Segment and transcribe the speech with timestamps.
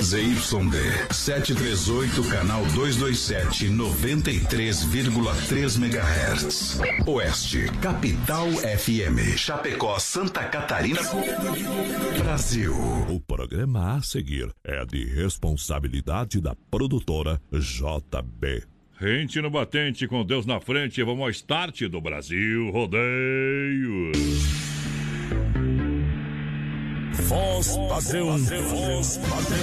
[0.00, 6.80] ZYD 738, canal 227, 93,3 MHz.
[7.04, 9.36] Oeste, Capital FM.
[9.36, 11.00] Chapecó, Santa Catarina.
[12.18, 12.72] Brasil.
[13.08, 18.62] O programa a seguir é de responsabilidade da produtora JB.
[19.00, 24.12] Rente no batente, com Deus na frente, vamos ao start do Brasil Rodeio.
[27.28, 29.58] Voz padrão, voz padrão.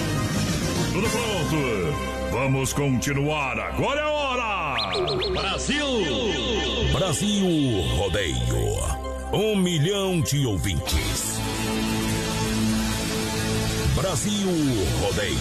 [0.94, 2.32] Tudo pronto?
[2.32, 4.76] Vamos continuar, agora é hora!
[5.34, 5.88] Brasil!
[6.94, 8.36] Brasil Rodeio.
[9.34, 11.40] Um milhão de ouvintes.
[13.96, 14.50] Brasil
[15.02, 15.40] Rodeio.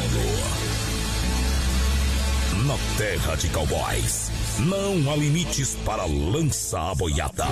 [2.67, 7.47] Na terra de cowboys, não há limites para lançar a boiada.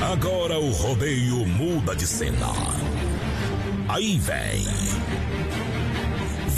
[0.00, 2.52] Agora o rodeio muda de cena.
[3.88, 4.66] Aí vem.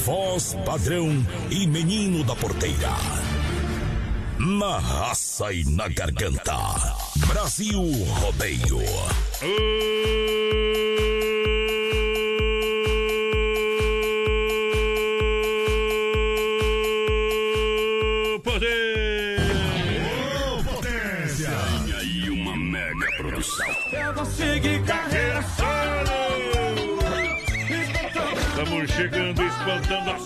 [0.04, 2.96] Voz padrão e menino da porteira.
[4.38, 6.56] Na raça e na garganta.
[7.26, 7.80] Brasil
[8.20, 8.78] Rodeio.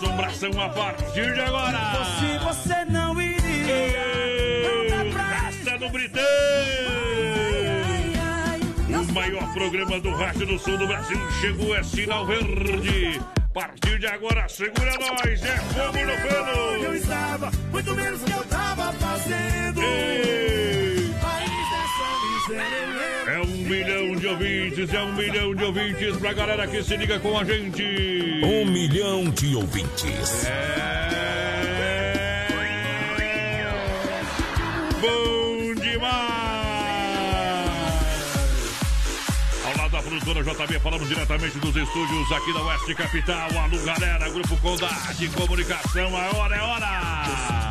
[0.02, 1.78] Assombração a partir de agora!
[2.18, 3.94] Se você não iria,
[5.12, 6.22] Raça do Britão!
[9.08, 13.20] O maior programa do rádio do sul do Brasil chegou, é sinal verde.
[13.36, 16.94] A partir de agora, segura nós, é fogo no eu pelo!
[16.94, 19.82] estava, muito menos que eu tava fazendo.
[19.82, 21.12] Ei!
[22.48, 23.32] Eu.
[23.32, 27.18] É um milhão de ouvintes, é um milhão de ouvintes pra galera que se liga
[27.18, 27.82] com a gente.
[28.44, 30.44] Um milhão de ouvintes.
[30.44, 31.08] É...
[35.00, 36.12] Bom demais!
[39.64, 43.48] Ao lado da produtora JB, falamos diretamente dos estúdios aqui da Oeste Capital.
[43.58, 47.70] Alô, galera, Grupo Condade Comunicação, a hora é hora!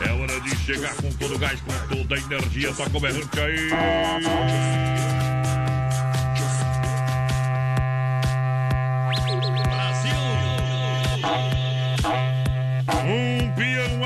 [0.00, 2.72] É hora de chegar com todo o gás, com toda a energia.
[2.72, 5.23] Toca o berrante aí!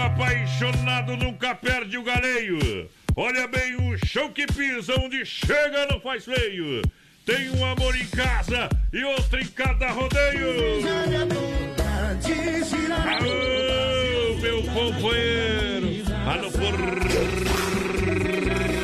[0.08, 2.88] Apaixonado nunca perde o galeio.
[3.14, 6.82] Olha bem o chão que pisa, onde chega não faz feio.
[7.26, 10.48] Tem um amor em casa e outro em cada rodeio.
[13.06, 15.88] Alô, meu companheiro.
[16.26, 16.50] Alô,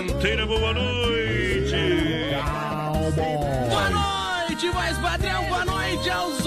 [0.07, 1.75] porteira, boa noite.
[3.69, 6.44] Boa noite, voz padrão, boa noite aos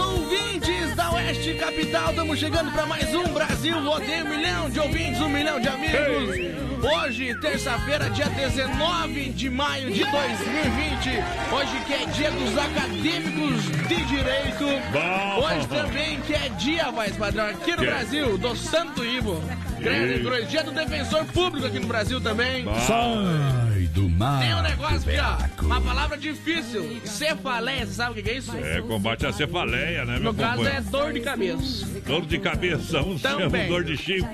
[1.88, 2.10] Capital.
[2.10, 6.58] Estamos chegando para mais um Brasil Rodeio, um milhão de ouvintes, um milhão de amigos.
[6.84, 11.10] Hoje, terça-feira, dia 19 de maio de 2020.
[11.52, 14.66] Hoje que é dia dos acadêmicos de direito.
[14.92, 15.46] Bom.
[15.46, 17.86] Hoje também que é dia, voz padrão, aqui no Que?
[17.86, 19.42] Brasil, do Santo Ivo.
[19.80, 20.50] Grande cruz.
[20.50, 22.66] Dia do defensor público aqui no Brasil também.
[22.86, 24.42] Sai do mar.
[24.42, 25.64] Tem um negócio aqui, ó.
[25.64, 27.02] Uma palavra difícil.
[27.04, 28.56] Cefaleia, você sabe o que é isso?
[28.56, 31.77] É combate à cefaleia, né, meu No caso é dor de cabeça.
[32.06, 33.68] Dor de cabeça, uns chamam Também.
[33.68, 34.28] dor de chifre,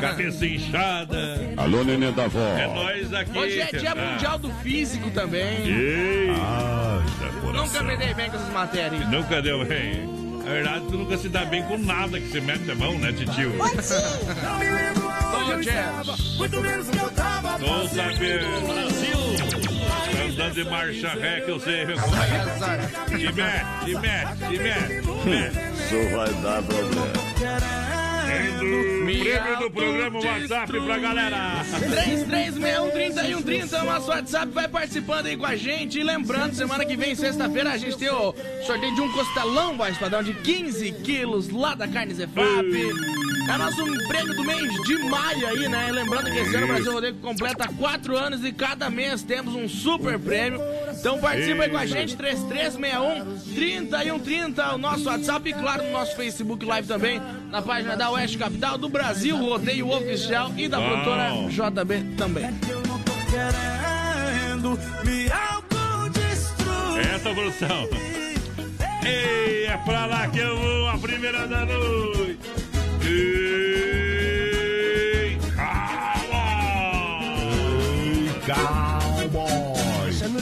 [0.00, 1.40] cabeça inchada.
[1.56, 2.38] Alô, neném da avó.
[2.58, 3.38] É nós aqui.
[3.38, 4.12] Hoje é dia Ah.
[4.12, 5.66] mundial do físico também.
[5.66, 6.28] Ei,
[7.52, 9.08] Nunca me dei bem com essas matérias.
[9.10, 10.06] nunca deu bem.
[10.44, 13.12] Na verdade, tu nunca se dá bem com nada que você mete a mão, né,
[13.12, 13.50] titio?
[13.56, 18.12] Não me lembro onde eu estava, muito menos que eu tava Tô fazendo.
[18.12, 18.66] sabendo.
[18.66, 19.27] Brasil!
[20.38, 22.50] Tá andando de marcha ré que eu sei, meu companheiro.
[22.50, 22.78] Azar.
[23.10, 25.58] E mete, e mete, e mete, mete.
[25.74, 27.12] Isso vai dar problema.
[29.08, 31.64] Prêmio do programa WhatsApp pra galera.
[31.80, 35.98] 33613130 é o nosso WhatsApp, vai participando aí com a gente.
[35.98, 38.32] E lembrando, semana que vem, sexta-feira, a gente tem o
[38.64, 42.64] sorteio de um costelão, voz padrão, de 15 quilos lá da Carne Zefap.
[43.48, 45.90] É nosso prêmio do mês de maio aí, né?
[45.90, 49.66] Lembrando que esse ano o Brasil Rodeio completa 4 anos e cada mês temos um
[49.66, 50.60] super prêmio.
[50.92, 56.62] Então participa aí com a gente, 3361-3130, o nosso WhatsApp e claro, no nosso Facebook
[56.64, 62.16] Live também, na página da Oeste Capital, do Brasil Rodeio Oficial e da produtora JB
[62.16, 62.54] também.
[62.68, 67.14] Eu não tô querendo me autodestruir.
[67.14, 67.88] Essa produção.
[69.06, 72.37] Ei, é pra lá que eu vou, a primeira da noite.
[73.10, 73.24] Ei,
[75.56, 76.48] calma!
[78.46, 79.78] Cowboy.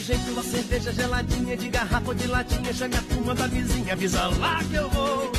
[0.00, 2.72] jeito uma cerveja geladinha de garrafa ou de latinha.
[2.72, 5.32] Chame a turma da vizinha, avisa lá que eu vou.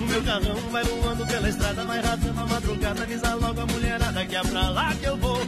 [0.00, 3.02] O meu carrão vai voando pela estrada, vai rasgando a madrugada.
[3.02, 5.40] Avisa logo a mulherada que é pra lá que eu vou.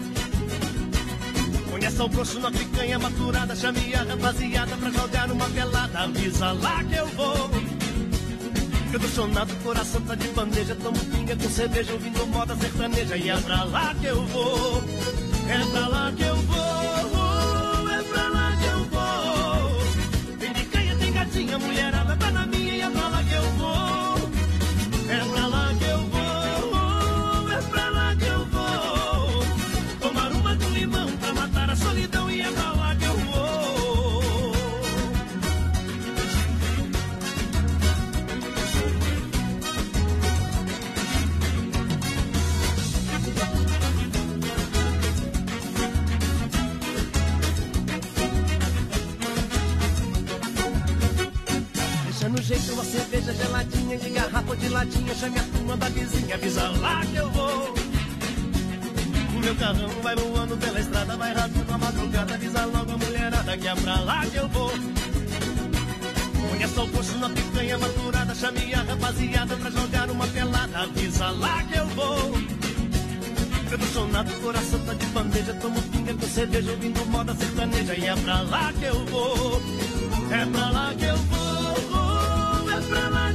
[1.71, 6.01] Conheça o grosso na picanha maturada, chame a rapaziada pra jogar uma pelada.
[6.01, 7.78] Avisa lá que eu vou.
[9.19, 13.17] Sonado, coração tá de bandeja, tomo pinga com cerveja, ouvindo moda sertaneja.
[13.17, 14.83] E é pra lá que eu vou,
[15.49, 16.78] é pra lá que eu vou,
[52.29, 55.15] No jeito uma cerveja geladinha de garrafa ou de latinha.
[55.15, 57.75] Chame a turma da vizinha, avisa lá que eu vou.
[59.35, 62.35] O meu carrão vai voando pela estrada, vai rasgando a madrugada.
[62.35, 64.71] Avisa logo a mulherada que é pra lá que eu vou.
[66.51, 68.35] Conheça o poço na picanha maturada.
[68.35, 70.79] Chame a rapaziada pra jogar uma pelada.
[70.79, 72.59] Avisa lá que eu vou.
[73.93, 75.55] Sonado, coração tá de bandeja.
[75.55, 77.95] Tomo pinga com cerveja, ouvindo moda sertaneja.
[77.95, 79.63] E é pra lá que eu vou.
[80.31, 81.38] É pra lá que eu vou.
[82.89, 83.29] Pra lá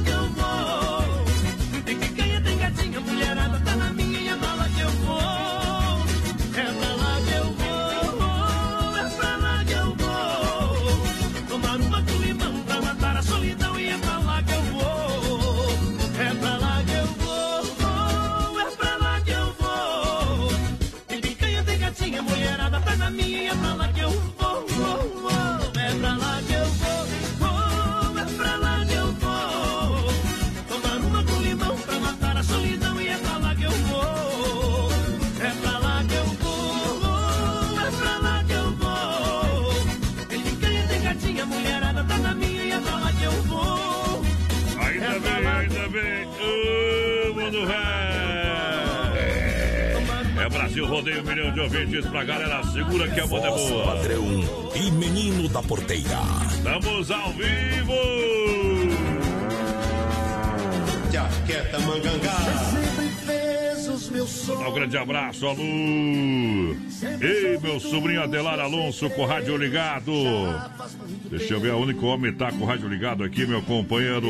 [50.74, 52.60] Brasil Rodeio, um milhão de ouvintes pra galera.
[52.64, 53.84] Segura que a moda é boa.
[53.94, 54.24] padrão
[54.74, 56.18] e menino da porteira.
[56.50, 57.94] Estamos ao vivo.
[61.12, 62.36] Jaqueta mangangá.
[62.72, 64.66] Sempre fez os meus sonhos.
[64.66, 65.62] Um grande abraço, Alô.
[65.62, 70.10] Ei, meu sobrinho Adelar Alonso com o rádio ligado.
[71.30, 74.28] Deixa eu ver, o único homem tá com o rádio ligado aqui, meu companheiro.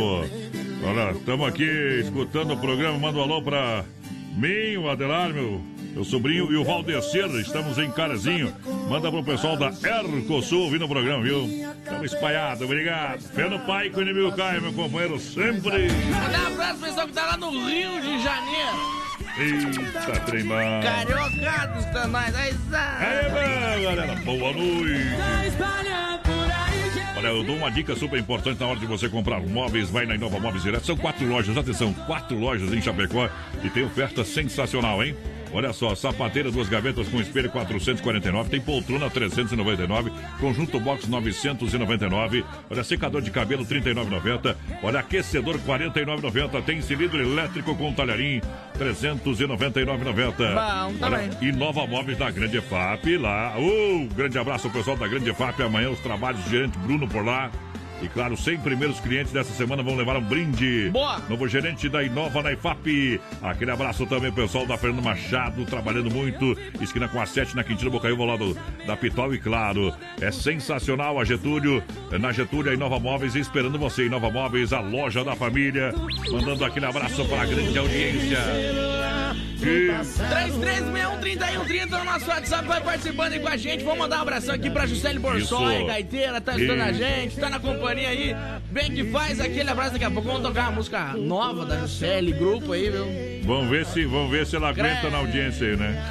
[0.82, 1.64] Olha, estamos aqui
[2.04, 2.98] escutando o programa.
[2.98, 3.82] Manda um alô pra
[4.36, 5.62] mim, o Adelar, meu,
[5.94, 7.26] meu sobrinho, e o Valdecer.
[7.36, 8.52] Estamos em Carazinho.
[8.88, 11.46] Manda pro pessoal da Ercosul ouvindo o programa, viu?
[11.82, 13.20] Estamos espalhados, obrigado.
[13.20, 15.88] Fé no pai que o inimigo cai, meu companheiro, sempre.
[15.88, 19.04] Mandar um abraço pro pessoal que tá lá no Rio de Janeiro.
[19.38, 20.54] Eita, trem bom.
[20.82, 22.34] Cariocados tá nós.
[22.34, 25.08] Aí, Aí, meu, galera, boa noite.
[27.16, 29.88] Olha, eu dou uma dica super importante na hora de você comprar móveis.
[29.90, 30.84] Vai na Inova Móveis Direto.
[30.84, 33.28] São quatro lojas, atenção, quatro lojas em Chapecó
[33.62, 35.16] e tem oferta sensacional, hein?
[35.54, 40.10] Olha só, sapateira, duas gavetas com espelho 449, tem poltrona 399,
[40.40, 47.92] conjunto box 999, olha secador de cabelo 39,90, olha aquecedor 49,90, tem cilindro elétrico com
[47.92, 48.40] talharim
[48.76, 50.34] 399,90.
[50.34, 51.30] Bom, tá Olha, bem.
[51.48, 53.54] e Nova Móveis da Grande FAP lá.
[53.56, 55.60] Uh, grande abraço ao pessoal da Grande FAP.
[55.60, 57.48] Amanhã os trabalhos do gerente Bruno por lá.
[58.04, 60.90] E claro, 100 primeiros clientes dessa semana vão levar um brinde.
[60.90, 61.22] Boa.
[61.26, 63.18] Novo gerente da Inova na IFAP.
[63.42, 66.54] Aquele abraço também, pessoal da Fernando Machado, trabalhando muito.
[66.82, 69.34] Esquina com a 7 na Quintino Bocaiúva, ao lado da Pitol.
[69.34, 71.82] E claro, é sensacional a Getúlio.
[72.20, 74.04] Na Getúlio, a Inova Móveis esperando você.
[74.04, 75.94] Inova Móveis, a loja da família.
[76.30, 78.36] Mandando aquele abraço para a grande audiência.
[78.36, 79.14] E
[79.64, 83.82] 3361-3130 no nosso WhatsApp, vai participando aí com a gente.
[83.82, 86.98] Vamos mandar um abração aqui pra Juscelie Borsoi, gaiteira, tá ajudando a Isso.
[86.98, 88.34] gente, tá na companhia aí.
[88.70, 90.28] Bem que faz aquele abraço daqui a pouco.
[90.28, 93.06] Vamos tocar uma música nova da Juscelie, grupo aí, viu?
[93.44, 96.02] Vamos ver se, vamos ver se ela aguenta na audiência aí, né?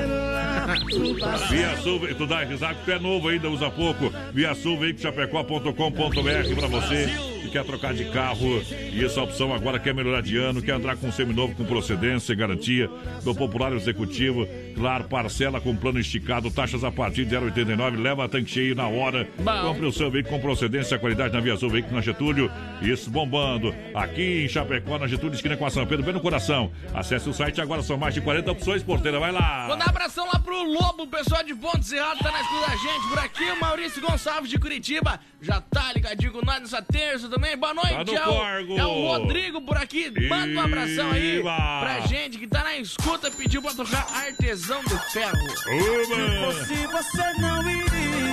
[1.49, 4.11] Via Sul, tu dá risada que tu é novo ainda, usa pouco.
[4.33, 8.61] Via Sul, veiculochapecó.com.br pra você quer trocar de carro.
[8.91, 12.33] E essa opção agora quer melhorar de ano, quer entrar com um seminovo com procedência
[12.33, 12.89] e garantia
[13.23, 14.45] do Popular Executivo.
[14.75, 19.25] Claro, parcela com plano esticado, taxas a partir de 0,89, leva tanque cheio na hora.
[19.39, 19.61] Bom.
[19.61, 22.51] Compre o seu veículo com procedência, qualidade na Via Sul, veículo na Getúlio.
[22.81, 23.73] Isso bombando.
[23.93, 26.73] Aqui em Chapecó, na Getúlio, esquina com a São Pedro, bem no coração.
[26.93, 29.67] Acesse o site agora, são mais de 40 opções, porteira, vai lá.
[29.67, 32.75] Vou dar um abração lá pro Lobo, pessoal de Pontes Errado tá na escuta da
[32.75, 33.07] gente.
[33.07, 37.44] Por aqui, o Maurício Gonçalves de Curitiba, já tá ligadinho com nós nessa terça também.
[37.57, 40.11] Boa noite, tá é, o, é, o, Rodrigo por aqui.
[40.27, 44.97] Manda um abração aí pra gente que tá na escuta, pediu pra tocar Artesão do
[45.11, 45.37] Ferro.
[45.37, 46.65] Uba.
[46.65, 48.25] Se você não iria.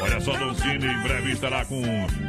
[0.00, 1.82] Olha só, Donzini, em breve estará com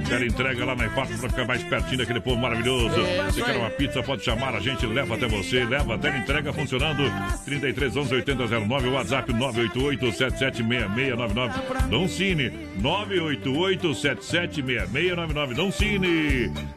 [0.08, 3.00] tela entrega lá na IFAP pra ficar mais pertinho daquele povo maravilhoso.
[3.02, 5.66] É, Se quer uma pizza, pode chamar, a gente leva até você.
[5.66, 7.04] Leva até a entrega funcionando.
[7.46, 11.90] 33 11 80 09, WhatsApp 988 776699.
[11.90, 15.54] Donzini, 988 776699.
[15.54, 16.27] Donzini.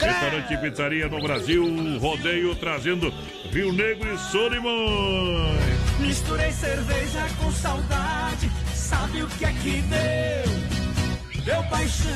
[0.00, 3.12] Restaurante e pizzaria no Brasil, rodeio trazendo
[3.50, 5.60] Rio Negro e Solimões.
[5.98, 11.44] Misturei cerveja com saudade, sabe o que é que deu?
[11.44, 12.10] Deu paixão,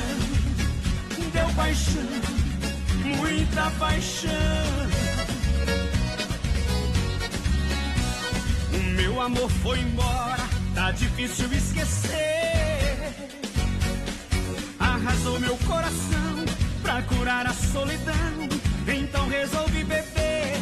[1.33, 2.03] deu paixão,
[3.17, 4.31] muita paixão.
[8.73, 13.13] O meu amor foi embora, tá difícil esquecer.
[14.79, 16.54] Arrasou meu coração
[16.85, 18.13] pra curar a solidão.
[18.87, 20.53] Então resolvi beber.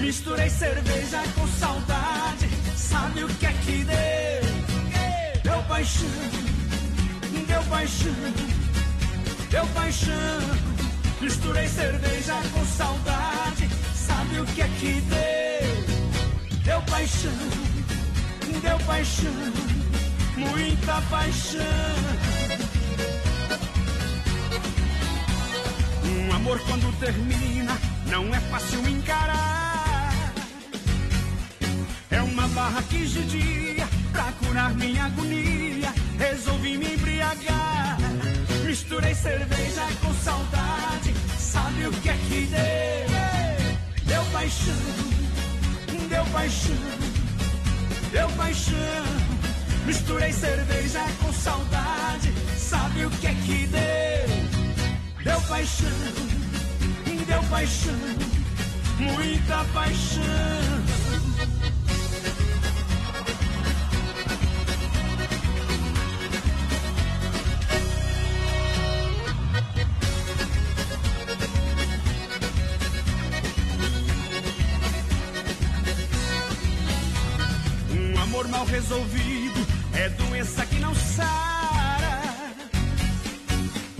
[0.00, 2.48] Misturei cerveja com saudade.
[2.74, 5.42] Sabe o que é que deu?
[5.44, 6.08] Deu paixão,
[7.46, 8.32] deu paixão,
[9.50, 10.40] deu paixão.
[11.20, 13.68] Misturei cerveja com saudade.
[13.94, 16.60] Sabe o que é que deu?
[16.64, 17.30] Deu paixão,
[18.62, 19.52] deu paixão,
[20.36, 22.71] muita paixão.
[26.04, 30.32] Um amor quando termina não é fácil encarar.
[32.10, 35.92] É uma barra que judia pra curar minha agonia.
[36.18, 37.98] Resolvi me embriagar.
[38.64, 41.14] Misturei cerveja com saudade.
[41.38, 44.06] Sabe o que é que deu?
[44.06, 44.74] Deu paixão,
[46.08, 46.76] deu paixão,
[48.10, 49.04] deu paixão.
[49.86, 52.32] Misturei cerveja com saudade.
[52.56, 54.51] Sabe o que é que deu?
[55.24, 55.88] Deu paixão,
[57.26, 57.94] deu paixão,
[58.98, 60.22] muita paixão.
[77.90, 81.51] Um amor mal resolvido é doença que não sara.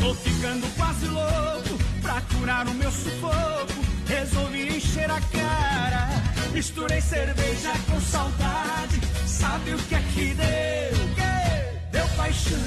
[0.02, 3.72] Tô ficando quase louco pra curar o meu sufoco.
[4.08, 6.08] Resolvi encher a cara.
[6.52, 9.00] Misturei cerveja com saudade.
[9.24, 11.92] Sabe o que é que deu?
[11.92, 12.58] Deu paixão,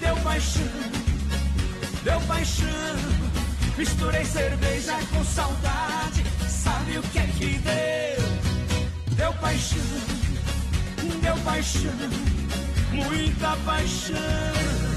[0.00, 0.62] deu paixão,
[2.02, 2.96] deu paixão.
[3.76, 6.24] Misturei cerveja com saudade.
[6.48, 9.14] Sabe o que é que deu?
[9.14, 9.82] Deu paixão,
[11.20, 11.92] deu paixão,
[12.94, 14.87] muita paixão.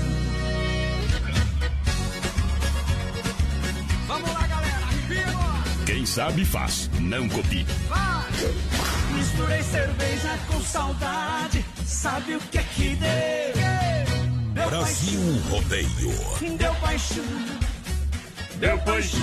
[6.01, 7.63] Quem sabe faz, não copie.
[9.13, 13.53] Misturei cerveja com saudade, sabe o que é que deu?
[14.51, 15.49] deu Brasil paixão.
[15.51, 16.57] Rodeio.
[16.57, 17.23] Deu paixão.
[18.55, 19.21] Deu paixão.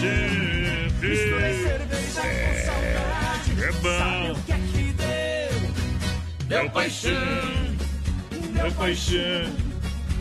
[1.00, 3.98] Misturei cerveja com saudade, é bom.
[3.98, 6.46] sabe o que é que deu?
[6.46, 7.12] Deu paixão.
[8.54, 9.67] Deu paixão.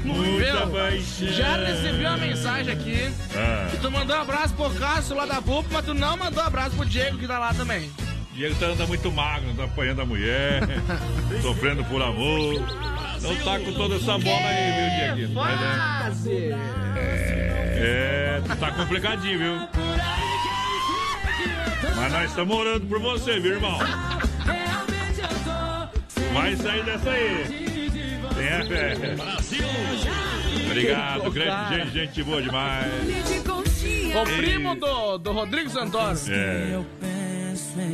[0.04, 0.72] Muita Viu?
[0.72, 1.27] paixão.
[1.30, 3.68] Já recebi uma mensagem aqui Ah.
[3.72, 6.48] que tu mandou um abraço pro Cássio lá da Pupa, mas tu não mandou um
[6.48, 7.89] abraço pro Diego que tá lá também.
[8.34, 10.62] Diego tá andando muito magro, tá apanhando a mulher,
[11.42, 12.54] sofrendo por amor.
[13.22, 14.72] Não tá com toda essa bola aí,
[15.10, 15.34] viu, Diego?
[15.34, 16.51] Mas, é, Fase.
[17.80, 19.68] é, tá complicadinho, viu?
[21.96, 23.80] Mas nós estamos orando por você, viu, irmão?
[26.34, 27.66] Vai sair dessa aí.
[28.38, 29.15] Fé.
[29.15, 29.65] Brasil!
[30.65, 32.91] Obrigado, grande gente, gente boa demais.
[34.15, 36.17] O primo do, do Rodrigo Santoro.
[36.29, 36.79] É.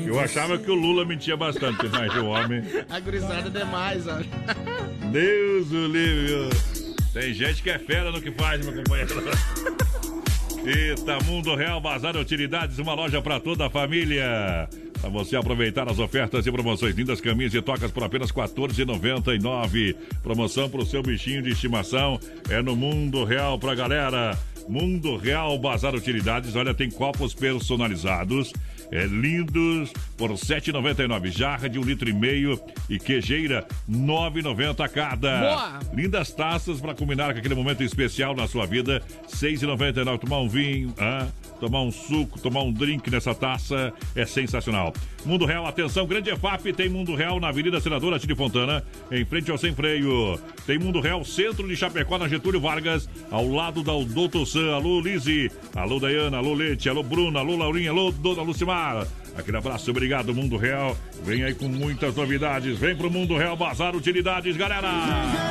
[0.05, 2.61] Eu achava que o Lula mentia bastante, mas o homem.
[2.89, 4.17] A gurizada é demais, ó.
[5.11, 6.49] Deus o livre.
[7.13, 9.23] Tem gente que é fera no que faz, meu companheiro.
[10.65, 14.69] Eita, Mundo Real Bazar Utilidades, uma loja para toda a família.
[15.03, 19.97] Para você aproveitar as ofertas e promoções lindas, caminhas e tocas por apenas R$ 14,99.
[20.23, 22.17] Promoção para o seu bichinho de estimação
[22.49, 24.39] é no Mundo Real pra galera.
[24.65, 28.53] Mundo Real Bazar Utilidades, olha, tem copos personalizados
[28.93, 31.31] é, lindos por R$ 7,99.
[31.31, 32.57] Jarra de um litro e meio
[32.89, 35.39] e quejeira R$ 9,90 cada.
[35.41, 35.79] Boa.
[35.93, 39.03] Lindas taças para combinar com aquele momento especial na sua vida.
[39.23, 40.17] R$ 6,99.
[40.19, 41.27] Tomar um vinho, ah,
[41.63, 44.93] tomar um suco, tomar um drink nessa taça é sensacional.
[45.25, 49.49] Mundo Real, atenção, Grande EFAP tem Mundo Real na Avenida Senadora Tire Fontana, em frente
[49.49, 50.37] ao Sem Freio.
[50.67, 54.73] Tem Mundo Real, centro de Chapecó, na Getúlio Vargas, ao lado da Doutor Sam.
[54.73, 55.49] Alô, Lise.
[55.73, 56.37] Alô, Dayana.
[56.37, 56.89] Alô, Leite.
[56.89, 57.39] Alô, Bruna.
[57.39, 57.91] Alô, Laurinha.
[57.91, 59.07] Alô, Dona Lucimar.
[59.35, 60.95] Aquele abraço, obrigado, Mundo Real.
[61.23, 62.77] Vem aí com muitas novidades.
[62.77, 64.89] Vem pro Mundo Real Bazar Utilidades, galera.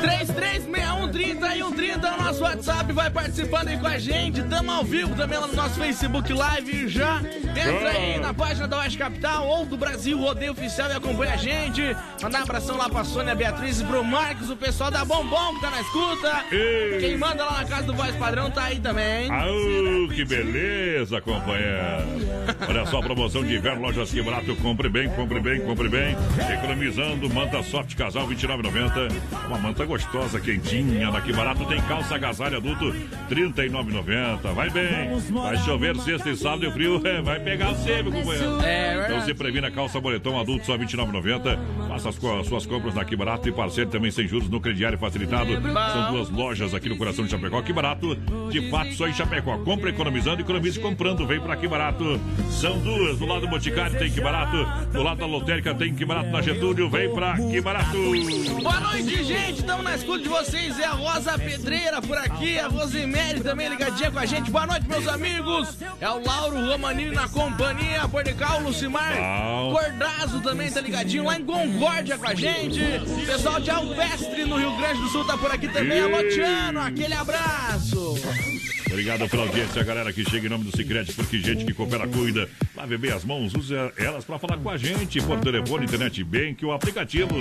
[0.01, 2.93] 336130 e 130 é o nosso WhatsApp.
[2.93, 4.41] Vai participando aí com a gente.
[4.43, 6.87] Tamo ao vivo também lá no nosso Facebook Live.
[6.87, 11.33] Já entra aí na página da Oeste Capital ou do Brasil Rodeio Oficial e acompanha
[11.33, 11.81] a gente.
[12.21, 15.61] Mandar um abração lá pra Sônia Beatriz e pro Marcos, o pessoal da Bombom que
[15.61, 16.45] tá na escuta.
[16.51, 16.99] Ei.
[16.99, 19.29] Quem manda lá na casa do Voz Padrão tá aí também.
[19.31, 22.03] Aô, que beleza, companheiro.
[22.67, 24.55] Olha só a promoção de inverno, lojas que barato.
[24.57, 26.15] Compre bem, compre bem, compre bem.
[26.53, 29.11] Economizando, manta soft casal 29,90.
[29.47, 31.11] Uma manta gostosa, quentinha.
[31.11, 32.93] Na que barato tem calça agasalho adulto
[33.29, 34.53] 39,90.
[34.53, 35.09] Vai bem.
[35.31, 38.61] Vai chover sexta e sábado e o frio é, vai pegar você, meu companheiro.
[38.61, 41.59] É Então se previna calça boletão adulto só 29,90.
[41.89, 44.97] Faça as, as suas compras na Que Barato e parceiro também sem juros no crediário
[44.97, 45.51] facilitado.
[45.51, 47.61] São duas lojas aqui no coração de Chapecó.
[47.61, 48.15] Que Barato,
[48.49, 49.57] de fato, só em Chapecó.
[49.59, 51.25] Compre economizando, economize comprando.
[51.25, 52.19] Vem pra Que Barato.
[52.49, 53.19] São duas.
[53.19, 54.57] Do lado do Boticário tem Que Barato.
[54.91, 56.89] Do lado da lotérica tem Que Barato na Getúlio.
[56.89, 57.97] Vem pra Que Barato.
[58.61, 59.59] Boa noite, gente.
[59.59, 60.77] Estamos na escuta de vocês.
[60.79, 62.59] É a Rosa Pedreira por aqui.
[62.59, 64.51] A Rosemary também ligadinha com a gente.
[64.51, 65.77] Boa noite, meus amigos.
[66.01, 68.05] É o Lauro Romanini na companhia.
[68.09, 69.15] Pornical, Lucimar.
[69.71, 72.81] Cordazo também tá ligadinho lá em Concórdia com a gente.
[73.25, 76.01] Pessoal de Alpestre, no Rio Grande do Sul, tá por aqui também.
[76.01, 76.81] Alô, Tiano.
[76.81, 78.15] Aquele abraço.
[78.93, 82.47] Obrigado pela audiência, galera que chega em nome do Cicred, porque gente que coopera cuida.
[82.75, 86.63] Lave bem as mãos, use elas para falar com a gente por telefone, internet bank,
[86.63, 87.33] o aplicativo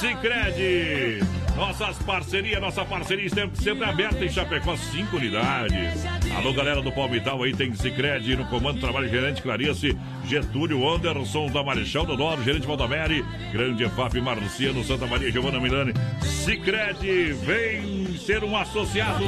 [0.00, 1.18] Cicred.
[1.54, 6.06] Nossas parcerias, nossa parceria sempre, sempre aberta em Chapecó, cinco unidades.
[6.34, 11.62] Alô, galera do Palmital aí, tem Cicred no comando, trabalho gerente Clarice, Getúlio Anderson da
[11.62, 13.22] Marechal Dodoro, gerente Valdamere,
[13.52, 15.92] Grande EFAP Marciano, Santa Maria, Giovana Milani.
[16.22, 19.24] Cicred, vem ser um associado.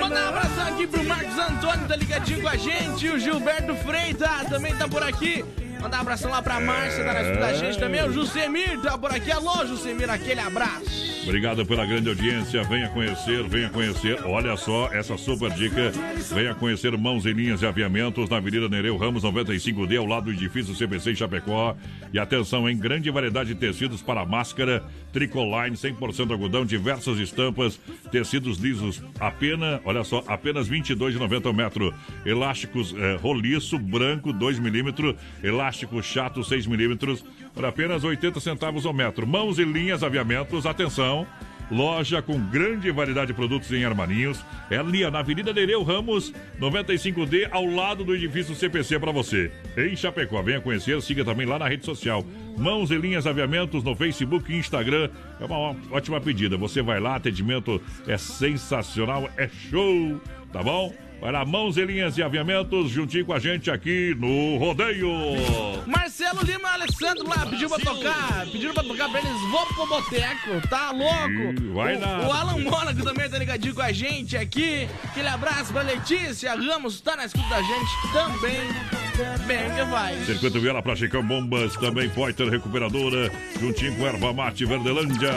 [0.00, 3.08] Mandar um abração aqui pro Marcos Antônio, tá ligadinho com a gente.
[3.08, 5.44] O Gilberto Freitas também tá por aqui.
[5.80, 8.04] Mandar um abração lá pra Márcia, tá na escuta da gente também.
[8.04, 9.32] O Jusemir tá por aqui.
[9.32, 11.19] Alô, Jusemir, aquele abraço.
[11.22, 12.62] Obrigado pela grande audiência.
[12.64, 14.18] Venha conhecer, venha conhecer.
[14.24, 15.92] Olha só essa super dica.
[16.34, 20.32] Venha conhecer Mãos e Linhas de Aviamentos na Avenida Nereu Ramos 95D, ao lado do
[20.32, 21.76] edifício CBC Chapecó.
[22.12, 27.78] E atenção, em grande variedade de tecidos para máscara, tricoline, 100% algodão, diversas estampas,
[28.10, 31.94] tecidos lisos, apenas, olha só, apenas R$ 22,90 o metro.
[32.24, 35.14] Elásticos eh, roliço, branco, 2 milímetros.
[35.42, 39.26] Elástico chato, 6 milímetros, por apenas 80 centavos ao metro.
[39.26, 41.09] Mãos e linhas aviamentos, atenção.
[41.70, 44.44] Loja com grande variedade de produtos em armarinhos.
[44.68, 49.52] É ali na Avenida Nereu Ramos, 95D, ao lado do edifício CPC para você.
[49.76, 52.24] Em Chapecó, venha conhecer, siga também lá na rede social.
[52.58, 55.10] Mãos e linhas aviamentos no Facebook e Instagram.
[55.40, 56.56] É uma ótima pedida.
[56.56, 60.20] Você vai lá, atendimento é sensacional, é show,
[60.52, 60.92] tá bom?
[61.20, 65.10] Vai lá, mãos e linhas de aviamentos, juntinho com a gente aqui no Rodeio.
[65.86, 68.46] Marcelo Lima e Alessandro lá pediu pra tocar.
[68.50, 69.40] Pediram pra tocar pra eles.
[69.50, 70.68] Vou pro boteco.
[70.68, 71.62] Tá louco?
[71.62, 72.26] Ih, vai o, lá.
[72.26, 74.88] o Alan Mônaco também tá ligadinho com a gente aqui.
[75.04, 77.02] Aquele abraço pra Letícia Ramos.
[77.02, 79.00] Tá na escuta da gente também.
[79.46, 80.16] Bem que vai.
[80.24, 83.30] Circuito Viola pra Chicão Bombas, também Poiter Recuperadora,
[83.60, 85.30] juntinho com Erva Mate Verdelândia.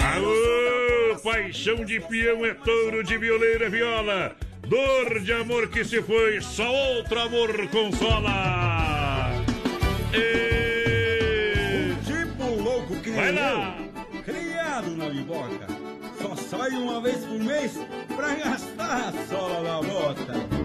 [0.00, 4.36] Aô, paixão de peão é touro, de violeiro é viola.
[4.68, 9.32] Dor de amor que se foi, só outro amor consola.
[10.12, 11.94] E...
[12.04, 13.78] Tipo louco que Vai lá.
[14.14, 15.66] eu, criado na biboca.
[16.20, 17.78] Só sai uma vez por mês
[18.14, 20.57] pra gastar a sola da bota.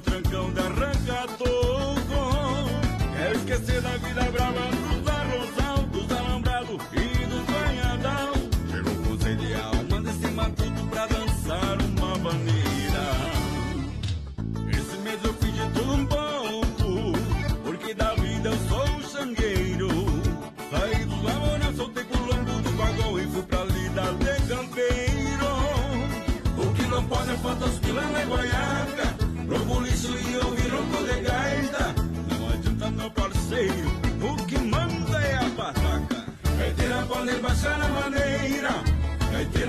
[0.00, 2.02] Trancão da arranca toco.
[3.16, 4.81] Quero esquecer da vida brava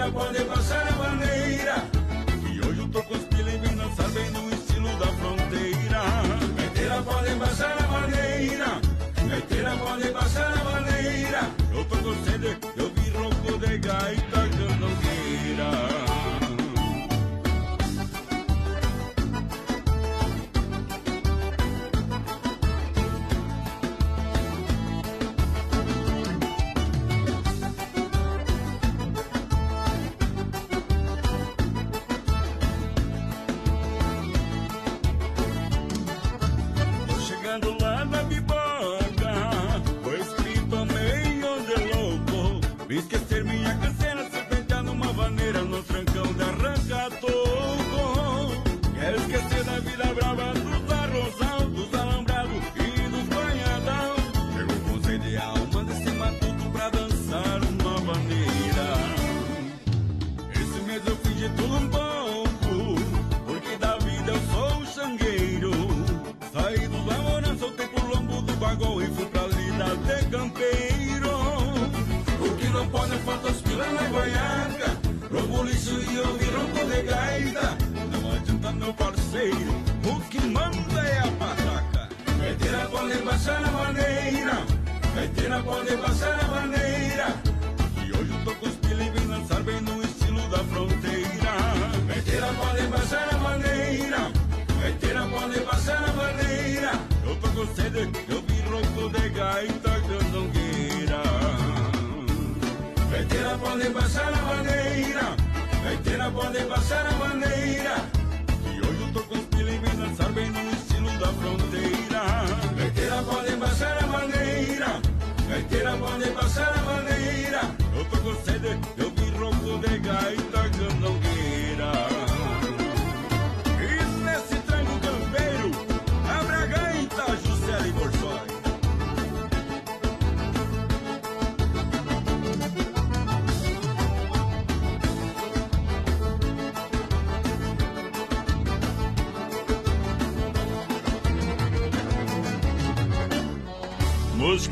[0.03, 1.32] gaiteira pode baixar a maneira.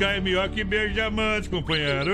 [0.03, 2.11] É melhor que beijo de amante, companheiro.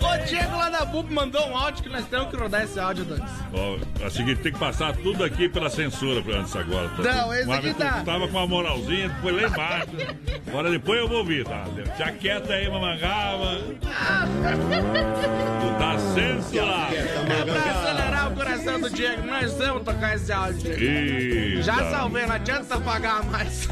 [0.00, 3.04] O Diego lá da BUP mandou um áudio que nós temos que rodar esse áudio,
[3.04, 3.32] Dantes.
[3.54, 6.88] Ó, é o seguinte, tem que passar tudo aqui pela censura antes agora.
[6.90, 7.02] Tá?
[7.02, 8.02] Não, esse aqui tá.
[8.04, 9.88] tava com uma moralzinha, foi lá embaixo.
[10.48, 11.64] Agora depois eu vou ouvir, tá?
[11.96, 13.62] Já quieta aí, mamangava.
[15.60, 16.94] Tu tá censurado.
[16.94, 20.72] É pra acelerar o coração do Diego, nós vamos tocar esse áudio.
[20.72, 21.62] Eita.
[21.62, 23.68] Já salvei, não adianta pagar mais.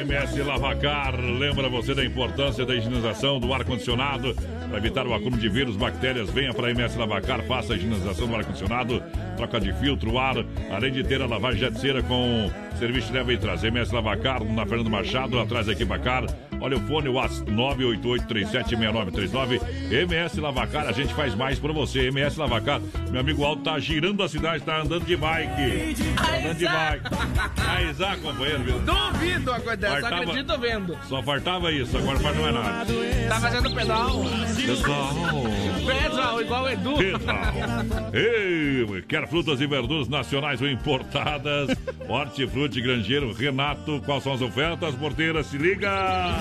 [0.00, 4.34] MS Lavacar lembra você da importância da higienização do ar-condicionado.
[4.68, 8.26] Para evitar o acúmulo de vírus, bactérias, venha para a MS Lavacar, faça a higienização
[8.26, 9.02] do ar-condicionado,
[9.36, 10.36] troca de filtro, ar,
[10.70, 13.62] além de ter a lavagem jet cera com serviço de leva e traz.
[13.64, 16.26] MS Lavacar, na Fernando Machado, atrás da Equipacar.
[16.60, 19.60] Olha o fone, o WhatsApp 988376939.
[19.90, 22.08] MS Lavacar, a gente faz mais para você.
[22.08, 25.94] MS Lavacar, meu amigo Alto tá girando a cidade, tá andando de bike.
[26.16, 27.04] Tá andando de bike.
[27.66, 28.78] Aí, companheiro, viu?
[28.80, 30.98] Duvido uma coisa dessa, Fartava- acredito vendo.
[31.08, 32.86] Só faltava isso, agora não é nada.
[33.28, 34.24] Tá fazendo pedal.
[34.66, 35.14] Pessoal,
[35.86, 36.94] Pedal, igual o Edu.
[36.96, 37.52] pedal.
[38.12, 41.68] Ei, quer frutas e verduras nacionais ou importadas?
[42.08, 44.94] Hortifruti Grangeiro Renato, quais são as ofertas?
[44.94, 45.90] Porteira, se liga!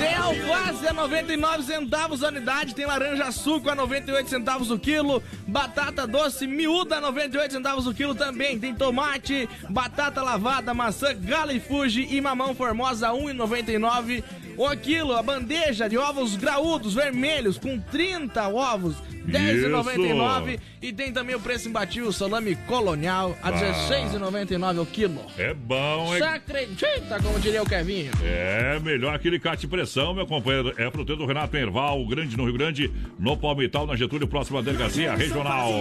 [0.05, 5.23] Tem alface a 99 centavos a unidade, tem laranja suco a 98 centavos o quilo,
[5.47, 11.53] batata doce miúda a 98 centavos o quilo também, tem tomate, batata lavada, maçã gala
[11.53, 14.23] e fuji e mamão formosa a 1,99
[14.57, 18.95] o quilo, a bandeja de ovos graúdos vermelhos com 30 ovos,
[19.27, 20.59] 10,99.
[20.81, 25.21] E tem também o preço imbatível, salame colonial, a 16,99 o quilo.
[25.37, 26.19] É bom, hein?
[26.19, 28.11] Você acredita, como diria o Kevinho?
[28.23, 30.73] É, melhor aquele cate pressão, meu companheiro.
[30.77, 35.15] É fruteiro do Renato Erval, grande no Rio Grande, no Palmital, na Getúlio, próxima delegacia
[35.15, 35.71] regional.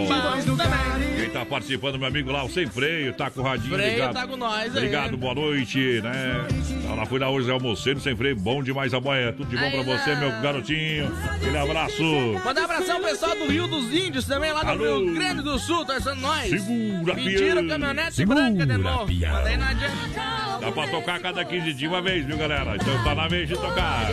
[1.17, 4.13] Quem tá participando, meu amigo lá, o Sem Freio, tá com o radinho Freio ligado.
[4.13, 4.69] tá com nós aí.
[4.69, 6.47] Obrigado, boa noite, né?
[6.87, 9.31] Tá lá, fui lá hoje, almocei no Sem Freio, bom demais a boia.
[9.31, 11.11] Tudo de bom pra você, meu garotinho.
[11.31, 12.03] Aquele abraço.
[12.43, 14.99] Mandar um abração pessoal do Rio dos Índios também, lá do Alô.
[15.05, 16.49] Rio Grande do Sul, torcendo nós.
[16.49, 17.67] Segura, Pediram pião.
[17.67, 19.05] caminhonete Segura, branca de novo.
[19.07, 19.33] pião.
[19.33, 19.95] Mas aí não adianta.
[20.59, 22.75] Dá pra tocar cada 15 dias uma vez, viu, galera?
[22.75, 24.07] Então tá na vez de tocar.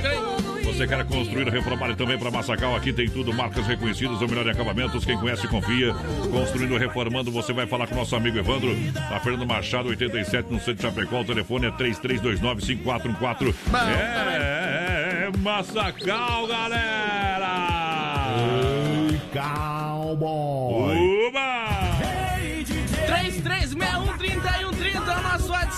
[0.82, 4.44] Você quer construir, reformar e também para Massacal, aqui tem tudo, marcas reconhecidas, o melhor
[4.48, 5.94] em acabamentos, quem conhece confia.
[6.28, 10.58] Construindo, reformando, você vai falar com o nosso amigo Evandro, na Fernando Machado, 87, no
[10.58, 13.54] centro de Chapecó, o telefone é 3329-5414.
[13.72, 17.52] É, é, é Massacal, galera!
[19.32, 20.96] Cowboy.
[21.28, 21.62] Uba!
[23.06, 24.71] 33613130 é o nosso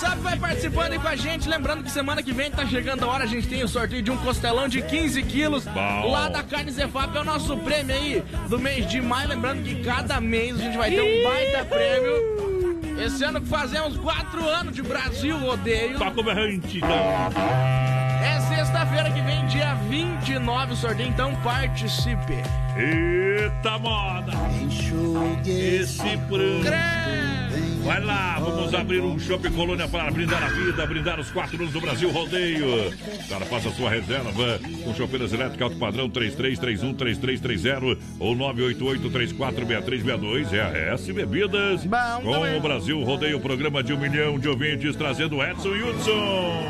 [0.05, 1.49] WhatsApp, vai participando aí com a gente.
[1.49, 4.11] Lembrando que semana que vem tá chegando a hora, a gente tem o sorteio de
[4.11, 6.11] um costelão de 15 quilos Bom.
[6.11, 7.15] lá da Carne Zefap.
[7.15, 9.29] É o nosso prêmio aí do mês de maio.
[9.29, 12.45] Lembrando que cada mês a gente vai ter um baita prêmio.
[13.03, 15.97] Esse ano que fazemos 4 anos de Brasil Rodeio.
[15.97, 16.89] Toca o berrante, então.
[18.23, 22.41] É sexta-feira que vem, dia 29, o sorteio, então participe.
[22.77, 24.31] Eita moda!
[25.45, 26.63] Esse pranto.
[27.85, 31.71] Vai lá, vamos abrir um Shopping Colônia para brindar a vida, brindar os quatro anos
[31.71, 32.91] do Brasil Rodeio.
[33.29, 40.51] Cara, faça sua reserva com chopeiras elétricas alto padrão 3331-3330 ou 988-346362.
[40.51, 41.85] É a S Bebidas.
[41.85, 42.57] Bom com também.
[42.57, 46.63] o Brasil Rodeio, programa de um milhão de ouvintes, trazendo Edson Hudson.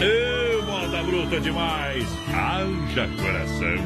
[0.00, 2.04] Ê, moda bruta demais.
[2.34, 3.78] Haja coração.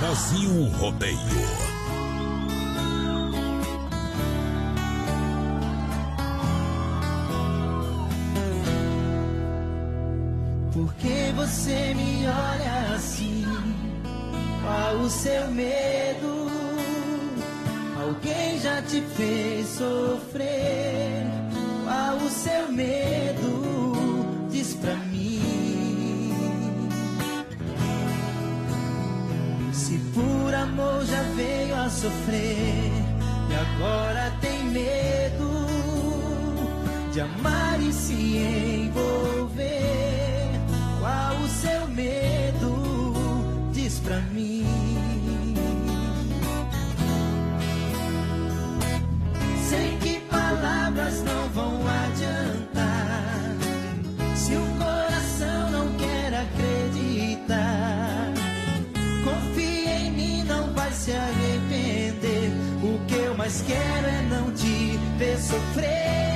[0.00, 1.71] Brasil Rodeio.
[11.34, 13.46] Você me olha assim?
[14.62, 16.50] Qual o seu medo?
[18.00, 21.26] Alguém já te fez sofrer?
[21.84, 24.48] Qual o seu medo?
[24.50, 26.32] Diz pra mim.
[29.72, 32.92] Se por amor já veio a sofrer
[33.50, 35.66] e agora tem medo
[37.12, 40.21] de amar e se envolver.
[41.02, 43.72] Qual o seu medo?
[43.72, 44.64] Diz pra mim.
[49.68, 53.56] Sei que palavras não vão adiantar.
[54.36, 58.32] Se o coração não quer acreditar,
[59.24, 62.52] confia em mim, não vai se arrepender.
[62.80, 66.31] O que eu mais quero é não te ver sofrer.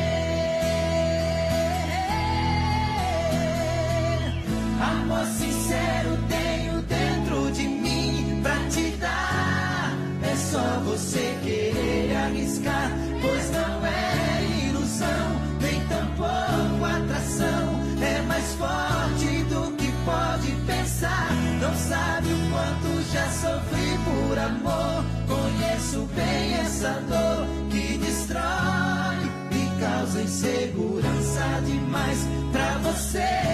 [4.80, 9.96] Amor sincero tenho dentro de mim pra te dar.
[10.22, 12.90] É só você querer arriscar,
[13.22, 17.80] pois não é ilusão, nem tampouco atração.
[18.02, 21.32] É mais forte do que pode pensar.
[21.60, 25.04] Não sabe o quanto já sofri por amor.
[25.26, 29.16] Conheço bem essa dor que destrói
[29.52, 32.28] e causa insegurança demais.
[32.52, 33.45] Pra você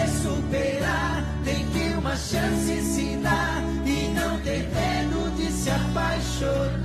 [2.32, 6.81] chance ensinar e não ter medo de se apaixonar.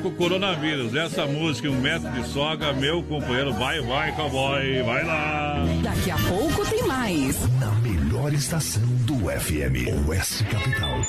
[0.00, 5.04] Com o coronavírus, essa música, um metro de soga, meu companheiro, vai, vai, cowboy, vai
[5.04, 5.64] lá.
[5.82, 7.48] Daqui a pouco tem mais.
[7.58, 11.00] Na melhor estação do FM, Oeste Capital.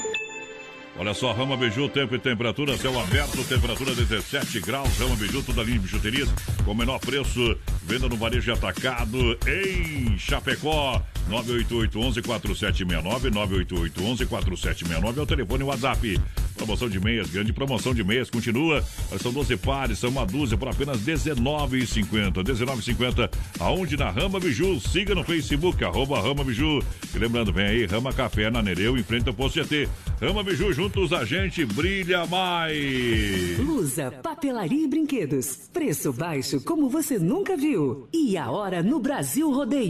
[0.98, 5.64] Olha só, Rama Biju, tempo e temperatura, céu aberto, temperatura 17 graus, Rama Biju, toda
[5.64, 6.30] linha de bijuterias,
[6.64, 11.02] com o menor preço, venda no varejo atacado em Chapecó.
[11.32, 16.20] 988 11 4769 988 11 4769 é o telefone WhatsApp.
[16.58, 18.84] Promoção de meias, grande promoção de meias, continua.
[19.20, 22.36] São 12 pares, são uma dúzia por apenas R$19,50.
[22.36, 23.32] R$19,50.
[23.60, 23.98] Aonde?
[23.98, 24.80] Na Rama Biju.
[24.80, 26.84] Siga no Facebook, arroba Rama Biju.
[27.16, 29.90] E lembrando, vem aí, Rama Café na Nereu, em frente ao Posto GT.
[30.22, 33.58] Rama Biju, juntos a gente brilha mais.
[33.58, 35.70] Lusa, papelaria e brinquedos.
[35.74, 38.08] Preço baixo como você nunca viu.
[38.14, 39.90] E a hora no Brasil Rodeio.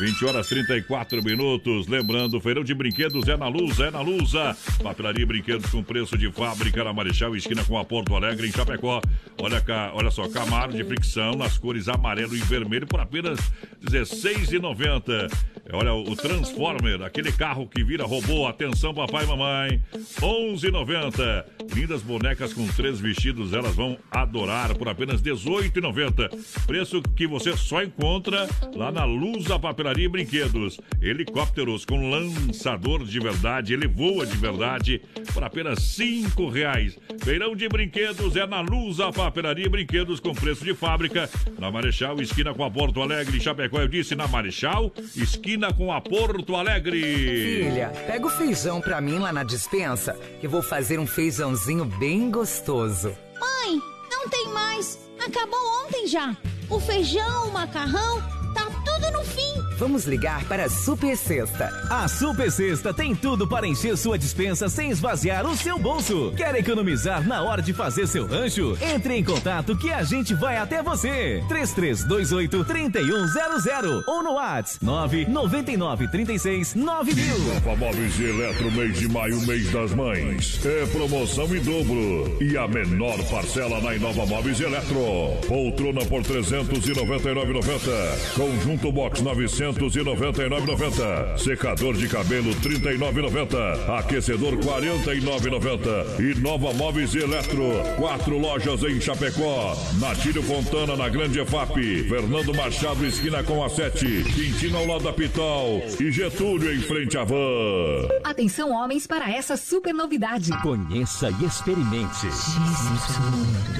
[0.00, 1.86] 20 horas 34 minutos.
[1.86, 4.56] Lembrando, feirão de brinquedos é na Lusa, é na Lusa.
[4.82, 8.52] Papelaria e brinquedos com preço de fábrica na Marechal, esquina com a Porto Alegre, em
[8.52, 9.00] Chapecó.
[9.40, 13.38] Olha, cá, olha só, Camaro de fricção nas cores amarelo e vermelho por apenas
[13.82, 15.30] R$16,90.
[15.72, 18.46] Olha, o Transformer, aquele carro que vira robô.
[18.46, 19.82] Atenção, papai e mamãe.
[19.92, 21.44] R$11,90.
[21.74, 26.66] Lindas bonecas com três vestidos, elas vão adorar por apenas R$18,90.
[26.66, 30.57] Preço que você só encontra lá na Luz da Papelaria e Brinquedos.
[31.00, 35.00] Helicópteros com lançador de verdade, ele voa de verdade
[35.32, 36.98] por apenas cinco reais.
[37.22, 41.28] Feirão de brinquedos é na Luz da Papelaria e Brinquedos com preço de fábrica.
[41.58, 43.80] Na Marechal, esquina com a Porto Alegre, Chapecó.
[43.80, 47.00] Eu disse na Marechal, esquina com a Porto Alegre.
[47.00, 52.30] Filha, pega o feijão pra mim lá na dispensa, que vou fazer um feijãozinho bem
[52.30, 53.14] gostoso.
[53.38, 54.98] Mãe, não tem mais.
[55.24, 56.36] Acabou ontem já.
[56.70, 58.22] O feijão, o macarrão,
[58.58, 59.62] tá tudo no fim.
[59.78, 61.70] Vamos ligar para a Super Sexta.
[61.88, 66.32] A Super Sexta tem tudo para encher sua dispensa sem esvaziar o seu bolso.
[66.36, 68.76] Quer economizar na hora de fazer seu rancho?
[68.80, 71.44] Entre em contato que a gente vai até você.
[71.48, 77.38] 3328 3100 ou no WhatsApp 999 36 9000.
[77.38, 80.60] Nova Móveis e Eletro, mês de maio, mês das mães.
[80.66, 82.36] É promoção em dobro.
[82.40, 84.98] E a menor parcela na Inova Móveis e Eletro.
[85.46, 88.18] Poltrona por 399,90.
[88.48, 91.36] Conjunto Box 999,90.
[91.36, 93.98] Secador de cabelo 39,90.
[93.98, 96.18] Aquecedor 49,90.
[96.18, 97.72] E Nova Móveis e Eletro.
[97.98, 99.76] Quatro lojas em Chapecó.
[100.00, 102.08] Natílio Fontana na Grande EFAP.
[102.08, 104.24] Fernando Machado esquina com a 7.
[104.24, 105.82] Quintino ao lado da Pitol.
[106.00, 108.08] E Getúlio em frente à van.
[108.24, 110.50] Atenção, homens, para essa super novidade.
[110.62, 112.26] Conheça e experimente.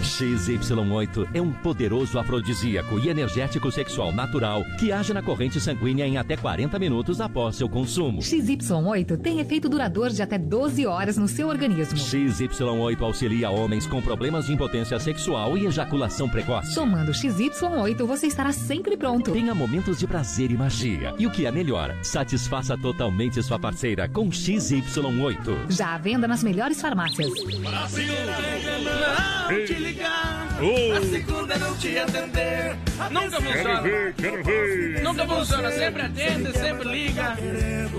[0.03, 6.17] XY8 é um poderoso afrodisíaco e energético sexual natural que age na corrente sanguínea em
[6.17, 8.21] até 40 minutos após seu consumo.
[8.21, 11.97] XY8 tem efeito duradouro de até 12 horas no seu organismo.
[11.99, 16.75] XY8 auxilia homens com problemas de impotência sexual e ejaculação precoce.
[16.75, 19.33] Tomando XY8, você estará sempre pronto.
[19.33, 21.15] Tenha momentos de prazer e magia.
[21.19, 25.71] E o que é melhor, satisfaça totalmente sua parceira com XY8.
[25.71, 27.31] Já à venda nas melhores farmácias.
[27.61, 28.09] Brasil!
[29.51, 30.93] Não te ligar, Oh.
[30.97, 32.77] a segunda não te atender.
[33.13, 33.63] Nunca funciona.
[33.63, 35.03] Quero ver, quero ver.
[35.03, 37.37] Nunca funciona, sempre atende, sempre liga.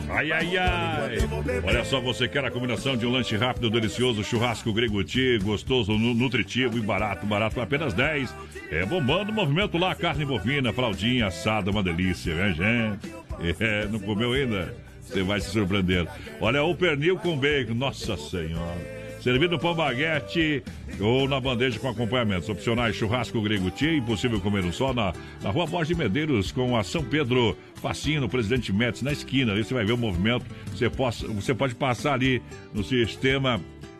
[0.09, 1.17] Ai, ai, ai.
[1.63, 5.93] Olha só, você quer a combinação de um lanche rápido, delicioso, churrasco grego tia, gostoso,
[5.93, 8.33] nu- nutritivo e barato, barato por apenas 10.
[8.71, 13.15] É bombando o movimento lá, carne bovina, fraldinha, assada, uma delícia, né, gente?
[13.61, 14.75] É, não comeu ainda?
[15.01, 16.05] Você vai se surpreender.
[16.41, 18.98] Olha, o pernil com bacon, nossa senhora.
[19.19, 20.63] Servido pão baguete
[20.99, 22.47] ou na bandeja com acompanhamentos.
[22.47, 26.77] Opcionais churrasco grego tia, impossível comer um só na, na rua Borges de Medeiros com
[26.77, 27.55] a São Pedro.
[27.75, 29.53] Facinho, no Presidente Médici, na esquina.
[29.53, 30.45] Ali você vai ver o movimento.
[30.67, 32.41] Você, possa, você pode passar ali
[32.73, 33.59] no sistema.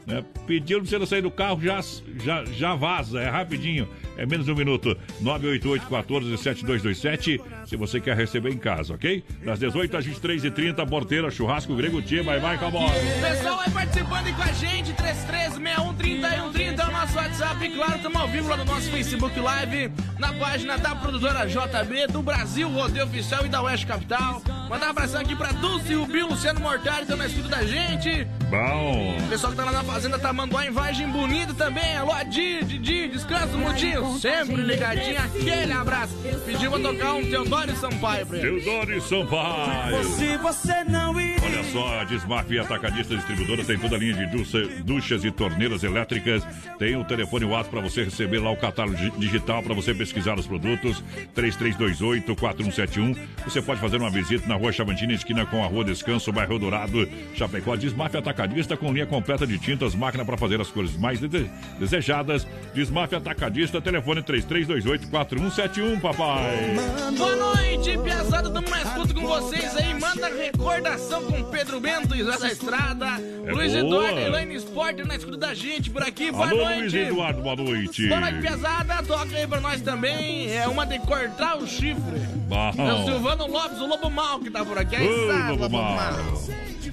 [0.10, 0.24] Né?
[0.24, 1.80] Pra você não sair do carro, já,
[2.24, 3.22] já, já vaza.
[3.22, 3.88] É rapidinho.
[4.18, 4.98] É menos de um minuto.
[5.22, 9.24] 988 14 7227 se você quer receber em casa, ok?
[9.46, 12.24] Das 18 às 23h30, Porteira, Churrasco Grego Tia.
[12.24, 12.90] Bye bye, cowboy.
[13.22, 17.66] Pessoal, vai participando aí com a gente, 33613130 é o nosso WhatsApp.
[17.66, 22.08] E claro, estamos ao vivo lá no nosso Facebook Live, na página da produtora JB,
[22.08, 24.42] do Brasil Rodeio Oficial e da Oeste Capital.
[24.68, 28.28] Mandar um abração aqui pra Dulce, Rubio, Luciano Mortari, dando a escuta da gente.
[28.50, 29.16] Bom.
[29.20, 31.96] O pessoal que tá lá na Fazenda Tamanduá, em Vargem Bonita também.
[31.98, 34.18] Alô, Adi, Didi, descansa, Mudinho.
[34.18, 36.16] Sempre ligadinho, aquele abraço.
[36.48, 38.62] Pediu pra tocar um Teodoro Sampaio pra ele.
[38.62, 40.04] Teodoro Sampaio.
[40.16, 41.36] Se você não ir.
[41.44, 45.84] Olha só, a Desmaf Atacadista Distribuidora tem toda a linha de ducha- duchas e torneiras
[45.84, 46.44] elétricas.
[46.80, 50.40] Tem o telefone WhatsApp para você receber lá o catálogo di- digital para você pesquisar
[50.40, 51.04] os produtos.
[51.36, 53.16] 3328-4171.
[53.46, 57.08] Você pode fazer uma visita na Rua Chavantina, esquina com a Rua Descanso, bairro Dourado,
[57.36, 57.76] Chapecó.
[57.76, 58.39] Desmaf Atacadista
[58.78, 62.46] com linha completa de tintas, máquina para fazer as cores mais dese- desejadas.
[62.74, 66.76] Desmaf Atacadista, telefone 3328-4171, papai.
[67.18, 69.94] Boa noite, piazada, tamo na escuta com vocês aí.
[70.00, 73.06] Manda recordação com Pedro Bento, Isá da Estrada,
[73.46, 73.80] É Luiz boa.
[74.08, 76.32] Eduardo, Elaine Sport na escuta da gente por aqui.
[76.32, 76.80] Boa Alô, noite.
[76.82, 78.08] Luiz Eduardo, boa noite.
[78.08, 79.04] Boa noite, piazada.
[79.04, 80.50] Toca aí pra nós também.
[80.52, 82.20] É uma de cortar o chifre.
[82.48, 82.72] Bom.
[82.78, 84.96] É o Silvano Lopes, o Lobo Mal que tá por aqui.
[84.96, 86.14] Aí Ô, Lobo Mal.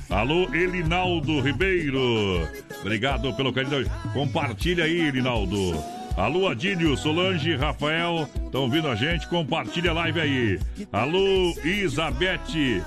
[0.09, 2.49] Alô, Elinaldo Ribeiro.
[2.81, 3.91] Obrigado pelo carinho.
[4.13, 5.57] Compartilha aí, Elinaldo.
[6.17, 9.29] Alô, Adílio, Solange, Rafael, estão ouvindo a gente?
[9.29, 10.61] Compartilha a live aí.
[10.91, 12.83] Alô, Isabete.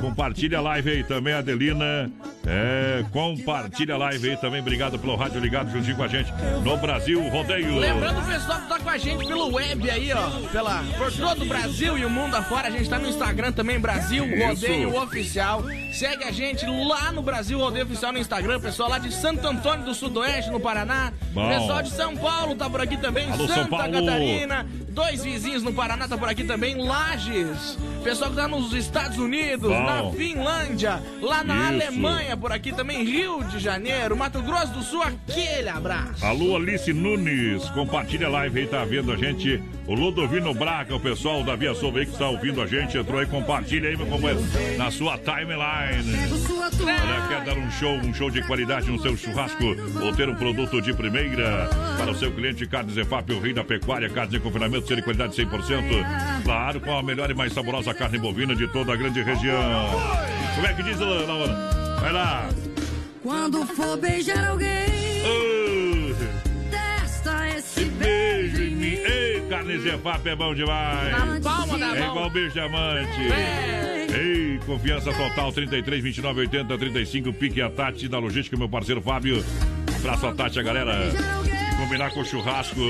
[0.00, 2.10] Compartilha a live aí também, Adelina.
[2.46, 4.60] É, compartilha a live aí também.
[4.60, 6.30] Obrigado pelo rádio ligado juntinho com a gente
[6.62, 7.78] no Brasil Rodeio.
[7.78, 10.30] Lembrando o pessoal que tá com a gente pelo web aí, ó.
[10.48, 12.68] Pela, por todo o Brasil e o mundo afora.
[12.68, 14.46] A gente tá no Instagram também, Brasil Isso.
[14.46, 15.64] Rodeio Oficial.
[15.92, 18.60] Segue a gente lá no Brasil Rodeio Oficial no Instagram.
[18.60, 21.12] Pessoal lá de Santo Antônio do Sudoeste, no Paraná.
[21.32, 21.48] Bom.
[21.48, 23.30] Pessoal de São Paulo tá por aqui também.
[23.30, 23.76] Alô, Santa.
[23.88, 24.66] Catarina.
[24.94, 26.76] Dois vizinhos no Paraná tá por aqui também.
[26.76, 27.76] Lages.
[28.04, 29.82] Pessoal que tá nos Estados Unidos, Bom.
[29.82, 31.88] na Finlândia, lá na Isso.
[31.88, 33.02] Alemanha, por aqui também.
[33.02, 35.02] Rio de Janeiro, Mato Grosso do Sul.
[35.02, 36.24] Aquele abraço.
[36.24, 39.60] Alô, Alice Nunes, compartilha a live aí, tá vendo a gente.
[39.86, 43.18] O Ludovino Braga, o pessoal da Via Sul aí que está ouvindo a gente, entrou
[43.18, 44.42] aí, compartilha aí, meu companheiro,
[44.78, 46.14] na sua timeline.
[46.80, 49.64] Olha, quer dar um show, um show de qualidade no seu churrasco
[50.02, 51.68] ou ter um produto de primeira
[51.98, 55.34] para o seu cliente Carnes Efap, o rei da pecuária, carnes de confinamento, de qualidade
[55.34, 56.42] 100%.
[56.44, 59.90] Claro, com a melhor e mais saborosa carne bovina de toda a grande região.
[60.54, 61.98] Como é que diz, Laura?
[62.00, 62.48] Vai lá.
[63.22, 64.68] Quando for beijar alguém,
[66.70, 68.94] testa esse Beijo em mim.
[68.96, 71.10] Ei, carne Zefap é bom demais.
[71.12, 72.10] Na palma da É mão.
[72.10, 73.20] igual beijo de amante.
[74.14, 79.42] Ei, confiança total, 33, 29, 80, 35, Pique a Tati da Logística, meu parceiro Fábio.
[79.96, 81.10] Abraço a Tati, a galera.
[81.76, 82.80] Combinar com o churrasco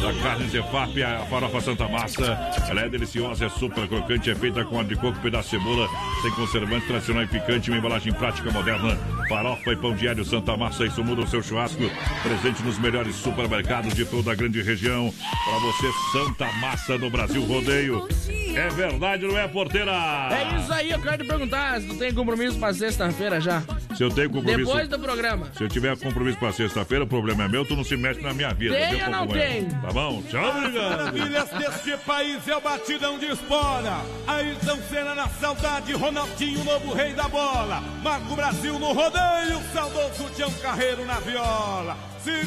[0.00, 2.38] da carne Zefap, a farofa Santa Massa.
[2.68, 5.88] Ela é deliciosa, é super crocante, é feita com de coco, pedaço de cebola,
[6.22, 8.96] sem conservante, tradicional e picante, uma embalagem prática moderna.
[9.28, 11.82] Farofa e pão diário Santa Massa, isso muda o seu churrasco.
[12.22, 15.12] Presente nos melhores supermercados de toda a grande região.
[15.44, 18.06] Para você, Santa Massa do Brasil Rodeio.
[18.54, 19.90] É verdade, não é, porteira?
[20.30, 23.62] É isso aí, eu quero te perguntar se tu tem compromisso pra sexta-feira já.
[23.96, 24.66] Se eu tenho compromisso.
[24.66, 25.50] Depois do programa.
[25.56, 28.33] Se eu tiver compromisso pra sexta-feira, o problema é meu, tu não se mexe na
[28.34, 28.74] minha vida.
[28.74, 29.68] Tem viu, ou não tem?
[29.68, 30.22] Tá bom?
[30.22, 30.96] Tchau, obrigado.
[30.96, 34.00] Maravilhas deste país é o batidão de espora.
[34.26, 37.82] Ayrton Senna na saudade, Ronaldinho, novo rei da bola.
[38.02, 41.96] Marco Brasil no rodeio, saudoso Tião Carreiro na viola.
[42.22, 42.44] Segura,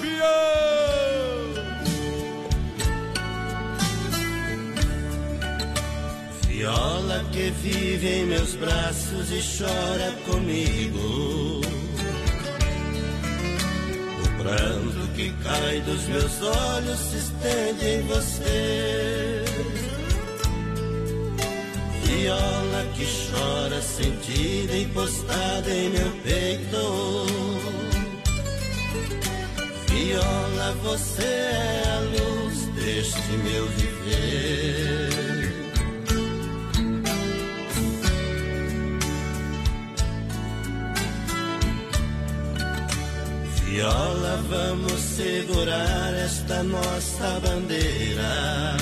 [0.00, 1.46] fião!
[6.48, 11.75] Viola que vive em meus braços e chora comigo.
[14.46, 19.44] Pranto que cai dos meus olhos se estende em você.
[22.04, 27.26] Viola que chora sentida encostada em meu peito.
[29.88, 35.25] Viola, você é a luz deste meu viver.
[43.76, 48.74] Viola, vamos segurar esta nossa bandeira.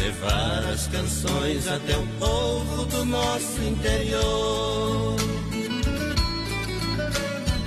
[0.00, 5.16] Levar as canções até o povo do nosso interior.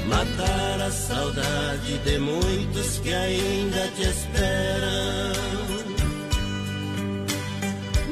[0.06, 5.34] Matar a saudade de muitos que ainda te esperam.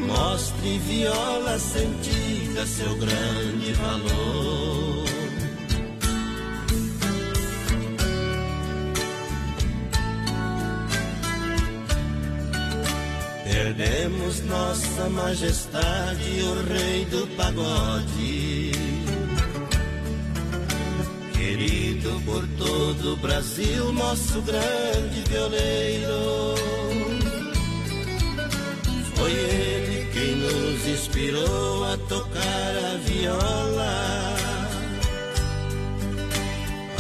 [0.08, 5.05] Mostre viola sentida seu grande valor.
[13.56, 18.72] Perdemos nossa majestade, o rei do pagode.
[21.32, 26.56] Querido por todo o Brasil, nosso grande violeiro.
[29.16, 34.36] Foi ele quem nos inspirou a tocar a viola.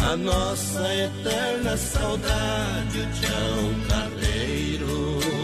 [0.09, 5.34] A nossa eterna saudade, o Tião Carneiro.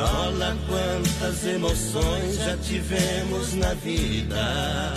[0.00, 4.94] Viola, quantas emoções já tivemos na vida.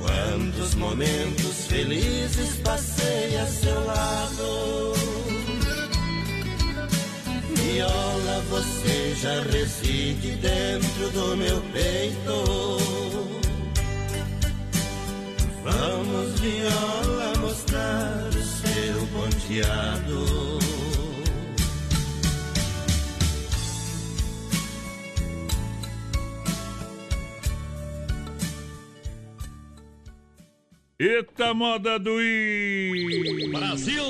[0.00, 4.94] Quantos momentos felizes passei a seu lado.
[7.54, 12.78] Viola, você já reside dentro do meu peito.
[15.62, 20.67] Vamos, viola, mostrar o seu ponteado.
[31.00, 33.52] Eita moda do I!
[33.52, 34.02] Brasil!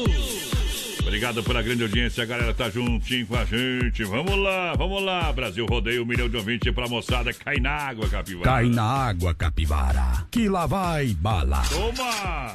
[1.03, 4.05] Obrigado pela grande audiência, a galera tá juntinho com a gente.
[4.05, 5.31] Vamos lá, vamos lá.
[5.31, 7.31] Brasil rodeio um milhão de ouvintes pra moçada.
[7.35, 8.51] Cai na água, capivara.
[8.51, 10.27] Cai na água, capivara.
[10.31, 11.63] Que lá vai bala.
[11.69, 12.55] Toma!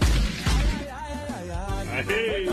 [1.93, 2.49] Aí.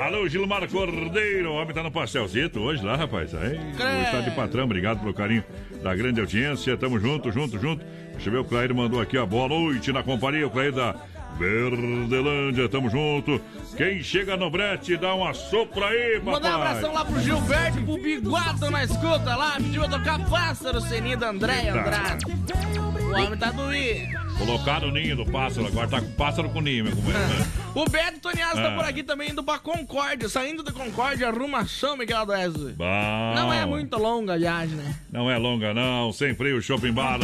[0.00, 1.50] Alô, Gilmar Cordeiro.
[1.50, 3.34] O homem tá no pastelzito hoje lá, rapaz.
[3.34, 4.66] Aí, hoje tá de patrão.
[4.66, 5.42] Obrigado pelo carinho
[5.82, 6.76] da grande audiência.
[6.76, 7.84] Tamo junto, junto, junto.
[8.12, 10.46] Deixa eu ver, o Clair mandou aqui a boa noite na companhia.
[10.46, 10.94] O Clair da
[11.38, 13.40] Verdelândia, tamo junto.
[13.76, 16.32] Quem chega no brete, dá uma sopra aí, papai.
[16.32, 19.56] Mandar um abração lá pro Gilberto, pro Biguato na escuta lá.
[19.56, 22.26] Pediu a tocar pássaro, Seninho da André Andrade.
[22.26, 24.27] O homem tá doído.
[24.38, 27.28] Colocaram o ninho do pássaro, agora tá com pássaro com ninho, meu companheiro.
[27.74, 28.62] O Beto Toniaso Ah.
[28.62, 30.28] tá por aqui também indo pra Concórdia.
[30.28, 32.74] Saindo da Concórdia, arrumação, Miguel do.
[32.78, 34.94] Não é muito longa a viagem, né?
[35.12, 36.12] Não é longa, não.
[36.12, 37.18] Sem freio, Shopping Bar.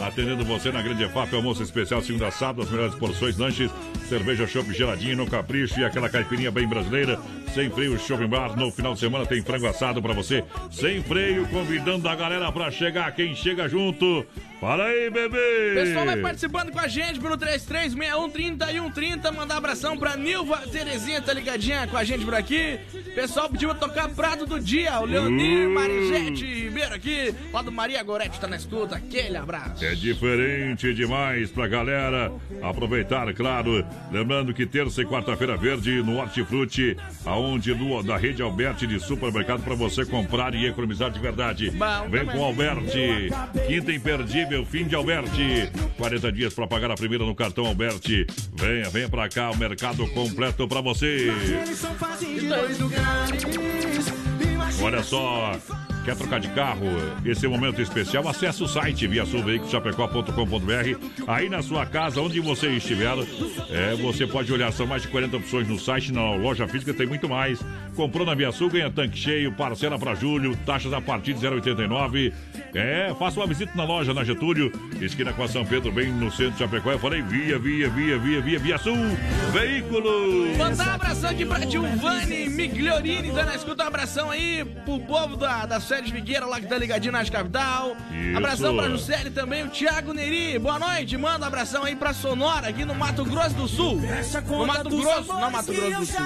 [0.00, 3.70] Atendendo você na Grande EFAP, almoço especial, segunda a sábado, as melhores porções, lanches,
[4.08, 7.18] cerveja chopp geladinho no capricho e aquela caipirinha bem brasileira.
[7.54, 8.56] Sem freio, Shopping Bar.
[8.56, 10.44] No final de semana tem frango assado pra você.
[10.70, 13.10] Sem freio, convidando a galera pra chegar.
[13.12, 14.24] Quem chega junto.
[14.60, 15.70] Fala aí, bebê!
[15.70, 19.32] O pessoal vai participando com a gente pelo 33613130.
[19.34, 22.78] Mandar abração pra Nilva Terezinha, tá ligadinha com a gente por aqui.
[22.94, 25.00] O pessoal pediu pra tocar Prato do Dia.
[25.00, 25.70] O Leonir Uh.
[25.70, 27.34] Marizete Ribeiro aqui.
[27.52, 28.96] Lá do Maria Gorete tá na escuta.
[28.96, 29.82] Aquele abraço.
[29.82, 32.30] É diferente demais pra galera
[32.60, 33.82] aproveitar, claro.
[34.12, 39.62] Lembrando que terça e quarta-feira verde no Hortifruti, aonde no, da rede Alberti de supermercado
[39.62, 41.72] para você comprar e economizar de verdade.
[42.10, 43.30] Vem com Alberti.
[43.66, 45.70] Quinta imperdível, fim de Alberti.
[45.96, 48.26] 40 dias para pagar a primeira no cartão Alberti.
[48.54, 51.28] Venha, venha pra cá, o mercado completo pra você.
[54.82, 55.52] Olha só,
[56.04, 56.86] quer trocar de carro?
[57.24, 58.26] Esse é momento especial.
[58.28, 61.24] Acesse o site viasulveiculoschapecó.com.br.
[61.26, 63.10] Aí na sua casa, onde você estiver,
[63.70, 64.72] é, você pode olhar.
[64.72, 67.60] São mais de 40 opções no site, na loja física tem muito mais.
[67.96, 72.32] Comprou na Via Sul, ganha tanque cheio, parcela para julho, taxas a partir de 0,89.
[72.74, 74.70] É, faça uma visita na loja na Getúlio,
[75.00, 76.92] esquina com a São Pedro, bem no centro de Chapecó.
[76.92, 78.96] Eu falei via, via, via, via, via, Via Sul,
[79.52, 80.56] veículos.
[80.56, 85.66] Mandar um abração aqui pra Giovanni Migliorini, a escuta um abração aí pro povo da,
[85.66, 87.96] da Sede Figueira lá que tá ligadinho na Rádio Capital.
[88.12, 88.36] Isso.
[88.36, 90.56] Abração pra Juscelia também, o Thiago Neri.
[90.56, 94.00] Boa noite, manda um abração aí pra Sonora, aqui no Mato Grosso do Sul.
[94.48, 96.16] No Mato Grosso, não Mato Grosso do Sul.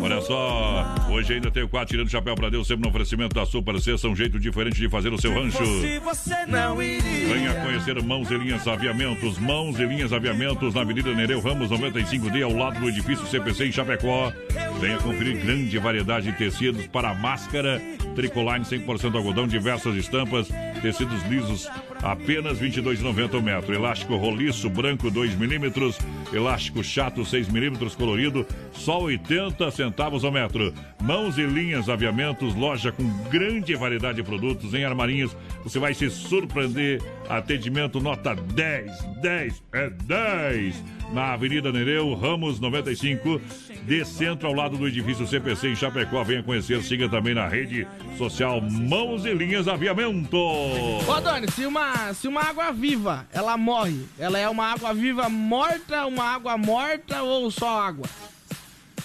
[0.00, 3.44] Olha só, hoje ainda tem o quadro tirando chapéu pra Deus, sempre no oferecimento da
[3.44, 5.58] Super Sexta, um jeito diferente de fazer o seu rancho.
[6.04, 7.34] você não iria.
[7.34, 9.38] Venha conhecer Mãos e Linhas Aviamentos.
[9.38, 13.72] Mãos e Linhas Aviamentos na Avenida Nereu Ramos 95D, ao lado do edifício CPC em
[13.72, 14.32] Chapecó.
[14.80, 17.80] Venha conferir grande variedade de tecidos para máscara,
[18.14, 20.48] tricoline 100% algodão, diversas estampas,
[20.82, 21.68] tecidos lisos,
[22.02, 23.74] apenas R$ 22,90 o metro.
[23.74, 25.98] Elástico roliço branco 2 milímetros,
[26.32, 30.74] elástico chato 6 milímetros colorido, só 80 centavos ao metro.
[31.02, 35.36] Mãos e Linhas Aviamentos, loja com grande variedade de produtos em armarinhos.
[35.62, 37.02] Você vai se surpreender.
[37.28, 38.90] Atendimento nota 10,
[39.22, 40.84] 10 é 10.
[41.12, 43.40] Na Avenida Nereu, Ramos 95,
[43.84, 46.22] de centro ao lado do edifício CPC em Chapecó.
[46.24, 50.36] Venha conhecer, siga também na rede social Mãos e Linhas Aviamento.
[50.36, 55.28] Ô, Doni, se uma, se uma água viva, ela morre, ela é uma água viva
[55.28, 58.06] morta, uma água morta ou só água?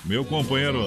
[0.06, 0.86] Meu companheiro,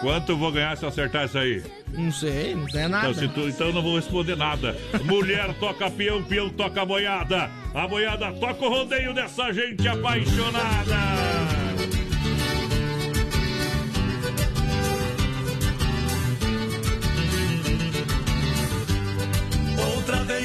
[0.00, 1.62] quanto eu vou ganhar se eu acertar isso aí?
[1.92, 3.10] Não sei, não tem nada.
[3.10, 4.76] Então, tu- então eu não vou responder nada.
[5.04, 7.50] Mulher toca peão, peão toca boiada.
[7.74, 10.96] A boiada toca o rodeio dessa gente apaixonada.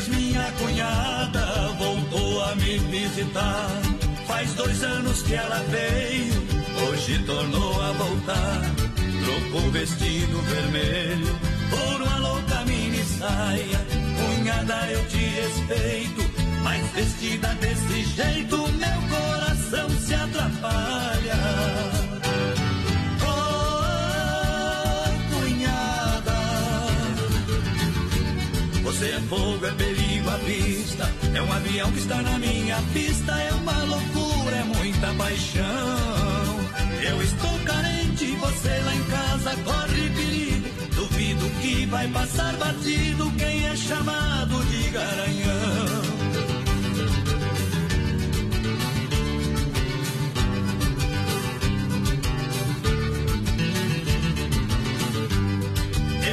[0.10, 1.46] Minha cunhada
[1.78, 3.70] voltou a me visitar.
[4.28, 6.34] Faz dois anos que ela veio,
[6.88, 8.62] hoje tornou a voltar.
[9.24, 11.40] Trocou o vestido vermelho
[11.70, 13.80] por uma louca mini saia.
[14.18, 16.22] Cunhada, eu te respeito,
[16.64, 21.38] mas vestida desse jeito, meu coração se atrapalha.
[23.26, 23.58] Oh.
[28.84, 29.97] Você é fogo, é vista.
[31.38, 33.32] É um avião que está na minha pista.
[33.32, 35.64] É uma loucura, é muita paixão.
[37.08, 40.68] Eu estou carente, você lá em casa corre perigo.
[40.96, 46.02] Duvido que vai passar batido quem é chamado de garanhão.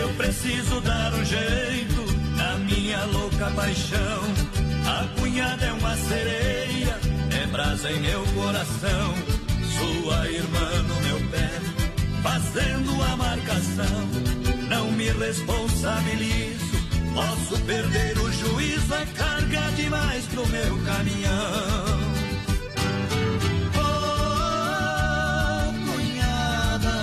[0.01, 2.07] Eu preciso dar um jeito
[2.39, 4.54] na minha louca paixão.
[4.95, 6.97] A cunhada é uma sereia,
[7.43, 9.15] é brasa em meu coração.
[9.77, 11.51] Sua irmã no meu pé,
[12.23, 14.09] fazendo a marcação.
[14.69, 16.79] Não me responsabilizo,
[17.13, 21.99] posso perder o juízo, é carga demais pro meu caminhão.
[23.77, 24.33] Oh,
[25.91, 26.97] cunhada,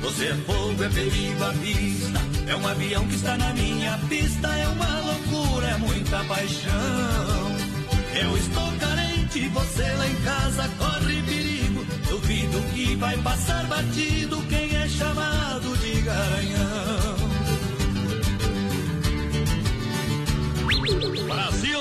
[0.00, 2.31] você é fogo, é perigo à vista.
[2.46, 4.48] É um avião que está na minha pista.
[4.48, 7.56] É uma loucura, é muita paixão.
[8.14, 11.84] Eu estou carente, você lá em casa corre perigo.
[12.08, 17.16] Duvido que vai passar batido quem é chamado de garanhão.
[21.26, 21.80] Brasil!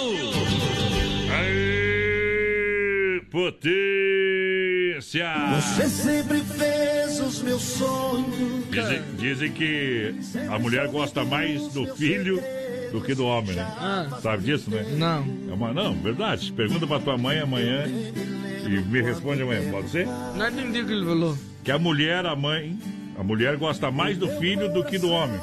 [1.34, 1.80] Aê,
[3.32, 3.71] potência!
[5.55, 8.69] Você sempre fez os meus sonhos.
[8.69, 10.13] Dizem, dizem que
[10.49, 12.43] a mulher gosta mais do filho
[12.91, 13.65] do que do homem, né?
[14.21, 14.86] Sabe disso, né?
[14.97, 15.25] Não.
[15.49, 16.51] É uma, não, verdade.
[16.51, 20.05] Pergunta pra tua mãe amanhã e me responde amanhã, pode ser?
[20.36, 21.38] Não entendi o que ele falou.
[21.63, 22.77] Que a mulher, a mãe,
[23.17, 25.39] a mulher gosta mais do filho do que do homem.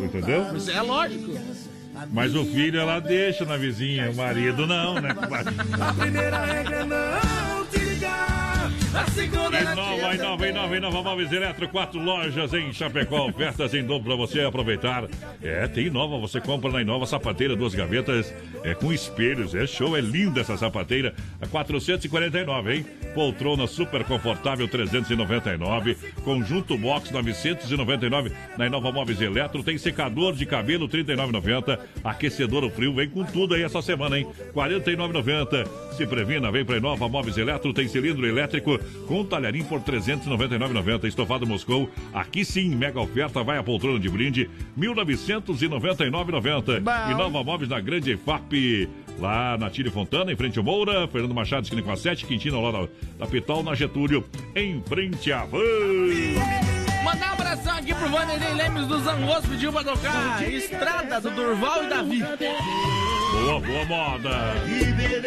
[0.00, 0.56] Entendeu?
[0.56, 1.32] Isso é lógico.
[2.10, 5.14] Mas o filho ela deixa na vizinha, o marido não, né?
[5.80, 7.41] A primeira regra é não
[8.94, 14.08] A segunda Inova, inova, inova, inova Móveis Eletro, quatro lojas em Chapecó, ofertas em dobro
[14.08, 15.08] para você aproveitar.
[15.42, 19.96] É, tem Inova, você compra na Inova sapateira, duas gavetas, é com espelhos, é show,
[19.96, 22.86] é linda essa sapateira, a 449, hein?
[23.14, 30.86] Poltrona super confortável, 399, conjunto box 999, na Inova Móveis Eletro, tem secador de cabelo
[30.86, 34.26] 39,90, aquecedor frio, vem com tudo aí essa semana, hein?
[34.54, 35.66] 49,90.
[35.96, 41.04] Se previna, vem pra Inova Móveis Eletro, tem cilindro elétrico com talharim por 399,90.
[41.04, 46.82] Estofado Moscou, aqui sim, mega oferta, vai a poltrona de brinde, 1999,90.
[47.10, 51.34] E Nova Móveis na Grande EFAP, lá na Tire Fontana, em frente ao Moura, Fernando
[51.34, 54.24] Machado, esquina com a 7, Quintino, lá da, da Pitol, na Getúlio,
[54.54, 56.81] em frente à Van.
[57.04, 61.84] Mandar um abração aqui pro Vanderlei Lemes do Zangos, pediu pra tocar Estrada do Durval
[61.84, 62.22] e Davi.
[63.32, 64.30] Boa, boa moda.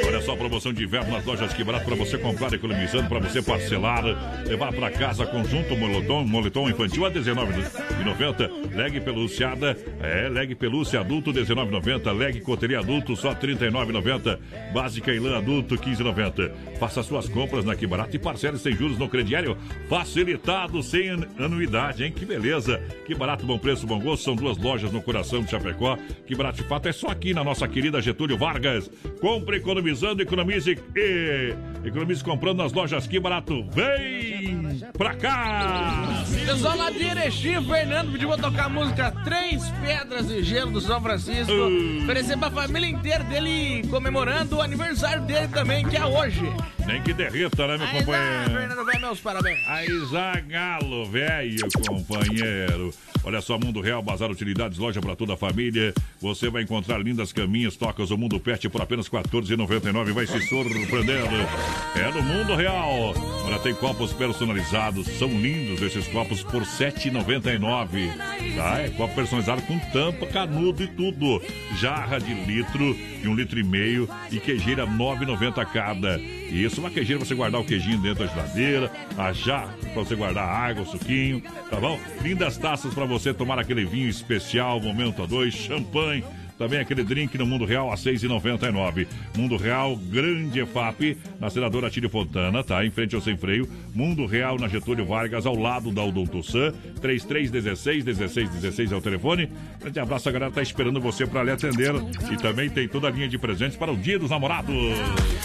[0.05, 3.19] Olha só a promoção de inverno nas lojas que barato para você comprar economizando, para
[3.19, 4.03] você parcelar,
[4.45, 8.75] levar para casa conjunto moletom, moletom infantil a R$19,90.
[8.75, 12.15] Leg peluciada, é, leg pelúcia adulto R$19,90.
[12.15, 14.39] Leg coteria adulto só R$39,90.
[14.71, 16.51] Básica e lã adulto R$15,90.
[16.79, 19.57] Faça suas compras na Que Barato e parcele sem juros no crediário
[19.89, 21.27] facilitado, sem an-
[21.65, 22.11] anuidade, hein?
[22.11, 22.81] Que beleza.
[23.05, 24.23] Que barato, bom preço, bom gosto.
[24.23, 25.97] São duas lojas no coração de Chapecó.
[26.25, 28.89] Que barato de fato é só aqui na nossa querida Getúlio Vargas.
[29.19, 31.53] Compre economizando, economize e
[31.83, 33.65] economize comprando nas lojas Que Barato.
[33.71, 36.23] Vem pra cá!
[36.45, 40.81] Pessoal lá de Erechim, Fernando pediu pra tocar a música Três Pedras de Gelo do
[40.81, 41.51] São Francisco.
[41.51, 42.03] Uh.
[42.03, 46.41] Oferecer pra família inteira dele, comemorando o aniversário dele também, que é hoje.
[46.85, 48.51] Nem que derreta, né, meu companheiro?
[48.51, 49.59] Fernando, vai meus parabéns.
[49.67, 51.54] Aí, Zagalo, velho
[51.87, 52.93] companheiro.
[53.23, 55.93] Olha só, Mundo Real, Bazar Utilidades, loja para toda a família.
[56.21, 60.11] Você vai encontrar lindas caminhas, tocas do Mundo Pet por apenas R$ 14,99.
[60.11, 61.35] Vai se surpreendendo.
[61.95, 63.15] É no Mundo Real.
[63.45, 65.07] Olha, tem copos personalizados.
[65.17, 68.55] São lindos esses copos por R$ 7,99.
[68.55, 68.81] Tá?
[68.81, 71.41] É copo personalizado com tampa, canudo e tudo.
[71.79, 76.19] Jarra de litro de um litro e meio e queijeira R$ 9,90 cada.
[76.49, 80.15] Isso, uma queijeira pra você guardar o queijinho dentro da geladeira, a jarra pra você
[80.15, 81.99] guardar a água, o suquinho, tá bom?
[82.21, 86.23] Lindas taças pra você tomar aquele vinho especial, momento a dois, champanhe.
[86.57, 89.07] Também aquele drink no Mundo Real a R$ 6,99.
[89.35, 92.85] Mundo Real Grande EFAP, na senadora Tílio Fontana, tá?
[92.85, 93.69] Em frente ao Sem Freio.
[93.93, 96.71] Mundo Real na Getúlio Vargas, ao lado da Odonto San.
[97.01, 99.51] 3316 1616 é o telefone.
[99.79, 101.93] Grande abraço, a galera tá esperando você pra lhe atender.
[102.31, 104.75] E também tem toda a linha de presentes para o Dia dos Namorados.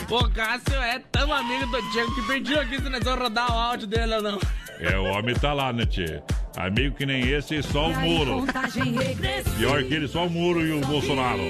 [0.09, 3.59] O Cássio é tão amigo do Diego que pediu aqui se nós vamos rodar o
[3.59, 4.39] áudio dele ou não.
[4.79, 6.23] É, o homem tá lá, né, tchê?
[6.57, 8.45] Amigo que nem esse, só o muro.
[9.59, 11.43] Pior que ele, só o muro e o Bolsonaro.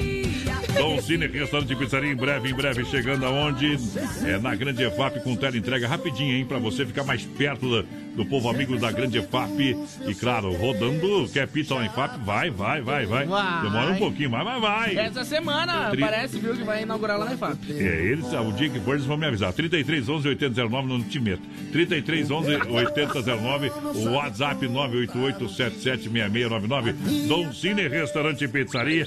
[0.79, 3.77] Dom Cine, restaurante e pizzaria, em breve, em breve, chegando aonde?
[4.25, 6.45] É na Grande EFAP com tela entrega rapidinho, hein?
[6.45, 9.77] Pra você ficar mais perto da, do povo amigo da Grande EFAP.
[10.07, 12.19] E claro, rodando, quer pizza lá em FAP?
[12.25, 13.27] Vai, vai, vai, vai.
[13.27, 13.63] Vai.
[13.63, 14.97] Demora um pouquinho, mas vai, vai.
[14.99, 17.73] Essa semana Tri- parece, viu, que vai inaugurar lá na IFAP.
[17.73, 19.53] É, eles, o dia que for, eles vão me avisar.
[19.53, 21.43] 33 11 8009 não te meto.
[21.73, 26.93] 33 11 8009, o WhatsApp 988 776699.
[27.29, 29.07] Dom Cine Restaurante e Pizzaria.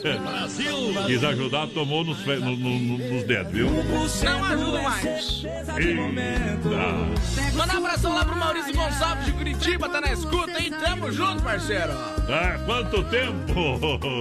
[1.05, 3.69] Quis ajudar, tomou nos, fe- no- no- no- nos dedos, viu?
[3.69, 5.43] Não ajudo mais.
[5.77, 7.53] Eita.
[7.57, 8.92] Manda um abração lá pro Maurício Gonçalves
[9.25, 10.71] de Curitiba, tá na escuta, hein?
[10.71, 11.93] Tamo junto, parceiro.
[12.29, 13.79] Ah, quanto tempo?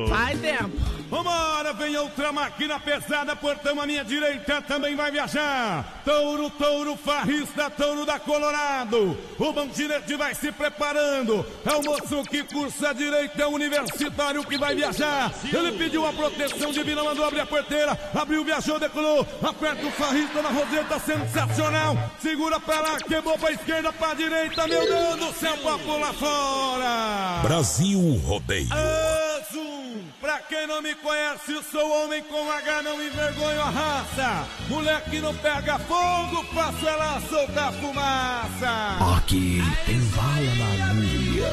[0.08, 1.01] Faz tempo.
[1.12, 6.00] Vambora, vem outra máquina pesada, portão à minha direita também vai viajar.
[6.06, 9.14] Touro, touro, farrista, touro da Colorado.
[9.38, 11.44] O bandirete vai se preparando.
[11.66, 15.30] É o moço que cursa direito, é o universitário que vai viajar.
[15.52, 17.92] Ele pediu a proteção divina, mandou abrir a porteira.
[18.14, 19.26] Abriu, viajou, decolou.
[19.42, 21.94] Aperta o farrista na roseta, sensacional.
[22.22, 24.66] Segura pra lá, quebrou pra esquerda, pra direita.
[24.66, 27.42] Meu Deus do céu, pra pular fora.
[27.42, 28.70] Brasil Rodeio.
[28.72, 29.81] Azul,
[30.20, 34.48] pra quem não me conhece, sou homem com H, não envergonho a raça.
[34.68, 39.16] Moleque não pega fogo, faço ela soltar fumaça.
[39.16, 41.52] Aqui tem bala na agulha.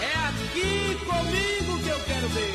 [0.00, 2.54] É aqui comigo que eu quero ver.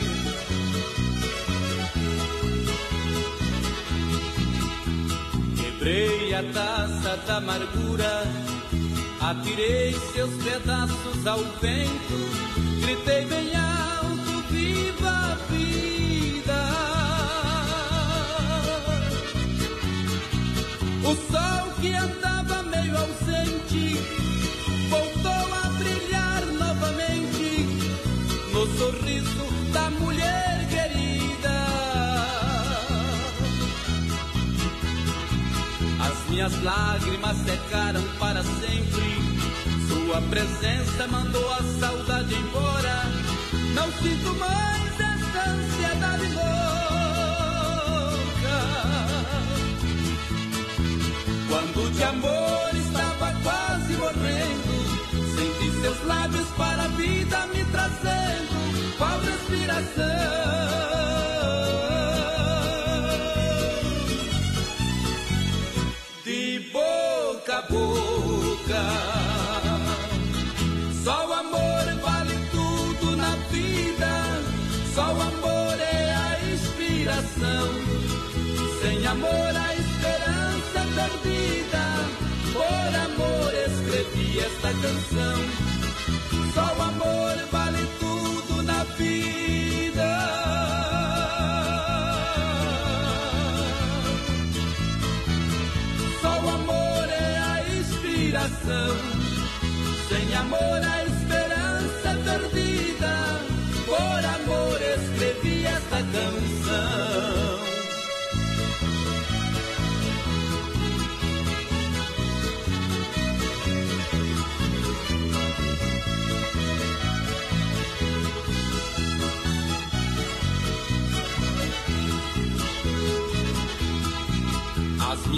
[5.58, 8.24] Quebrei a taça da amargura,
[9.20, 13.61] atirei seus pedaços ao vento, gritei bem
[21.04, 23.98] O sol que andava meio ausente,
[24.88, 27.66] voltou a brilhar novamente,
[28.54, 31.58] no sorriso da mulher querida.
[36.00, 39.32] As minhas lágrimas secaram para sempre.
[39.88, 43.04] Sua presença mandou a saudade embora.
[43.74, 44.81] Não sinto mais
[51.52, 54.74] Quando de amor estava quase morrendo,
[55.36, 58.98] senti seus lábios para a vida me trazendo.
[58.98, 60.61] Qual respiração?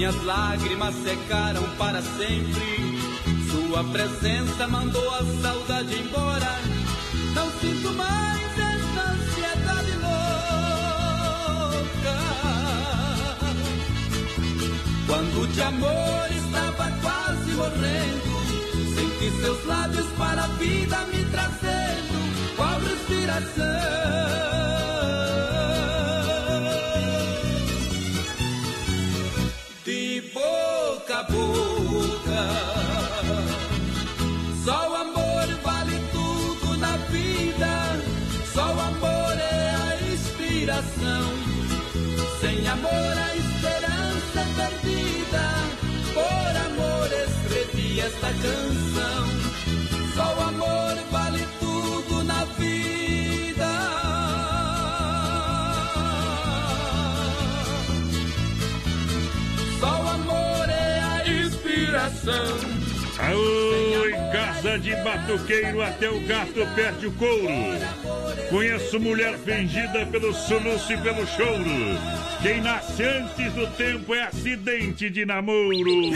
[0.04, 3.00] Minhas lágrimas secaram para sempre.
[3.50, 6.60] Sua presença mandou a saudade embora.
[7.34, 10.18] Não sinto mais essa ansiedade louca.
[15.08, 18.44] Quando de amor estava quase morrendo,
[18.96, 22.56] senti seus lábios para a vida me trazendo.
[22.58, 23.93] Qual respiração?
[64.78, 67.48] De batuqueiro até o gato perde o couro.
[68.50, 71.64] Conheço mulher fingida pelo soluço e pelo choro.
[72.42, 76.12] Quem nasce antes do tempo é acidente de namoro.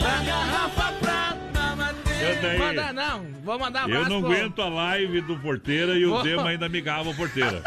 [0.00, 2.58] Da garrafa prata, aí.
[2.58, 6.22] Manda não, vou mandar Eu não aguento a live do porteira e o.
[6.22, 7.62] Dema ainda me gava a porteira.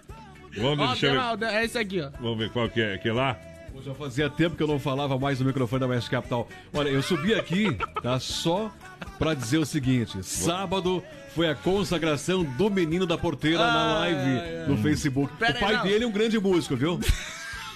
[0.56, 1.46] Vamos, deixa eu ver.
[1.46, 2.10] É esse aqui, ó.
[2.20, 2.98] Vamos ver qual que é.
[2.98, 3.36] Que lá?
[3.84, 6.48] Já fazia tempo que eu não falava mais no microfone da West Capital.
[6.72, 8.18] Olha, eu subi aqui, tá?
[8.18, 8.70] Só
[9.18, 11.02] pra dizer o seguinte: sábado
[11.34, 15.32] foi a consagração do menino da porteira na live no Facebook.
[15.36, 15.82] Pera o aí, pai não.
[15.84, 16.98] dele é um grande músico, viu?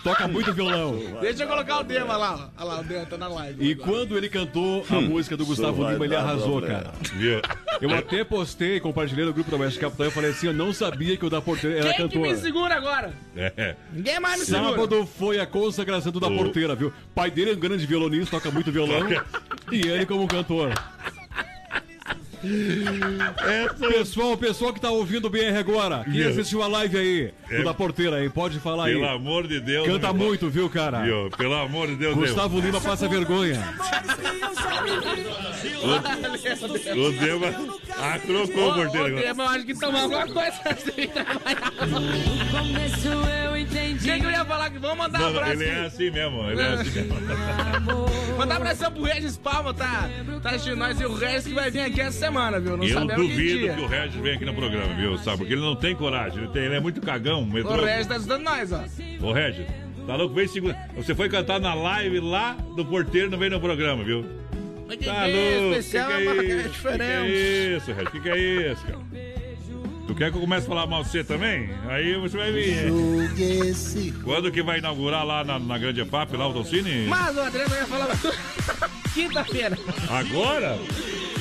[0.02, 0.98] Toca muito violão.
[1.20, 2.50] Deixa eu colocar o Dema lá.
[2.58, 3.64] Olha lá, o Dema tá na live.
[3.70, 6.82] E quando ele cantou a Hum, música do Gustavo Lima, ele arrasou, problema.
[6.82, 6.92] cara.
[7.80, 10.06] Eu até postei, compartilhei no grupo da West Capital.
[10.06, 12.22] Eu falei assim: eu não sabia que o da porteira era Quem que cantor.
[12.28, 13.12] me segura agora?
[13.36, 13.76] É.
[13.92, 14.70] Ninguém mais me segura.
[14.70, 16.92] Sábado foi a consagração do da porteira, viu?
[17.14, 19.06] Pai dele é um grande violonista, toca muito violão.
[19.70, 20.72] e ele como cantor.
[23.78, 26.30] Pessoal, pessoal que tá ouvindo o BR agora, quem Meu.
[26.30, 27.62] assistiu a live aí, É.
[27.62, 28.94] da porteira aí, pode falar aí.
[28.94, 29.86] Pelo amor de Deus.
[29.86, 31.02] Canta muito, viu, cara?
[31.02, 31.30] Viu?
[31.36, 32.14] Pelo amor de Deus.
[32.14, 33.62] Gustavo Lima passa vergonha.
[35.82, 37.48] O, o Dema
[38.14, 39.22] acrocou o porteiro agora.
[39.22, 41.10] Dema, eu acho que tomar alguma coisa assim.
[43.62, 44.04] Entendi.
[44.04, 45.52] Quem que eu ia falar que vamos mandar um abraço?
[45.52, 47.16] ele é assim mesmo, ele é assim mesmo.
[48.38, 50.08] Mandar abração pro Regis Palma, tá?
[50.42, 52.76] Tá assistindo nós e o Regis que vai vir aqui essa semana, viu?
[52.76, 53.74] Não Eu que duvido dia.
[53.74, 55.16] que o Regis venha aqui no programa, viu?
[55.18, 55.38] Sabe?
[55.38, 57.42] Porque ele não tem coragem, ele, tem- ele é muito cagão.
[57.42, 57.84] O Metrô...
[57.84, 58.84] Regis tá ajudando nós, ó.
[59.20, 59.66] Ô, Regis,
[60.06, 60.34] tá louco?
[60.34, 60.76] Vem segunda.
[60.96, 64.24] Você foi cantar na live lá do porteiro, não veio no programa, viu?
[64.88, 65.78] Mas que Tá que é louco?
[65.78, 66.56] especial, que que mas é é isso?
[66.56, 67.02] Que que diferente.
[67.32, 68.10] é isso, Regis?
[68.10, 68.38] Que que é
[68.72, 68.98] isso, cara?
[70.06, 71.70] Tu quer que eu comece a falar mal de você também?
[71.88, 72.90] Aí você vai vir.
[74.24, 77.06] Quando que vai inaugurar lá na, na Grande FAP, lá o Dolcine?
[77.06, 78.08] Mas o Adriano ia falar
[79.14, 79.78] quinta-feira.
[80.10, 80.78] Agora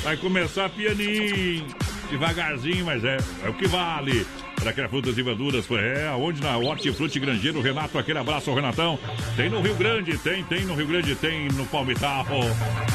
[0.02, 1.66] vai começar pianinho,
[2.10, 4.26] devagarzinho, mas é, é o que vale.
[4.56, 8.96] Para criar frutas e verduras, é, aonde na Hortifruti Grangeiro, Renato, aquele abraço ao Renatão.
[9.34, 12.24] Tem no Rio Grande, tem, tem no Rio Grande, tem no Palmital.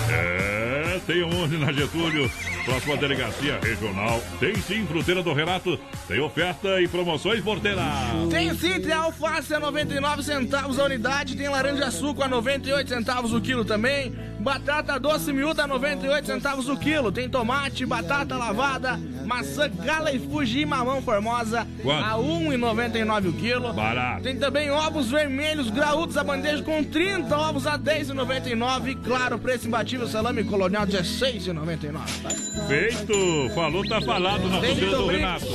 [0.09, 2.29] É, tem onde na Getúlio,
[2.65, 4.21] próxima delegacia regional.
[4.39, 7.81] Tem sim, fruteira do Renato, tem oferta e promoções porteira.
[8.29, 13.33] Tem sim, tem alface a 99 centavos a unidade, tem laranja suco a 98 centavos
[13.33, 14.13] o quilo também,
[14.47, 20.19] batata doce miúda a 98 centavos o quilo, tem tomate, batata lavada, maçã gala e
[20.19, 22.05] fuji mamão formosa Quanto?
[22.05, 23.73] a 1,99 o quilo.
[23.73, 24.23] Barato.
[24.23, 29.67] Tem também ovos vermelhos graúdos a bandeja com 30 ovos a 10,99 e claro, preço
[29.67, 31.91] imbatível salame colonial 16,99.
[31.91, 32.29] tá?
[32.69, 33.53] Feito!
[33.53, 35.45] Falou, tá falado na Tem fruteira do muito Renato.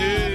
[0.00, 0.33] E...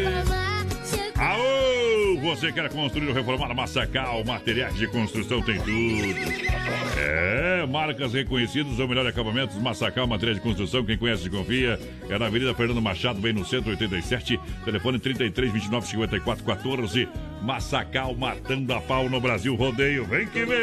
[2.22, 4.24] Você quer construir ou reformar Massacal?
[4.26, 6.50] Materiais de construção tem tudo.
[6.98, 11.80] É, marcas reconhecidas ou melhor acabamentos, Massacal, materiais de construção, quem conhece e confia.
[12.10, 17.08] É na Avenida Fernando Machado, bem no centro, 87, telefone 33 29 54 14.
[17.42, 20.06] Massacal matando a pau no Brasil Rodeio.
[20.06, 20.60] Vem que vem!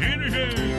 [0.00, 0.75] Gine, gente!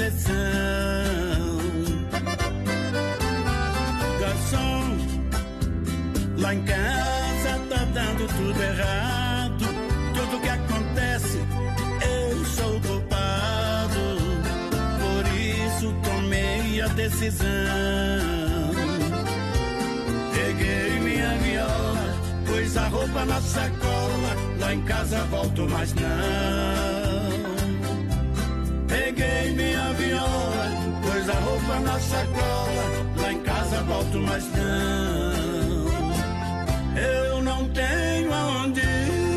[0.00, 0.32] Exceção.
[4.18, 4.96] Garçom,
[6.38, 9.64] lá em casa tá dando tudo errado.
[10.14, 11.38] Tudo que acontece,
[12.02, 14.00] eu sou culpado.
[15.00, 17.46] Por isso tomei a decisão.
[20.34, 22.14] Peguei minha viola,
[22.46, 24.36] pus a roupa na sacola.
[24.58, 26.99] Lá em casa volto, mas não.
[29.20, 30.66] Peguei minha viola,
[31.02, 32.84] pus a roupa na sacola.
[33.20, 35.90] Lá em casa volto, mas não.
[36.98, 39.34] Eu não tenho aonde ir,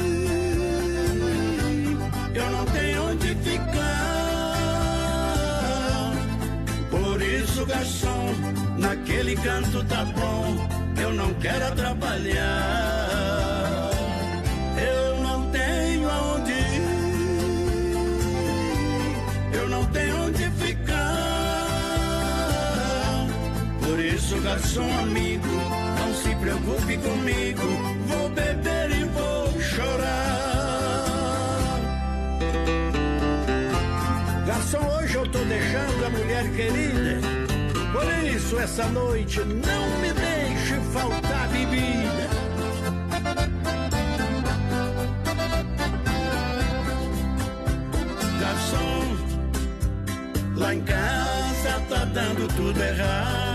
[2.33, 3.73] eu não tenho onde ficar.
[6.89, 8.33] Por isso, garçom,
[8.77, 10.65] naquele canto tá bom,
[11.01, 13.02] eu não quero atrapalhar.
[24.33, 25.47] Isso, garçom amigo,
[25.99, 27.61] não se preocupe comigo,
[28.07, 31.03] vou beber e vou chorar.
[34.47, 37.21] Garçom, hoje eu tô deixando a mulher querida.
[37.91, 42.29] Por isso, essa noite não me deixe faltar bebida.
[48.39, 49.17] Garçom,
[50.55, 53.52] lá em casa tá dando tudo errado.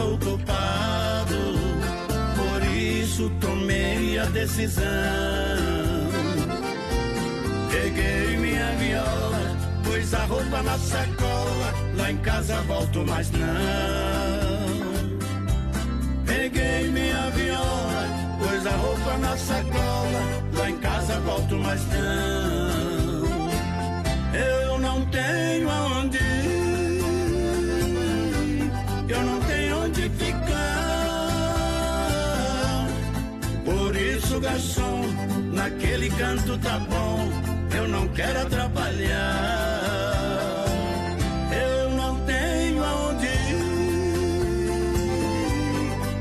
[0.00, 1.40] Sou culpado.
[2.38, 4.84] Por isso, tomei a decisão.
[7.70, 13.40] Peguei minha viola, pus a roupa na sacola, lá em casa volto mais não.
[16.24, 18.02] Peguei minha viola,
[18.38, 20.22] pus a roupa na sacola,
[20.56, 23.50] lá em casa volto mais não.
[24.32, 26.19] Eu não tenho aonde
[34.40, 35.02] garçom,
[35.52, 37.30] naquele canto tá bom,
[37.76, 39.80] eu não quero atrapalhar.
[41.52, 43.56] Eu não tenho aonde ir,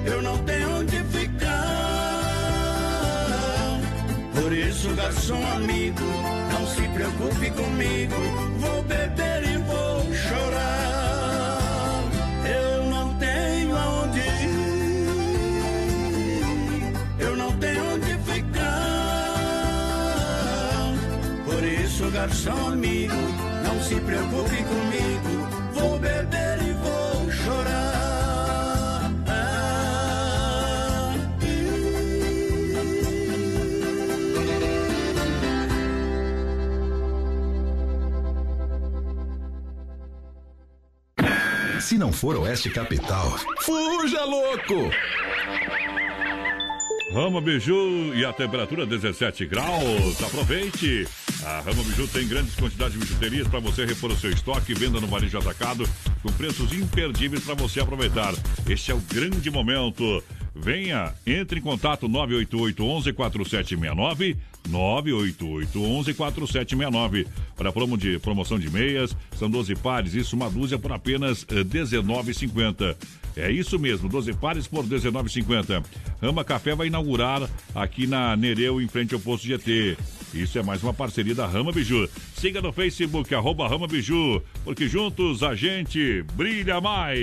[0.06, 1.60] eu não tenho onde ficar.
[4.34, 6.04] Por isso, garçom amigo,
[6.52, 8.16] não se preocupe comigo,
[22.20, 23.14] garçom amigo,
[23.64, 29.10] não se preocupe comigo, vou beber e vou chorar.
[41.80, 43.30] Se não for Oeste Capital,
[43.62, 44.92] fuja louco!
[47.14, 50.22] Rama Biju e a temperatura 17 graus.
[50.22, 51.08] Aproveite!
[51.44, 55.00] A Rama Biju tem grandes quantidades de bijuterias para você repor o seu estoque venda
[55.00, 55.88] no varejo atacado
[56.22, 58.34] com preços imperdíveis para você aproveitar.
[58.68, 60.24] Este é o grande momento.
[60.54, 64.38] Venha, entre em contato 988 11 4769
[64.68, 67.28] 988 11 4769.
[67.58, 71.56] Olha, promo de, promoção de meias, são 12 pares, isso uma dúzia por apenas eh,
[71.56, 72.96] R$19,50.
[73.38, 75.84] É isso mesmo, 12 pares por R$19,50.
[76.22, 79.96] Rama Café vai inaugurar aqui na Nereu, em frente ao posto GT.
[80.34, 82.08] Isso é mais uma parceria da Rama Biju.
[82.36, 87.20] Siga no Facebook, arroba Rama Biju, porque juntos a gente brilha mais.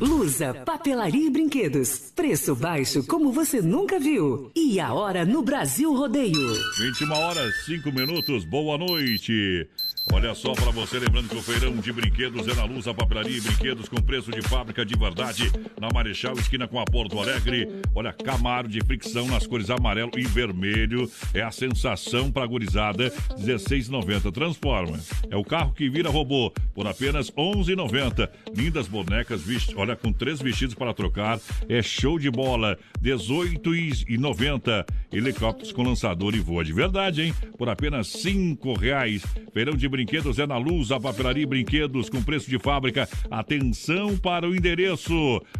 [0.00, 2.12] Lusa, papelaria e brinquedos.
[2.16, 4.50] Preço baixo como você nunca viu.
[4.56, 6.54] E a hora no Brasil Rodeio.
[6.78, 9.68] 21 horas, 5 minutos, boa noite.
[10.10, 13.36] Olha só para você, lembrando que o feirão de brinquedos é na Luz, a papelaria
[13.36, 15.50] e brinquedos com preço de fábrica de verdade,
[15.80, 17.68] na Marechal, esquina com a Porto Alegre.
[17.94, 21.10] Olha, Camaro de fricção nas cores amarelo e vermelho.
[21.32, 24.32] É a sensação para gurizada, 16,90.
[24.32, 24.98] Transforma.
[25.30, 28.28] É o carro que vira robô, por apenas 11,90.
[28.54, 31.38] Lindas bonecas, vesti- olha, com três vestidos para trocar.
[31.68, 34.84] É show de bola, 18,90.
[35.12, 37.34] Helicópteros com lançador e voa de verdade, hein?
[37.56, 39.22] Por apenas cinco reais.
[39.52, 43.06] Feirão de brinquedos é na Luz, a papelaria e brinquedos com preço de fábrica.
[43.30, 45.12] Atenção para o endereço.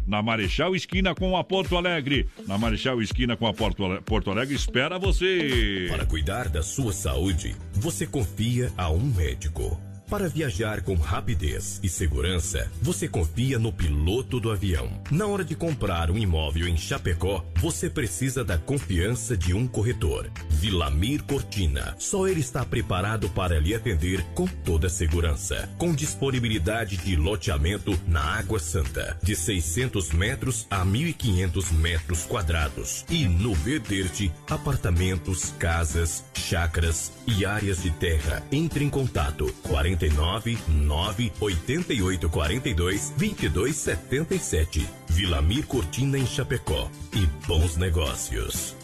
[0.07, 2.27] Na Marechal Esquina com a Porto Alegre.
[2.47, 5.85] Na Marechal Esquina com a Porto, Porto Alegre espera você.
[5.89, 9.92] Para cuidar da sua saúde, você confia a um médico.
[10.09, 14.89] Para viajar com rapidez e segurança, você confia no piloto do avião.
[15.09, 20.29] Na hora de comprar um imóvel em Chapecó, você precisa da confiança de um corretor.
[20.49, 21.95] Vilamir Cortina.
[21.97, 25.69] Só ele está preparado para lhe atender com toda segurança.
[25.77, 33.05] Com disponibilidade de loteamento na Água Santa, de 600 metros a 1.500 metros quadrados.
[33.09, 38.43] E no Verderte, apartamentos, casas, chacras e áreas de terra.
[38.51, 39.53] Entre em contato
[39.95, 44.87] 49 9 88 42 22 77.
[45.09, 46.89] Vilamir Cortina em Chapecó.
[47.13, 48.82] E bons negócios.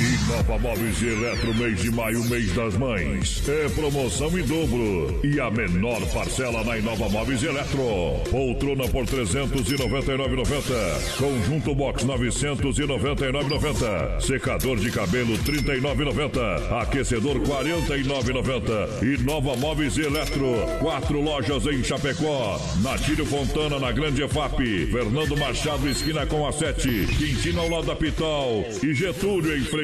[0.00, 3.40] Inova Móveis e Eletro, mês de maio, mês das mães.
[3.48, 5.20] É promoção em dobro.
[5.22, 7.78] E a menor parcela na Inova Móveis e Eletro.
[8.28, 11.16] Poltrona por 399,90.
[11.16, 14.20] Conjunto box 999,90.
[14.20, 16.82] Secador de cabelo 39,90.
[16.82, 19.02] Aquecedor 49,90.
[19.04, 20.56] E Nova Móveis e Eletro.
[20.80, 22.60] Quatro lojas em Chapecó.
[22.82, 24.88] Natílio Fontana na Grande EFAP.
[24.90, 27.06] Fernando Machado, esquina com a 7.
[27.16, 28.66] Quintino ao lado da Pitol.
[28.82, 29.83] E Getúlio em frente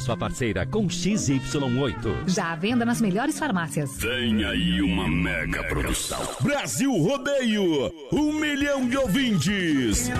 [0.00, 2.28] sua parceira com XY8.
[2.28, 3.96] Já à venda nas melhores farmácias.
[3.98, 6.20] Vem aí uma mega produção.
[6.40, 10.10] Brasil Rodeio, um milhão de ouvintes.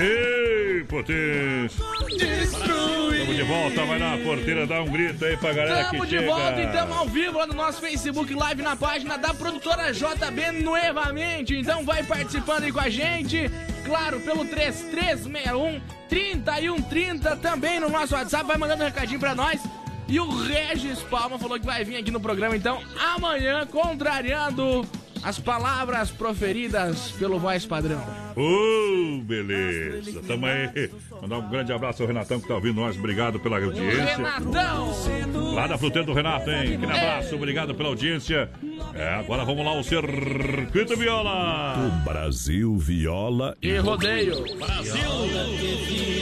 [0.00, 1.84] Ei, potência!
[2.18, 3.20] Destruir!
[3.20, 6.18] Estamos de volta, vai na porteira, dá um grito aí pra galera Estamos que de
[6.18, 6.26] chega.
[6.34, 10.62] volta e estamos ao vivo lá no nosso Facebook Live na página da produtora JB
[10.62, 11.56] novamente.
[11.56, 13.50] Então vai participando aí com a gente.
[13.84, 18.46] Claro, pelo 3361 3130 também no nosso WhatsApp.
[18.46, 19.60] Vai mandando um recadinho pra nós.
[20.06, 22.82] E o Regis Palma falou que vai vir aqui no programa, então,
[23.14, 24.86] amanhã, contrariando
[25.22, 28.23] as palavras proferidas pelo voz padrão.
[28.36, 30.22] Ô, beleza.
[30.26, 30.90] Tamo aí.
[31.22, 32.96] Mandar um grande abraço ao Renatão que tá ouvindo nós.
[32.96, 34.16] Obrigado pela audiência.
[34.16, 35.54] Renatão!
[35.54, 36.74] Lá da Fruteira do Renato, hein?
[36.74, 38.50] Aquele abraço, obrigado pela audiência.
[38.94, 41.76] É, agora vamos lá, o Circuito Viola.
[41.78, 44.44] O Brasil Viola E rodeio.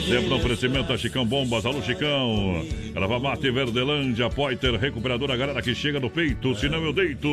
[0.07, 1.65] Sempre no oferecimento da Chicão Bombas.
[1.65, 2.63] Alô, Chicão.
[2.93, 7.27] Erva Mate Verdelândia, Poiter, recuperadora, galera que chega no peito, senão eu deito.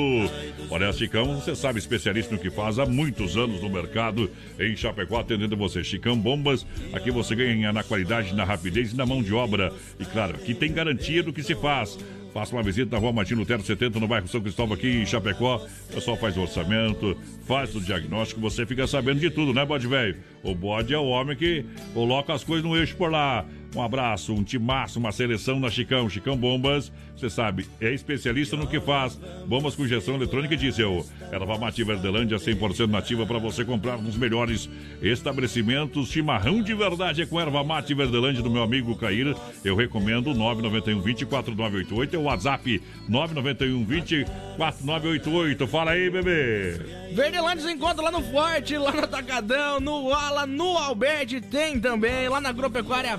[0.71, 5.19] Olha, Chicão, você sabe, especialista no que faz há muitos anos no mercado, em Chapecó,
[5.19, 5.83] atendendo você.
[5.83, 9.73] Chicão Bombas, aqui você ganha na qualidade, na rapidez e na mão de obra.
[9.99, 11.99] E claro, aqui tem garantia do que se faz.
[12.33, 15.67] Faça uma visita na rua Martino Lutero 70, no bairro São Cristóvão, aqui em Chapecó.
[15.91, 19.87] O pessoal faz o orçamento, faz o diagnóstico, você fica sabendo de tudo, né, bode
[19.89, 20.17] velho?
[20.43, 23.45] O bode é o homem que coloca as coisas no eixo por lá.
[23.75, 26.11] Um abraço, um timaço, uma seleção na Chicão.
[26.11, 29.19] Chicão Bombas, você sabe, é especialista no que faz.
[29.47, 31.07] Bombas com injeção eletrônica e diesel.
[31.31, 34.69] Erva Mate Verdelândia 100% nativa para você comprar nos melhores
[35.01, 36.09] estabelecimentos.
[36.09, 39.37] Chimarrão de verdade é com Erva Mate Verdelândia do meu amigo Cair.
[39.65, 42.17] Eu recomendo 991 20 4988.
[42.17, 44.25] É o WhatsApp 991 20
[44.57, 45.67] 4988.
[45.69, 46.81] Fala aí, bebê.
[47.13, 52.29] Verdelândia se encontra lá no Forte, lá no Atacadão, no Ala, no Alberti, tem também,
[52.29, 53.17] lá na Agropecuária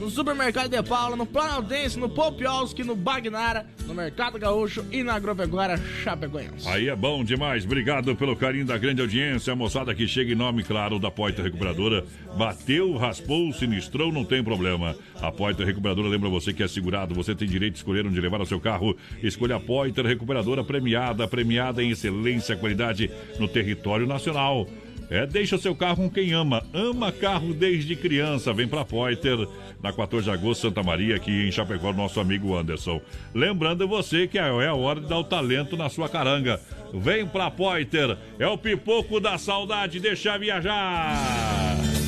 [0.00, 5.14] No Supermercado de Paula, no Planaltense, no Popiolski, no Bagnara, no Mercado Gaúcho e na
[5.14, 6.66] Agropecuária Chapecoense.
[6.66, 7.64] Aí é bom demais.
[7.64, 9.52] Obrigado pelo carinho da grande audiência.
[9.52, 12.06] A moçada que chega em nome, claro, da Poita Recuperadora.
[12.38, 14.96] Bateu, raspou, sinistrou, não tem problema.
[15.20, 17.14] A Poiter Recuperadora lembra você que é segurado.
[17.14, 18.96] Você tem direito de escolher onde levar o seu carro.
[19.22, 24.66] Escolha a Poiter Recuperadora premiada, premiada em excelência, qualidade no território nacional.
[25.14, 26.60] É, deixa o seu carro com quem ama.
[26.72, 28.52] Ama carro desde criança.
[28.52, 29.46] Vem pra Poiter,
[29.80, 33.00] na 14 de agosto, Santa Maria, aqui em Chapecó, nosso amigo Anderson.
[33.32, 36.60] Lembrando você que é a hora de dar o talento na sua caranga.
[36.92, 42.03] Vem pra Poiter, é o pipoco da saudade, deixa viajar.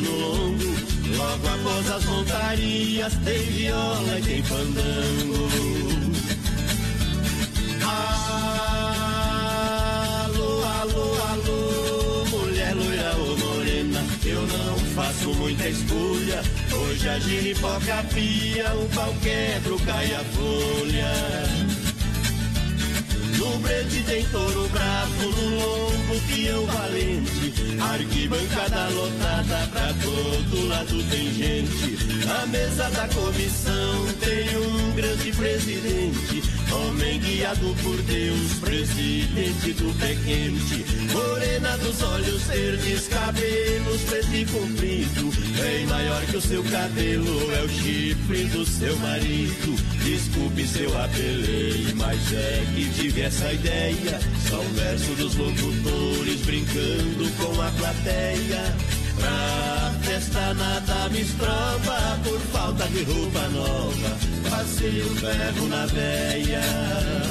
[0.00, 0.70] Longo.
[1.16, 5.48] Logo após as montarias tem viola e tem fandango.
[10.22, 16.42] Alô, alô, alô, mulher loira ou morena, eu não faço muita escolha.
[16.72, 21.59] Hoje a giripoca pia, o pau quebra, cai a folha.
[23.60, 27.52] Brete tem touro bravo, no lombo peão valente.
[27.80, 32.26] Arquibancada lotada, pra todo lado tem gente.
[32.26, 36.59] Na mesa da comissão tem um grande presidente.
[36.72, 40.84] Homem guiado por Deus, presidente do pé quente.
[41.12, 45.30] Morena dos olhos verdes, cabelos preto e comprido.
[45.60, 49.76] Bem maior que o seu cabelo, é o chifre do seu marido.
[50.04, 54.20] Desculpe seu apelei, mas é que tive essa ideia.
[54.48, 58.76] Só um verso dos locutores brincando com a plateia.
[59.18, 59.69] Pra
[60.20, 64.16] festa nada me estropa por falta de roupa nova.
[64.50, 67.29] Passei o ferro na veia.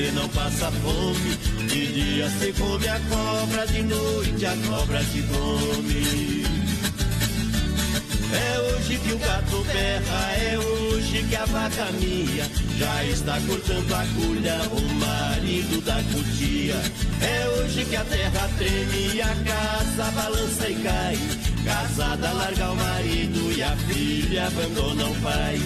[0.00, 1.66] Você não passa fome.
[1.68, 6.44] De dia você come a cobra, de noite a cobra te come.
[8.32, 12.44] É hoje que o gato berra, é hoje que a vaca mia
[12.78, 16.76] já está cortando a agulha, o marido da cutia.
[17.20, 21.18] É longe que a terra treme a casa balança e cai.
[21.64, 25.60] Casada larga o marido e a filha abandona o pai.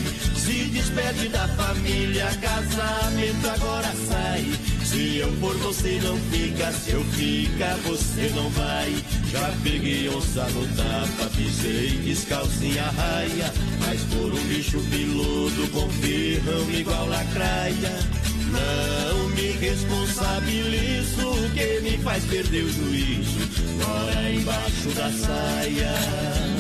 [0.45, 4.45] Se despede da família, casamento agora sai.
[4.85, 8.95] Se eu for, você não fica, se eu ficar, você não vai.
[9.31, 13.51] Já peguei onça no tapa, pisei descalcinha raia.
[13.87, 17.99] Mas por um bicho piludo com ferrão igual lacraia.
[18.53, 23.39] Não me responsabilizo, que me faz perder o juízo.
[23.79, 26.54] Mora embaixo da saia.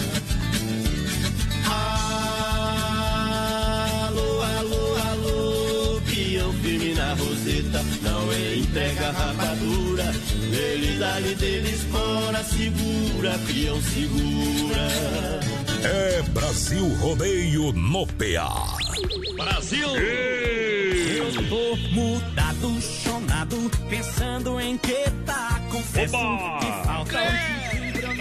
[6.64, 10.04] Firme na roseta, não é entrega rapadura.
[10.50, 15.40] Ele dá-lhe dele espora, segura, peão segura.
[15.82, 18.78] É Brasil Rodeio no PA.
[19.36, 19.88] Brasil!
[21.16, 26.58] Eu tô mudado, chonado, pensando em que tá confesso Oba!
[26.60, 27.63] que falta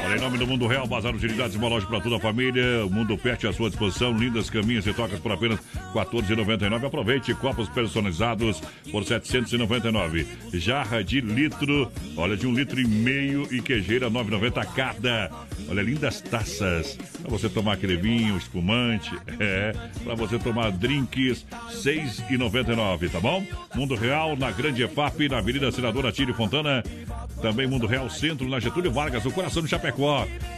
[0.06, 2.86] Olha, em nome do Mundo Real, Bazar Utilidades, uma loja para toda a família.
[2.86, 4.12] O Mundo Pet à sua disposição.
[4.12, 6.86] Lindas caminhas e tocas por apenas R$ 14,99.
[6.86, 8.60] Aproveite copos personalizados
[8.92, 10.28] por R$ 799.
[10.56, 15.32] Jarra de litro, olha, de um litro e meio e quejeira R$ 9,90 cada.
[15.70, 16.98] Olha, lindas taças.
[17.22, 19.12] Para você tomar aquele vinho, espumante.
[19.40, 19.74] É,
[20.04, 22.08] para você tomar drinks, R$
[22.38, 23.44] 6,99, tá bom?
[23.76, 26.84] Mundo Real, na Grande EFAP, na Avenida Senadora Tírio Fontana.
[27.42, 29.93] Também Mundo Real Centro, na Getúlio Vargas, no coração do Chapecó.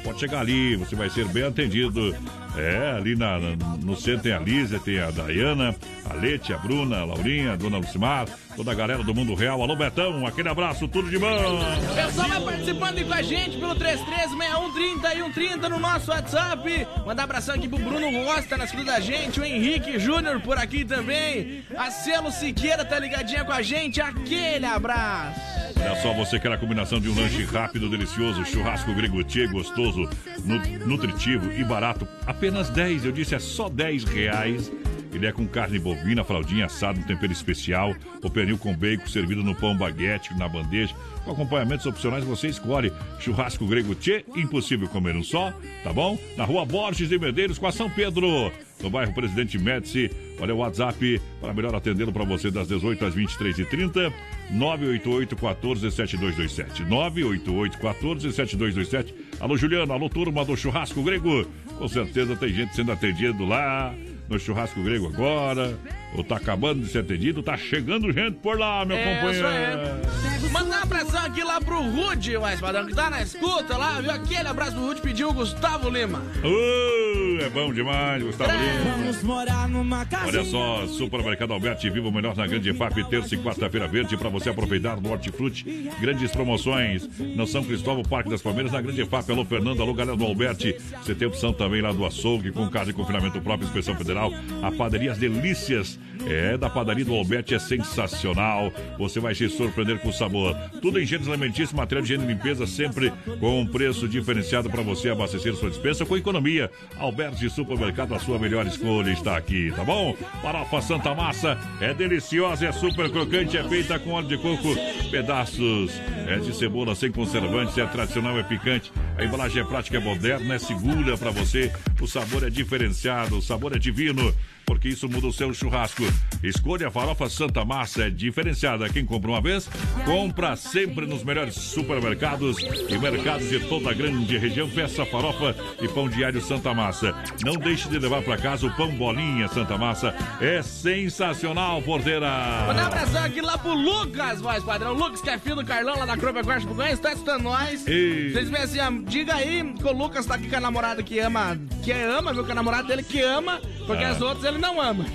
[0.03, 2.15] Pode chegar ali, você vai ser bem atendido.
[2.55, 3.37] É, ali na,
[3.81, 5.75] no centro tem a Lízia, tem a Dayana,
[6.09, 9.61] a Lete, a Bruna, a Laurinha, a Dona Lucimar, toda a galera do Mundo Real.
[9.61, 11.59] Alô, Betão, aquele abraço, tudo de bom.
[11.93, 16.87] Pessoal vai participando aí com a gente pelo 336130 e 130 no nosso WhatsApp.
[17.05, 20.85] Mandar abração aqui pro Bruno Costa na escuta da gente, o Henrique Júnior por aqui
[20.85, 21.65] também.
[21.75, 23.99] A Celo Siqueira tá ligadinha com a gente.
[23.99, 25.64] Aquele abraço.
[25.85, 30.09] Olha só, você quer a combinação de um lanche rápido, delicioso, churrasco gregotier, gostoso,
[30.43, 32.07] nu- nutritivo e barato.
[32.25, 34.71] Apenas 10, eu disse, é só 10 reais.
[35.15, 39.41] Ele é com carne bovina, fraldinha assada, um tempero especial, o pernil com bacon servido
[39.41, 40.93] no pão baguete, na bandeja.
[41.23, 45.53] Com acompanhamentos opcionais você escolhe churrasco grego tchê, impossível comer um só,
[45.85, 46.19] tá bom?
[46.35, 48.51] Na rua Borges de Medeiros com a São Pedro,
[48.83, 50.11] no bairro Presidente Médici.
[50.37, 54.11] Olha o WhatsApp para melhor atendê-lo para você das 18 às 23h30.
[54.51, 56.83] 988 14 7227.
[56.83, 59.15] 988 14 7227.
[59.39, 61.45] Alô, Juliano, alô, turma do Churrasco Grego.
[61.77, 63.95] Com certeza tem gente sendo atendido lá
[64.29, 65.77] no Churrasco Grego agora.
[66.15, 69.47] Ou tá acabando de ser atendido, tá chegando gente por lá, meu É, companheiro.
[69.47, 70.51] isso aí.
[70.51, 74.11] Mandar um abração aqui lá pro Rude, o espadão, que tá na escuta lá, viu?
[74.11, 76.21] Aquele abraço pro Rude pediu o Gustavo Lima.
[76.43, 78.95] Uh, é bom demais, Gustavo Lima.
[78.95, 80.27] Vamos morar numa casa.
[80.27, 84.29] Olha só, Supermercado Alberti, viva o melhor na Grande FAP, terça e quarta-feira verde, para
[84.29, 85.91] você aproveitar no Hortifruti.
[85.99, 89.29] Grandes promoções no São Cristóvão, Parque das Palmeiras, na Grande FAP.
[89.31, 90.75] Alô, Fernando, alô, galera do Alberti.
[91.03, 94.31] Você tem opção também lá do açougue, com casa de confinamento próprio, inspeção federal.
[94.61, 98.71] A padaria As Delícias, é, da padaria do Alberti, é sensacional.
[98.97, 100.55] Você vai se surpreender com o sabor.
[100.81, 104.81] Tudo em gêneros alimentícios, material de higiene e limpeza, sempre com um preço diferenciado para
[104.81, 106.69] você abastecer sua dispensa com economia.
[106.97, 110.15] Alberti Supermercado, a sua melhor escolha está aqui, tá bom?
[110.41, 114.75] Farofa Santa Massa é deliciosa, é super crocante, é feita com óleo de coco,
[115.11, 115.91] pedaços
[116.27, 118.91] é de cebola sem conservantes, é tradicional, é picante.
[119.17, 121.71] A embalagem é prática, é moderna, é segura para você.
[121.99, 124.33] O sabor é diferenciado, o sabor é divino.
[124.65, 126.03] Porque isso muda o seu churrasco.
[126.43, 128.89] Escolha a farofa Santa Massa, é diferenciada.
[128.89, 129.69] Quem compra uma vez,
[130.05, 132.57] compra sempre nos melhores supermercados
[132.89, 134.69] e mercados de toda a grande região.
[134.69, 137.13] Peça farofa e pão diário Santa Massa.
[137.43, 140.13] Não deixe de levar para casa o pão bolinha Santa Massa.
[140.41, 142.27] É sensacional, porteira.
[142.67, 144.93] Mandar um abração aqui lá pro Lucas, voz padrão.
[144.93, 147.85] Lucas, que é filho do Carlão lá da Croba Corte Buganhas, tá escutando nós.
[147.87, 148.31] Ei.
[148.33, 151.19] Vocês me assim, ó, diga aí que o Lucas tá aqui com a namorada que
[151.19, 152.43] ama, que ama, viu?
[152.43, 154.11] Com a namorada dele que ama, porque Ah.
[154.11, 155.05] as outras ele não ama.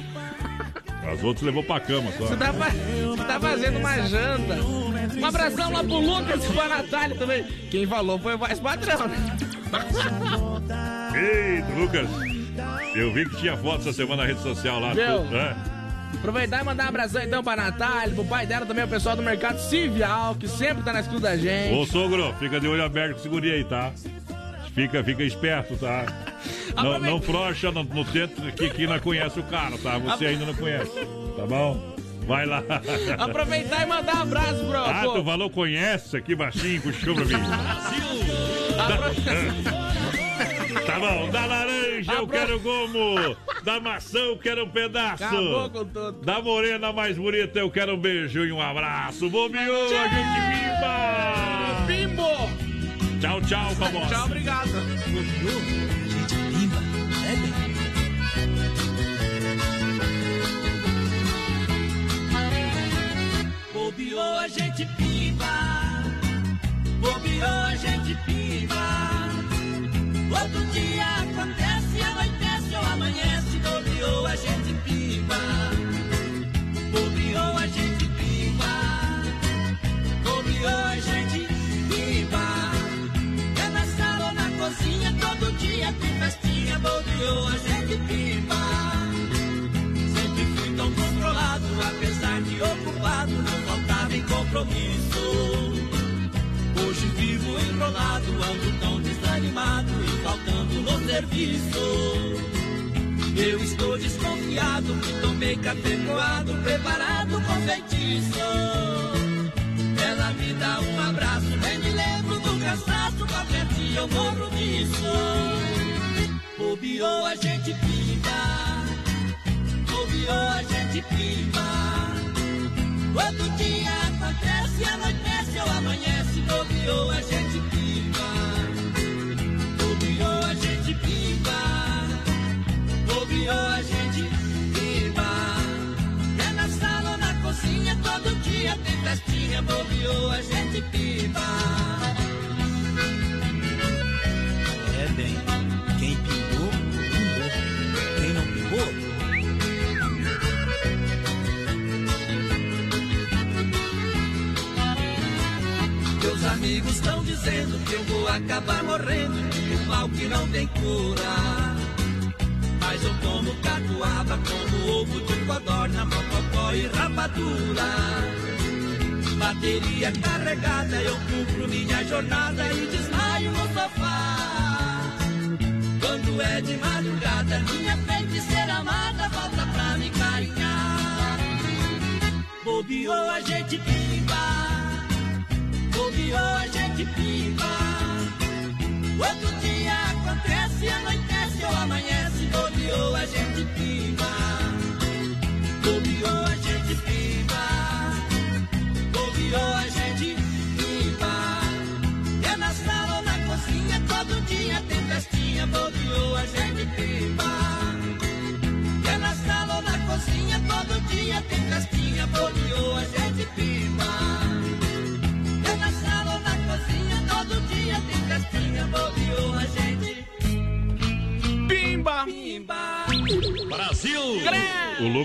[1.12, 2.27] As outras levou pra cama só.
[2.27, 4.55] Você tá, você tá fazendo uma janta.
[5.19, 7.43] Um abração lá pro Lucas e pra Natália também.
[7.71, 9.37] Quem falou foi o voz padrão, né?
[11.15, 12.09] Ei, Lucas.
[12.95, 14.93] Eu vi que tinha foto essa semana na rede social lá.
[14.95, 15.27] Viu?
[15.29, 15.57] tu- é?
[16.15, 19.23] Aproveitar e mandar um abração então pra Natália, pro pai dela também, o pessoal do
[19.23, 21.73] Mercado Civial, que sempre tá na escuta da gente.
[21.75, 23.93] Ô, sogro, fica de olho aberto com segurinha aí, tá?
[24.75, 26.07] Fica, fica esperto, tá?
[26.77, 29.99] Não, não frocha no, no teto que, que não conhece o cara, tá?
[29.99, 30.93] Você ainda não conhece,
[31.37, 31.95] tá bom?
[32.27, 32.63] Vai lá.
[33.19, 34.79] Aproveitar e mandar um abraço pro.
[34.79, 37.35] Ah, tu falou conhece aqui baixinho, puxou pra mim.
[40.87, 45.25] Tá bom, da laranja eu quero gomo, da maçã eu quero um pedaço.
[45.25, 46.21] Acabou com tudo.
[46.25, 49.29] Da morena mais bonita eu quero um beijo e um abraço.
[49.29, 50.41] Bobeou, a gente
[52.07, 52.70] viva!
[53.21, 54.09] Tchau, tchau, famosa.
[54.09, 55.80] Tchau, obrigado.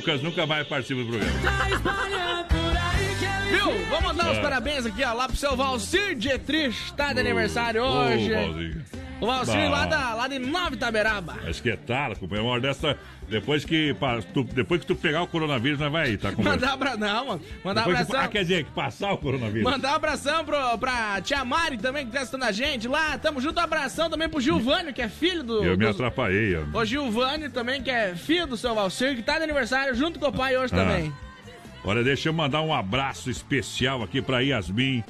[0.06, 1.40] Lucas nunca mais participa do programa.
[3.50, 3.86] Viu?
[3.90, 4.42] Vamos mandar os É.
[4.42, 8.32] parabéns aqui, ó, lá pro seu Valcir Dietrich, tá de aniversário Ô, hoje.
[8.32, 8.86] Valzinho.
[9.20, 11.38] o Valcir lá, da, lá de Nova Itaberaba.
[11.44, 12.44] Mas que tal, companheiro?
[12.46, 12.96] Uma hora dessa,
[13.40, 16.30] depois que, pa- tu, depois que tu pegar o coronavírus, nós vai aí, tá?
[16.32, 16.60] companheiro?
[16.62, 16.96] Mandar abra...
[16.98, 17.42] Não, mano.
[17.64, 18.26] Mandar Depois que- abração.
[18.26, 19.64] ah, quer dizer, que passar o coronavírus.
[19.70, 23.18] Mandar um abração pro, pra tia Mari também, que tá assistindo a gente lá.
[23.18, 25.64] Tamo junto, um abração também pro Gilvânio, que é filho do.
[25.64, 26.80] Eu me atrapalhei, ó.
[26.80, 30.28] O Gilvânio também, que é filho do seu Valcir, que tá de aniversário junto com
[30.28, 30.78] o pai hoje Ah.
[30.78, 31.14] também.
[31.84, 35.04] Olha, deixa eu mandar um abraço especial aqui pra Yasmin.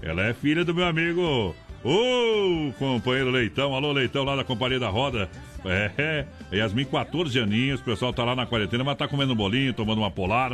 [0.00, 1.54] Ela é filha do meu amigo,
[1.84, 3.74] o companheiro Leitão.
[3.74, 5.28] Alô, Leitão, lá da Companhia da Roda.
[5.64, 9.72] É, Yasmin, 14 aninhos, o pessoal tá lá na quarentena, mas tá comendo um bolinho,
[9.72, 10.50] tomando uma polar,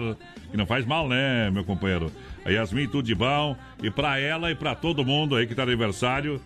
[0.50, 2.12] que não faz mal, né, meu companheiro?
[2.44, 3.56] A Yasmin, tudo de bom.
[3.82, 6.40] E pra ela e pra todo mundo aí que tá aniversário,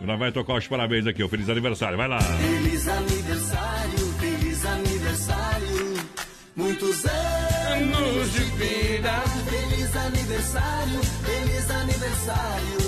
[0.00, 2.20] nós vai tocar os parabéns aqui, feliz aniversário, vai lá.
[2.20, 5.96] Feliz aniversário, feliz aniversário.
[6.56, 9.12] Muitos anos de vida.
[9.50, 12.85] Feliz aniversário, feliz aniversário.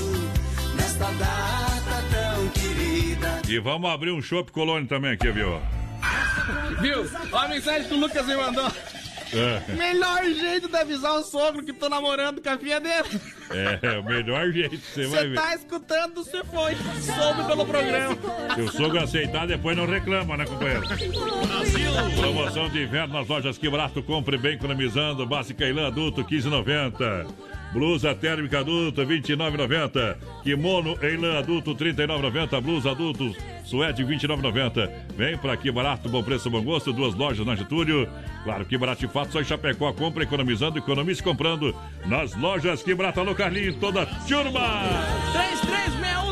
[0.99, 3.43] Nesta data tão querida.
[3.49, 5.61] E vamos abrir um Chopp Colônia também aqui, viu?
[6.81, 7.09] Viu?
[7.31, 8.67] Ó a mensagem que o Lucas me mandou.
[9.33, 9.73] É.
[9.75, 13.21] Melhor jeito de avisar o sogro que tô namorando com a filha dele.
[13.51, 15.35] É, o melhor jeito, você vai Você ver.
[15.37, 16.75] tá escutando, você foi.
[17.01, 18.17] Soube pelo programa.
[18.55, 20.83] Se o sogro aceitar, depois não reclama, né, companheiro?
[22.19, 24.03] Promoção de inverno nas lojas Que Barato.
[24.03, 25.27] Compre bem economizando.
[25.27, 27.27] Básica Ilã adulto, 15,90.
[27.73, 30.17] Blusa térmica adulta, 29,90.
[30.43, 32.61] Kimono em lã adulto, 39,90.
[32.63, 34.91] Blusa adultos, suede, 29,90.
[35.17, 36.93] Vem pra Que Barato, bom preço, bom gosto.
[36.93, 38.09] Duas lojas na Getúlio.
[38.45, 39.93] Claro, Que Barato de fato, só em Chapecó.
[39.93, 41.75] Compra economizando, economize comprando.
[42.07, 43.21] Nas lojas Que Barato.
[43.21, 43.35] Alô,
[43.79, 44.61] toda turma.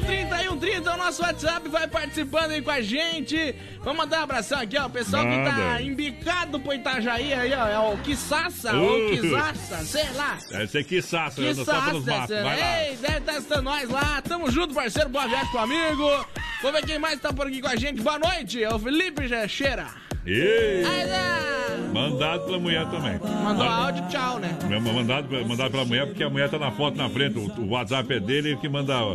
[0.06, 3.54] 3130 é o nosso WhatsApp, vai participando aí com a gente.
[3.82, 4.86] Vamos mandar um abração aqui, ó.
[4.86, 7.66] O pessoal que tá embicado pro Itajaí aí, ó.
[7.66, 9.10] É o Quissaça, ou Uh.
[9.10, 10.38] Quissaça, sei lá.
[10.50, 12.36] Deve ser que saça, eu Que não só pelos saça, matos.
[12.36, 12.82] Vai lá.
[12.84, 14.22] Ei, deve estar assistindo nós lá.
[14.22, 15.08] Tamo junto, parceiro.
[15.08, 16.26] Boa viagem pro amigo.
[16.62, 18.00] Vamos ver quem mais tá por aqui com a gente.
[18.00, 19.86] Boa noite, é o Felipe Cheira.
[20.24, 21.56] Ei, né?
[21.92, 23.18] mandado pela mulher também.
[23.44, 24.58] Mandou áudio, tchau, né?
[24.80, 27.38] Mandado, mandado pela mulher, porque a mulher tá na foto na frente.
[27.38, 29.02] O, o WhatsApp é dele ele que manda.
[29.02, 29.14] ó.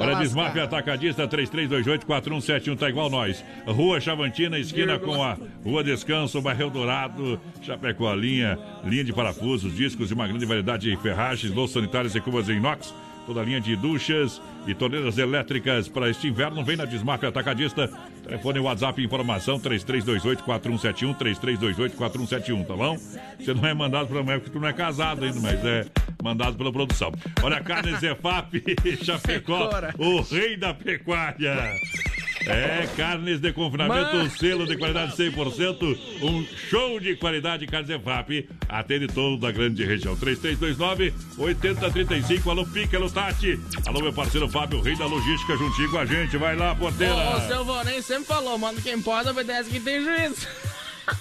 [0.00, 0.16] Olha.
[0.16, 3.44] Desmaf Atacadista 3328-4171, tá igual nós.
[3.66, 9.74] Rua Chavantina, esquina com a Rua Descanso, Bairro Dourado, Chapecó, a linha, linha de parafusos,
[9.76, 12.94] discos e uma grande variedade de ferragens, louças sanitárias e cubas em inox.
[13.30, 16.64] Toda a linha de duchas e torneiras elétricas para este inverno.
[16.64, 17.88] Vem na Desmaf Atacadista.
[18.24, 22.98] Telefone WhatsApp informação 3328-4171, 3328-4171, tá bom?
[23.38, 25.86] Você não é mandado pela mulher porque tu não é casado ainda, mas é
[26.20, 27.12] mandado pela produção.
[27.40, 28.52] Olha, carne Zefap,
[29.00, 31.72] Chapecó, o rei da pecuária.
[32.46, 39.06] É, carnes de confinamento, selo de qualidade 100%, um show de qualidade Carnes Evap, atende
[39.08, 40.16] toda a grande região.
[40.16, 45.98] 3329-8035, alô Pica, alô Tati, alô meu parceiro Fábio, o rei da logística, juntinho com
[45.98, 47.36] a gente, vai lá, porteira.
[47.36, 50.48] O seu Vonei sempre falou, mano, quem pode obedece quem tem juízo.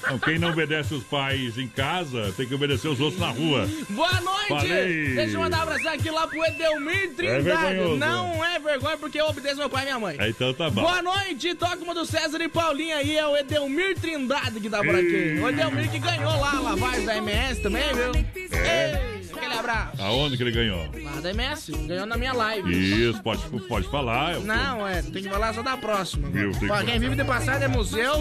[0.02, 3.68] Então, quem não obedece os pais em casa, tem que obedecer os outros na rua.
[3.90, 4.48] Boa noite!
[4.48, 5.16] Falei.
[5.16, 7.44] Deixa eu mandar um abraço aqui lá pro Edelmir Trindade.
[7.44, 7.98] vergonhoso.
[7.98, 10.16] não é vergonha porque eu obedeço meu pai e minha mãe.
[10.20, 10.82] É, Então tá bom.
[10.82, 14.80] Boa noite, toca uma do César e Paulinho aí, é o Edelmir Trindade que tá
[14.80, 15.40] por aqui.
[15.42, 18.12] O Edelmir que ganhou lá a lavagem da MS também, viu?
[18.58, 19.16] É.
[19.16, 20.02] Ei, aquele abraço.
[20.02, 20.88] Aonde que ele ganhou?
[21.04, 22.72] Lá da MS, ganhou na minha live.
[23.10, 24.34] Isso, pode, pode falar.
[24.34, 26.30] eu- Não, é, tem que falar só da próxima.
[26.30, 28.16] Viu, que quem vive de passado é museu,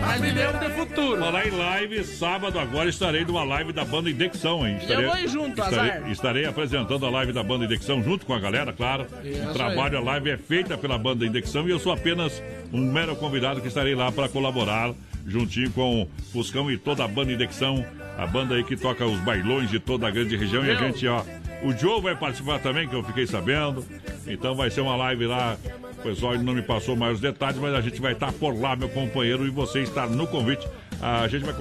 [0.00, 1.20] nós vivemos de futuro.
[1.20, 4.78] Falar em live, sábado agora estarei numa live da banda Indexão, hein?
[4.88, 6.10] Eu vou ir junto, estarei, azar.
[6.10, 9.06] estarei apresentando a live da banda Indexão junto com a galera, claro.
[9.24, 12.42] Isso o trabalho, a live é feita pela banda Indexão e eu sou apenas
[12.72, 14.92] um mero convidado que estarei lá para colaborar
[15.26, 17.84] juntinho com o Fuscão e toda a banda Indexão,
[18.16, 21.06] a banda aí que toca os bailões de toda a grande região e a gente,
[21.06, 21.22] ó,
[21.62, 23.84] o Joe vai participar também, que eu fiquei sabendo.
[24.26, 25.56] Então vai ser uma live lá.
[25.98, 28.58] O pessoal ainda não me passou mais os detalhes, mas a gente vai estar por
[28.58, 30.66] lá, meu companheiro, e você está no convite.
[31.00, 31.54] A gente vai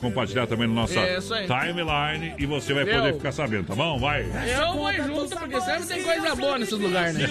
[0.00, 3.98] compartilhar, também na nossa timeline e você vai poder ficar sabendo, tá bom?
[3.98, 4.22] Vai.
[4.22, 7.28] Eu vou junto, porque sempre tem coisa boa nesses lugares, né?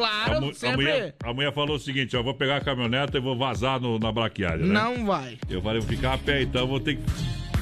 [0.00, 0.76] Claro, a, mu- a sempre.
[0.76, 3.98] mulher, a mulher falou o seguinte, ó, vou pegar a caminhoneta e vou vazar no-
[3.98, 4.72] na braquiária, né?
[4.72, 5.36] Não vai.
[5.48, 7.02] Eu falei, vou ficar a pé, então vou ter que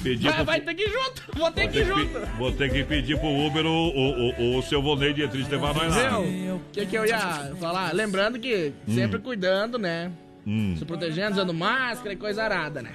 [0.02, 1.22] pedir Vai, pro- vai ter que ir junto.
[1.36, 2.20] Vou ter que ir junto.
[2.38, 5.74] Vou ter que pedir pro Uber o, o, o, o seu Volney de Etriz levar
[5.74, 6.20] nós lá.
[6.20, 7.18] O que, que eu ia
[7.60, 7.92] falar?
[7.92, 10.12] Lembrando que sempre cuidando, né?
[10.46, 10.74] Hum.
[10.78, 12.90] Se protegendo, usando máscara e coisa arada, né?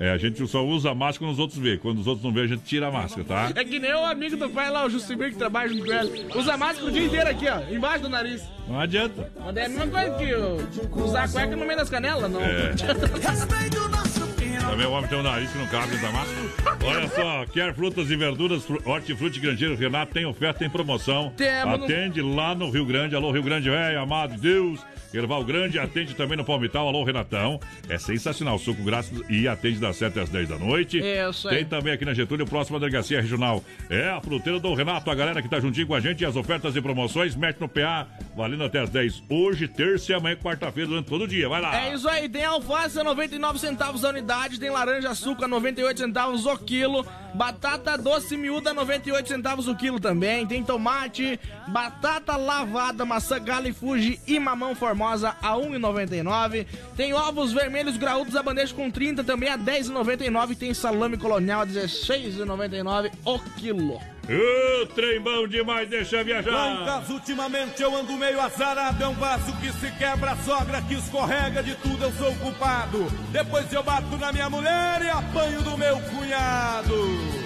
[0.00, 1.76] É, a gente só usa máscara quando os outros vê.
[1.76, 3.50] Quando os outros não vê, a gente tira a máscara, tá?
[3.60, 6.26] É que nem o amigo do pai lá, o Justimir, que trabalha junto com ele.
[6.36, 8.42] Usa máscara o dia inteiro aqui, ó, embaixo do nariz.
[8.68, 9.30] Não adianta.
[9.44, 12.40] Mas é a mesma coisa que usar a cueca no meio das canelas, não.
[12.40, 12.72] É.
[14.70, 16.40] Também o homem tem um nariz que não cabe da máscara.
[16.84, 21.32] Olha só, quer frutas e verduras, fru- hortifruti grangeiro Renato tem oferta, tem promoção.
[21.36, 23.14] Temos no- Atende lá no Rio Grande.
[23.14, 24.80] Alô, Rio Grande, velho, amado de Deus.
[25.14, 26.88] Erval Grande atende também no Palmital.
[26.88, 27.60] Alô, Renatão.
[27.88, 28.58] É sensacional.
[28.58, 30.98] Suco grátis e atende das 7 às 10 da noite.
[30.98, 31.58] Isso aí.
[31.58, 33.62] Tem também aqui na Getúlio, próxima delegacia regional.
[33.88, 36.22] É a fruteira do Renato, a galera que tá juntinho com a gente.
[36.22, 39.22] E as ofertas e promoções, mete no PA, valendo até às 10.
[39.28, 41.48] Hoje, terça e amanhã, quarta-feira, durante todo dia.
[41.48, 41.80] Vai lá.
[41.80, 46.44] É isso aí, tem alface a 99 centavos a unidade, tem laranja açúcar 98 centavos
[46.44, 51.38] o quilo, batata doce miúda 98 centavos o quilo também, tem tomate,
[51.68, 56.66] batata lavada, maçã gala e fuji e mamão formosa a 1,99,
[56.96, 61.66] tem ovos vermelhos graúdos a bandeja com 30 também a 10,99, tem salame colonial a
[61.66, 64.00] 16,99 o quilo.
[64.26, 66.50] Ô, trem bom demais, deixa viajar.
[66.50, 69.02] Blancas, ultimamente eu ando meio azarado.
[69.02, 73.06] É um vaso que se quebra, sogra que escorrega de tudo, eu sou o culpado.
[73.30, 77.43] Depois eu bato na minha mulher e apanho do meu cunhado.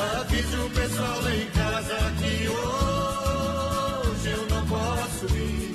[0.00, 5.74] Avise o pessoal em casa que hoje eu não posso ir.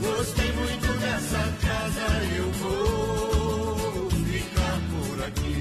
[0.00, 2.06] Gostei muito dessa casa,
[2.36, 5.60] eu vou ficar por aqui.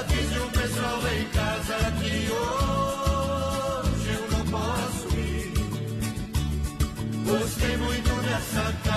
[0.00, 5.52] Avise o pessoal em casa que hoje eu não posso ir.
[7.24, 8.91] Gostei muito dessa casa,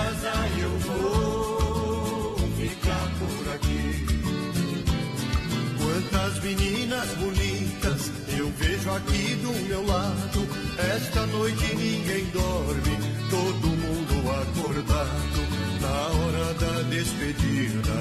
[6.26, 10.48] Quantas meninas bonitas eu vejo aqui do meu lado.
[10.96, 12.98] Esta noite ninguém dorme,
[13.30, 15.46] todo mundo acordado.
[15.80, 17.92] Na hora da despedida,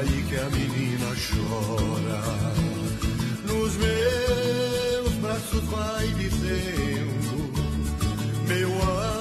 [0.00, 2.20] aí que a menina chora.
[3.46, 7.52] Nos meus braços vai dizendo,
[8.48, 9.19] meu amor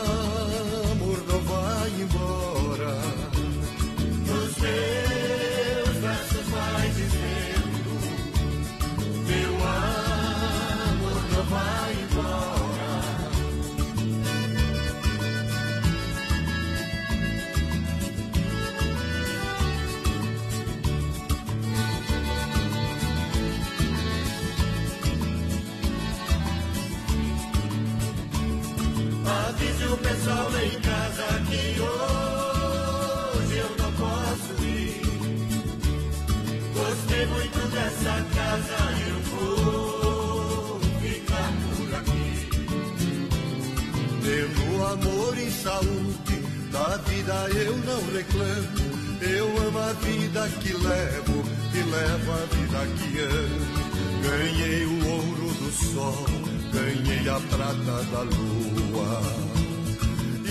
[44.92, 46.42] amor e saúde
[46.72, 48.90] da vida eu não reclamo.
[49.22, 53.80] Eu amo a vida que levo e levo a vida que amo.
[54.24, 56.26] Ganhei o ouro do sol,
[56.74, 59.22] ganhei a prata da lua.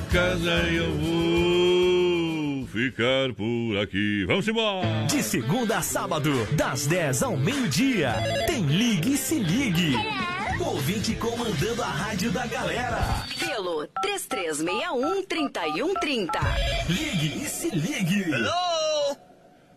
[0.10, 4.26] casa eu vou ficar por aqui.
[4.26, 5.06] Vamos embora!
[5.07, 8.15] De segunda a sábado, das 10 ao meio-dia,
[8.48, 9.94] tem Ligue e Se Ligue.
[10.60, 13.23] Ouvinte comandando a rádio da galera.
[13.40, 16.30] Pelo 3361-3130.
[16.90, 18.26] Ligue e Se Ligue.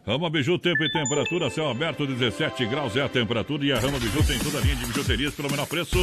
[0.05, 4.01] Rama Biju, tempo e temperatura, céu aberto, 17 graus é a temperatura e a Rama
[4.01, 5.97] Biju tem toda a linha de bijuterias pelo menor preço.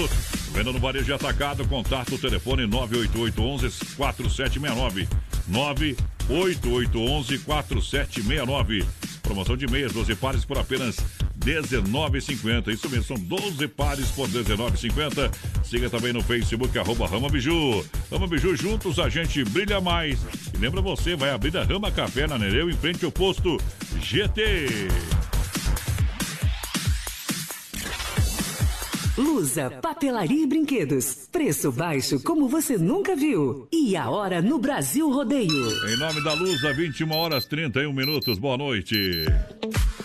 [0.53, 5.07] Venda no varejo de atacado, contato, telefone 98811 4769.
[5.49, 8.85] 98811 4769.
[9.21, 10.97] Promoção de meias, 12 pares por apenas
[11.45, 12.73] R$19,50.
[12.73, 15.31] Isso mesmo, são 12 pares por R$19,50.
[15.63, 17.85] Siga também no Facebook, arroba Rama Biju.
[18.11, 20.19] Rama Biju, juntos a gente brilha mais.
[20.53, 23.57] E lembra você, vai abrir a Rama Café na Nereu, em frente ao posto
[24.01, 24.67] GT.
[29.19, 31.27] Lusa, papelaria e brinquedos.
[31.29, 33.67] Preço baixo como você nunca viu.
[33.69, 35.89] E a hora no Brasil Rodeio.
[35.89, 38.39] Em nome da Lusa, 21 horas 31 minutos.
[38.39, 39.25] Boa noite.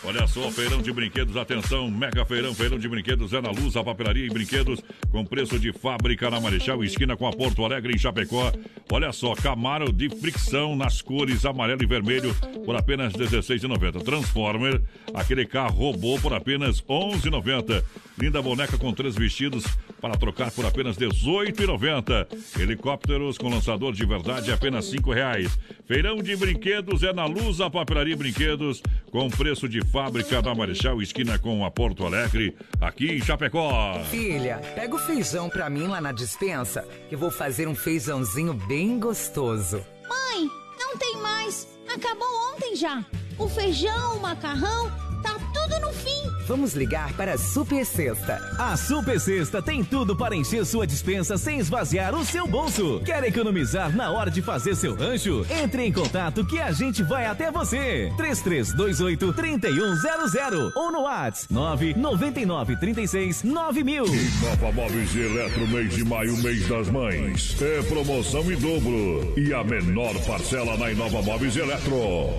[0.06, 3.82] Olha só, feirão de brinquedos, atenção, mega feirão, feirão de brinquedos é na Luz, a
[3.82, 7.98] papelaria e brinquedos com preço de fábrica na Marechal, esquina com a Porto Alegre em
[7.98, 8.52] Chapecó.
[8.92, 12.34] Olha só, Camaro de fricção nas cores amarelo e vermelho
[12.66, 14.04] por apenas R$ 16,90.
[14.04, 14.82] Transformer,
[15.14, 17.82] aquele carro robô por apenas R$ 11,90.
[18.18, 19.64] Linda boneca com três vestidos
[20.00, 22.60] para trocar por apenas R$ 18,90.
[22.60, 25.50] Helicópteros com lançador de verdade apenas R$ 5,00.
[25.86, 30.54] Feirão de brinquedos é na Luz, a papelaria e brinquedos com preço de fábrica da
[30.54, 34.02] Marechal, esquina com a Porto Alegre, aqui em Chapecó.
[34.10, 38.54] Filha, pega o feijão pra mim lá na dispensa, que eu vou fazer um feijãozinho
[38.54, 39.84] bem gostoso.
[40.08, 40.48] Mãe,
[40.78, 41.68] não tem mais.
[41.92, 43.04] Acabou ontem já.
[43.38, 44.90] O feijão, o macarrão,
[45.22, 46.13] tá tudo no fim.
[46.46, 48.38] Vamos ligar para a Super Sexta.
[48.58, 53.00] A Super Sexta tem tudo para encher sua dispensa sem esvaziar o seu bolso.
[53.02, 55.46] Quer economizar na hora de fazer seu rancho?
[55.48, 58.12] Entre em contato que a gente vai até você.
[58.18, 64.04] 3328 3100 ou no WhatsApp 999 36 9000.
[64.04, 67.56] Nova Móveis e Eletro, mês de maio, mês das mães.
[67.62, 69.32] É promoção em dobro.
[69.38, 71.94] E a menor parcela na Inova Móveis e Eletro.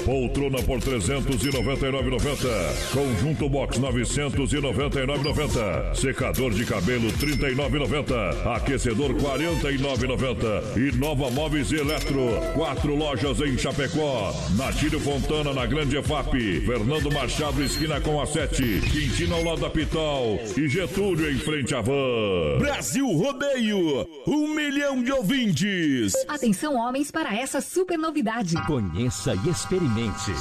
[0.06, 2.94] Poltrona por R$ 399,90.
[2.94, 5.96] Conjunto Box 9 999,90.
[5.96, 8.56] Secador de cabelo 39,90.
[8.56, 10.78] Aquecedor 49,90.
[10.78, 12.40] E Nova Móveis e Eletro.
[12.54, 14.34] Quatro lojas em Chapecó.
[14.58, 16.62] Natílio Fontana na Grande EFAP.
[16.66, 18.82] Fernando Machado esquina com a 7.
[18.92, 20.40] Quintino ao lado da Pitol.
[20.58, 22.58] E Getúlio em frente à van.
[22.60, 26.14] Brasil Rodeio, um milhão de ouvintes.
[26.28, 28.56] Atenção, homens, para essa super novidade.
[28.66, 30.32] Conheça e experimente.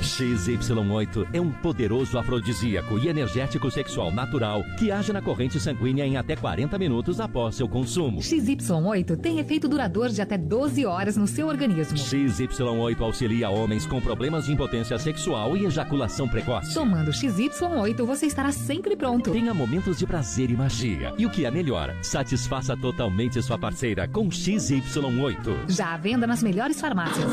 [0.00, 6.16] XY8 é um poderoso afrodisíaco e energético sexual natural que age na corrente sanguínea em
[6.16, 8.20] até 40 minutos após seu consumo.
[8.20, 11.96] XY8 tem efeito duradouro de até 12 horas no seu organismo.
[11.96, 16.74] XY8 auxilia homens com problemas de impotência sexual e ejaculação precoce.
[16.74, 19.30] Tomando XY8, você estará sempre pronto.
[19.30, 21.12] Tenha momentos de prazer e magia.
[21.18, 25.68] E o que é melhor, satisfaça totalmente sua parceira com XY8.
[25.68, 27.30] Já à venda nas melhores farmácias.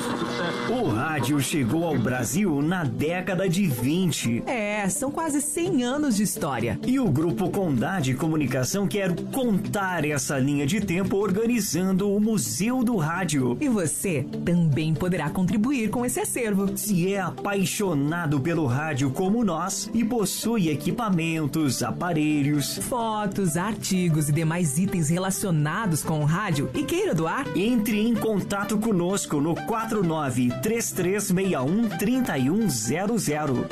[0.70, 4.44] O rádio chegou ao Brasil na década de 20.
[4.46, 4.57] É,
[4.90, 6.80] são quase 100 anos de história.
[6.86, 12.96] E o Grupo Condade Comunicação quer contar essa linha de tempo organizando o Museu do
[12.98, 13.58] Rádio.
[13.62, 16.78] E você também poderá contribuir com esse acervo.
[16.78, 24.78] Se é apaixonado pelo rádio como nós e possui equipamentos, aparelhos, fotos, artigos e demais
[24.78, 31.90] itens relacionados com o rádio e queira doar, entre em contato conosco no 49 3361
[31.98, 33.08] 3100.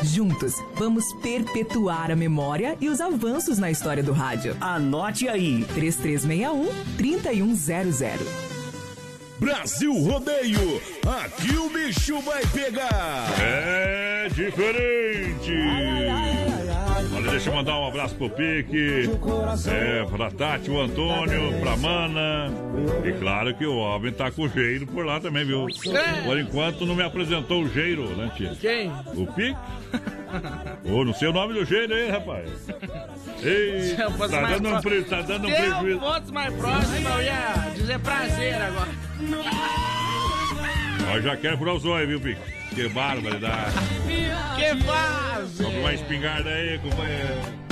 [0.04, 4.56] Juntos, vamos perpetuar a memória e os avanços na história do rádio.
[4.60, 8.10] Anote aí: 3361 3100.
[9.40, 13.28] Brasil Rodeio, aqui o bicho vai pegar.
[13.40, 15.52] É diferente.
[17.14, 19.10] Olha, deixa eu mandar um abraço pro Pique,
[19.68, 22.52] é, pra Tati, o Antônio, pra Mana.
[23.04, 25.66] E claro que o homem tá com o Geiro por lá também, viu?
[26.24, 28.56] Por enquanto não me apresentou o Geiro, né, tia?
[28.60, 28.92] Quem?
[29.16, 29.56] O Pique?
[30.92, 32.50] Ô, não sei o nome do Geiro aí, rapaz.
[33.42, 35.84] Ei, tá dando, um, pre, tá dando um prejuízo.
[35.84, 38.90] Se eu fosse mais próximo, eu ia dizer prazer agora.
[41.14, 42.65] Ó, já quero furar os olhos, viu, Pique?
[42.76, 43.74] Que barbaridade.
[44.56, 45.64] Que fase!
[45.64, 47.66] Vamos uma espingarda aí, companheiro.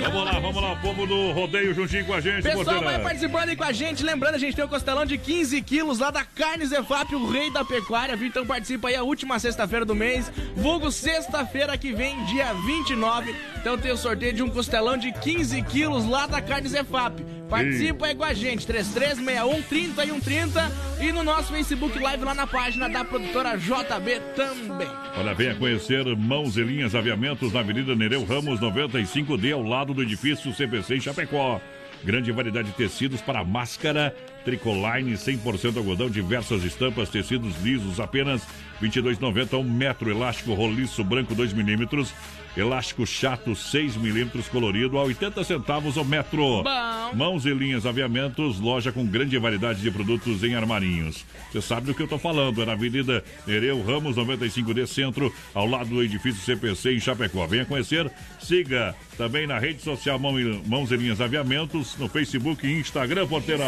[0.00, 2.84] Vamos lá, vamos lá, o povo do rodeio juntinho com a gente, Pessoal, porteira.
[2.84, 4.02] vai participando aí com a gente.
[4.02, 7.50] Lembrando, a gente tem o costelão de 15 quilos lá da Carne Zefap, o rei
[7.50, 8.18] da pecuária.
[8.20, 10.30] Então participa aí a última sexta-feira do mês.
[10.56, 13.34] Vulgo sexta-feira que vem, dia 29.
[13.60, 17.24] Então tem o sorteio de um costelão de 15 quilos lá da Carne Zefap.
[17.48, 22.88] Participa aí com a gente, 3361 3130 e no nosso Facebook Live lá na página
[22.88, 24.88] da produtora JB também.
[25.16, 30.02] Olha, venha conhecer Mãos e Linhas Aviamentos na Avenida Nereu Ramos 95D, ao lado do
[30.02, 31.60] edifício CPC em Chapecó.
[32.04, 34.14] Grande variedade de tecidos para máscara,
[34.44, 38.42] tricoline 100% algodão, diversas estampas, tecidos lisos, apenas
[38.80, 42.14] R$ 22,90 um metro, elástico roliço branco 2 milímetros,
[42.60, 46.62] elástico chato 6 milímetros colorido a 80 centavos o metro.
[46.62, 47.14] Bom.
[47.14, 51.24] Mãos e linhas aviamentos, loja com grande variedade de produtos em armarinhos.
[51.50, 55.66] Você sabe do que eu tô falando, é na Avenida Nereu Ramos 95D Centro, ao
[55.66, 57.46] lado do edifício CPC em Chapecó.
[57.46, 58.10] Venha conhecer,
[58.40, 63.26] siga também na rede social Mão e- Mãos e Linhas Aviamentos, no Facebook e Instagram,
[63.26, 63.64] porteira.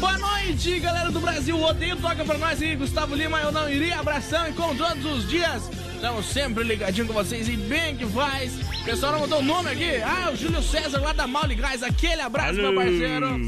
[0.00, 1.60] Boa noite, galera do Brasil.
[1.60, 3.38] Odeio toca pra nós aí, Gustavo Lima.
[3.40, 4.00] Eu não iria.
[4.00, 5.70] Abração e como todos os dias.
[5.96, 8.54] Estamos sempre ligadinho com vocês e bem que faz.
[8.60, 9.96] O pessoal não mandou o nome aqui.
[10.02, 11.82] Ah, o Júlio César lá da Maule Gás.
[11.82, 12.76] Aquele abraço, meu Alô.
[12.76, 13.38] parceiro.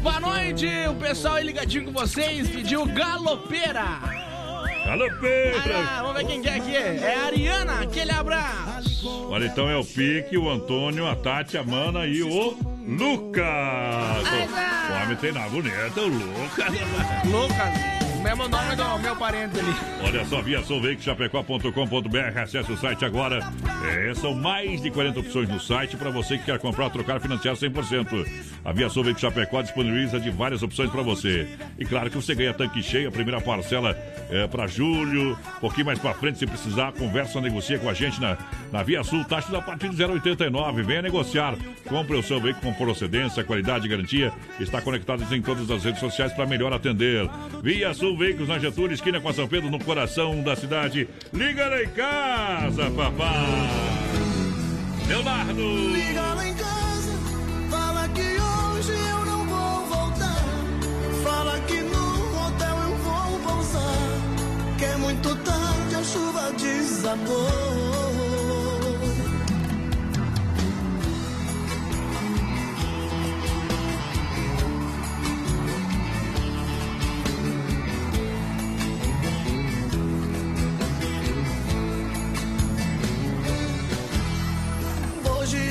[0.00, 2.48] Boa noite, o pessoal aí ligadinho com vocês.
[2.48, 3.84] Pediu galopeira.
[4.90, 5.74] Alô, Pedro!
[5.76, 6.74] Ah, vamos ver quem que é aqui.
[6.76, 7.80] É a Ariana.
[7.82, 9.28] Aquele abraço.
[9.30, 12.56] Olha, então é o Pique, o Antônio, a Tati, a Mana e o
[12.86, 13.44] Lucas.
[13.44, 16.74] O homem tem nada bonita, o Lucas.
[17.26, 17.97] Lucas.
[18.22, 19.74] Mesmo nome do meu parente ali.
[20.04, 23.40] Olha só, via souveicchapecó.com.br, acesse o site agora.
[23.84, 27.54] É, são mais de 40 opções no site para você que quer comprar, trocar, financiar
[27.54, 28.26] 100%.
[28.64, 31.48] A Via Sul Veículos Chapecó disponibiliza de várias opções para você.
[31.78, 33.96] E claro que você ganha tanque cheio, a primeira parcela
[34.30, 38.20] é para julho, um pouquinho mais para frente, se precisar, conversa, negocia com a gente
[38.20, 38.36] na,
[38.72, 40.82] na Via Sul, taxa a partir de 0,89.
[40.82, 41.54] Venha negociar.
[41.88, 44.32] Compre o seu veículo com procedência, qualidade e garantia.
[44.58, 47.28] Está conectado em todas as redes sociais para melhor atender.
[47.62, 51.08] Via Sul Veículos na Getúlio, esquina com São Pedro, no coração da cidade.
[51.32, 53.88] Liga lá em casa, papai.
[55.08, 55.62] Leonardo.
[55.92, 57.12] Liga lá em casa,
[57.70, 60.44] fala que hoje eu não vou voltar.
[61.22, 64.78] Fala que no hotel eu vou pousar.
[64.78, 67.97] Que é muito tarde, a chuva desabou.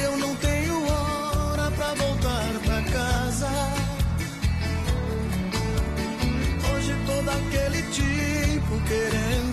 [0.07, 3.49] eu não tenho hora pra voltar pra casa.
[6.71, 9.46] Hoje todo aquele tipo querendo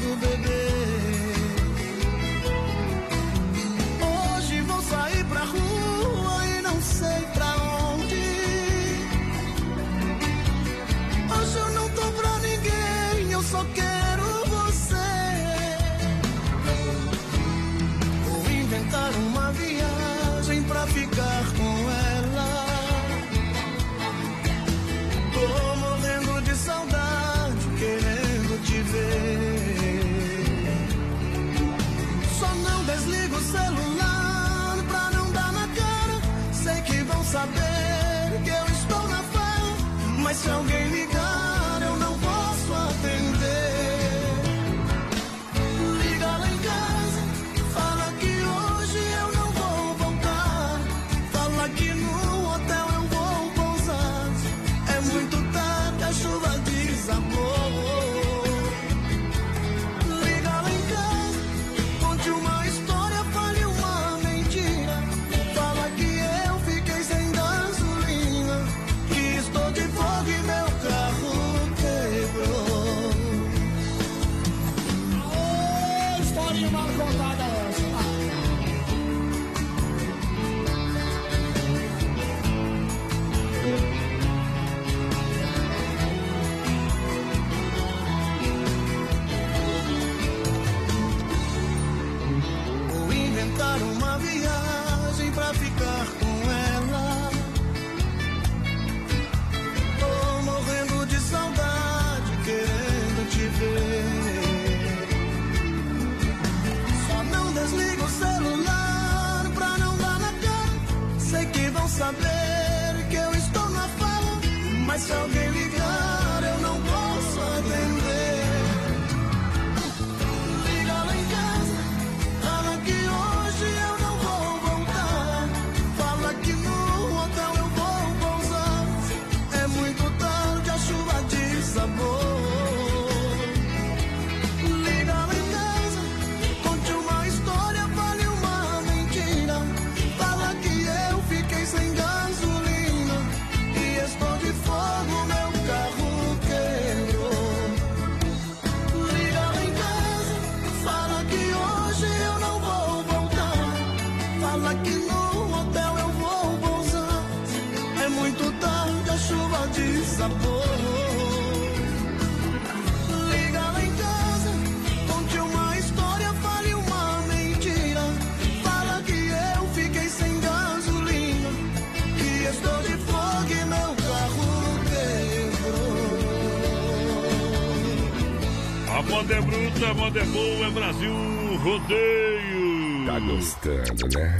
[183.94, 184.38] gostando, né?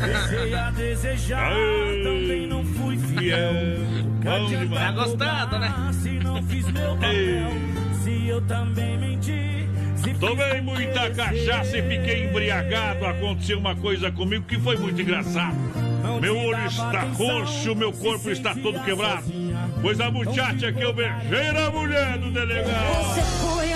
[0.00, 1.52] Comecei a desejar,
[2.02, 3.52] também não fui fiel.
[4.22, 4.70] Bom demais.
[4.70, 5.74] Tá gostando, né?
[5.92, 7.50] Se não fiz meu papel,
[8.02, 9.68] se eu também menti.
[10.20, 13.06] Tomei muita cachaça e fiquei embriagado.
[13.06, 15.56] Aconteceu uma coisa comigo que foi muito engraçado.
[16.20, 19.24] Meu olho está roxo, meu corpo está todo quebrado.
[19.80, 23.67] Pois a muchacha que eu beijei era a mulher do delegado.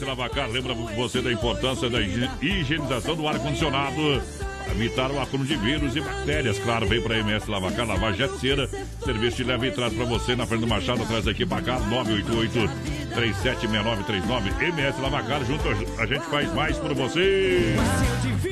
[0.00, 4.22] Sabe o A MS Lavacar lembra você da importância da higi- higienização do ar-condicionado.
[4.70, 6.58] Evitar o acúmulo de vírus e bactérias.
[6.60, 8.68] Claro, vem para a MS Lavacar, lavar jet cera.
[9.04, 12.70] Serviço de leve e traz para você na Fernando Machado, atrás da equipe Bacar, 988
[13.10, 14.62] 376939.
[14.62, 17.76] MS Lavacar, junto a gente faz mais por você.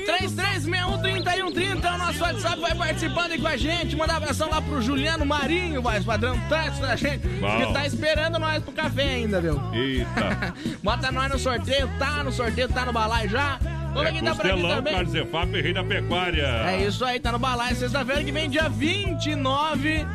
[0.06, 3.96] 33613130 é o nosso WhatsApp, vai participando aí com a gente.
[3.96, 7.66] Manda um abração lá pro Juliano Marinho, vai padrão Táxi da gente, Bom.
[7.66, 9.60] que tá esperando nós pro café ainda, viu?
[9.72, 10.54] Eita.
[10.82, 13.58] Bota nós no sorteio, tá no sorteio, tá no balai já.
[13.58, 15.06] Ver É tá por aqui Costelão, também.
[15.06, 16.46] Zefap Rei da Pecuária.
[16.66, 17.74] É isso aí, tá no balai.
[17.74, 20.06] Sexta-feira que vem, dia 29,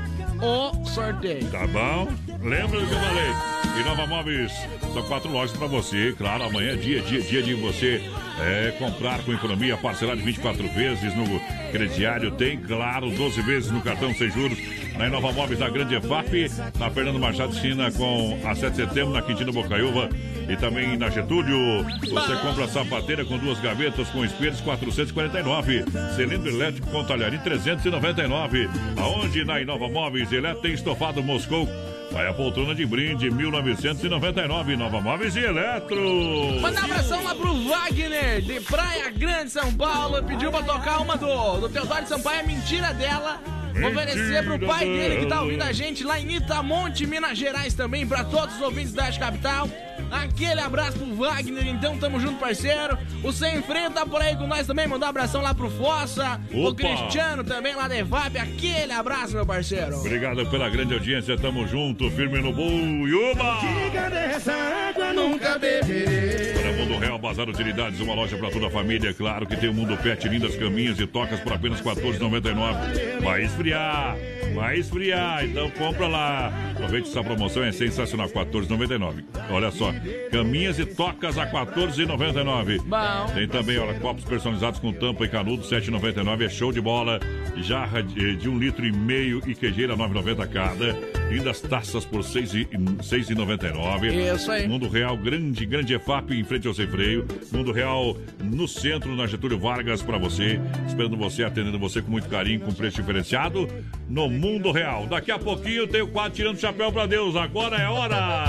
[0.41, 1.49] o sorteio.
[1.49, 2.07] Tá bom?
[2.41, 3.53] Lembra do que eu falei?
[3.76, 4.52] E Nova Móveis,
[4.94, 6.14] são quatro lojas pra você.
[6.16, 8.04] Claro, amanhã é dia, dia, dia de você
[8.40, 11.26] é, comprar com economia, parcelar de 24 vezes no
[11.72, 12.30] crediário.
[12.32, 14.60] Tem, claro, 12 vezes no cartão sem juros.
[14.95, 19.12] Na Nova Móveis da Grande EFAP, na Fernando Machado China com a 7 de setembro,
[19.12, 20.08] na Quintino Bocaiúva
[20.48, 21.84] e também na Getúlio.
[22.00, 25.84] Você compra sapateira com duas gavetas com espelhos 449,
[26.16, 28.70] cilindro elétrico com talharim 399.
[28.98, 31.68] Aonde na Inova Móveis Eletro tem estofado Moscou.
[32.14, 36.61] Vai a poltrona de brinde 1999, Nova Móveis e Eletro.
[36.61, 40.22] Manda um abração lá pro Wagner, de Praia Grande, São Paulo.
[40.22, 43.41] Pediu pra tocar uma do, do Teodoro Sampaio, é mentira dela.
[43.73, 47.73] Vou oferecer pro pai dele que tá ouvindo a gente lá em Itamonte, Minas Gerais
[47.73, 49.68] também, pra todos os ouvintes da Capital.
[50.14, 52.98] Aquele abraço pro Wagner, então tamo junto, parceiro.
[53.23, 56.40] O Sem Freio tá por aí com nós também, mandar um abração lá pro Fossa.
[56.53, 56.84] O Opa.
[56.84, 59.98] Cristiano também lá da EVAP, aquele abraço, meu parceiro.
[59.98, 62.73] Obrigado pela grande audiência, tamo junto, firme no boi.
[62.73, 63.60] Uma!
[63.60, 66.53] Diga dessa água nunca beberei.
[66.53, 69.14] Para Mundo Real, Bazar Utilidades, uma loja para toda a família.
[69.14, 73.22] Claro que tem o Mundo Pet, lindas caminhas e tocas por apenas R$ 14,99.
[73.22, 74.15] Vai esfriar,
[74.54, 76.54] vai esfriar, então compra lá.
[76.72, 79.24] Aproveite essa promoção, é sensacional, R$ 14,99.
[79.50, 79.94] Olha só,
[80.32, 82.82] caminhas e tocas a R$ 14,99.
[82.84, 83.34] Bom.
[83.34, 86.46] Tem também, olha, copos personalizados com tampa e canudo, R$ 7,99.
[86.46, 87.20] É show de bola.
[87.58, 91.14] Jarra de, de um litro e meio e queijeira, R$ 9,90 cada.
[91.30, 94.36] Lindas taças por R$ 6,99.
[94.36, 94.68] Isso aí.
[94.68, 97.26] Mundo Real, grande, grande EFAP em frente ao sem freio.
[97.52, 100.60] Mundo Real no centro, na Getúlio Vargas, para você.
[100.88, 103.68] Esperando você, atendendo você com muito carinho, com preço diferenciado.
[104.08, 105.07] No Mundo Real.
[105.07, 107.34] Daqui a pouquinho tem o quadro Tirando o Chapéu para Deus.
[107.38, 108.45] Agora é hora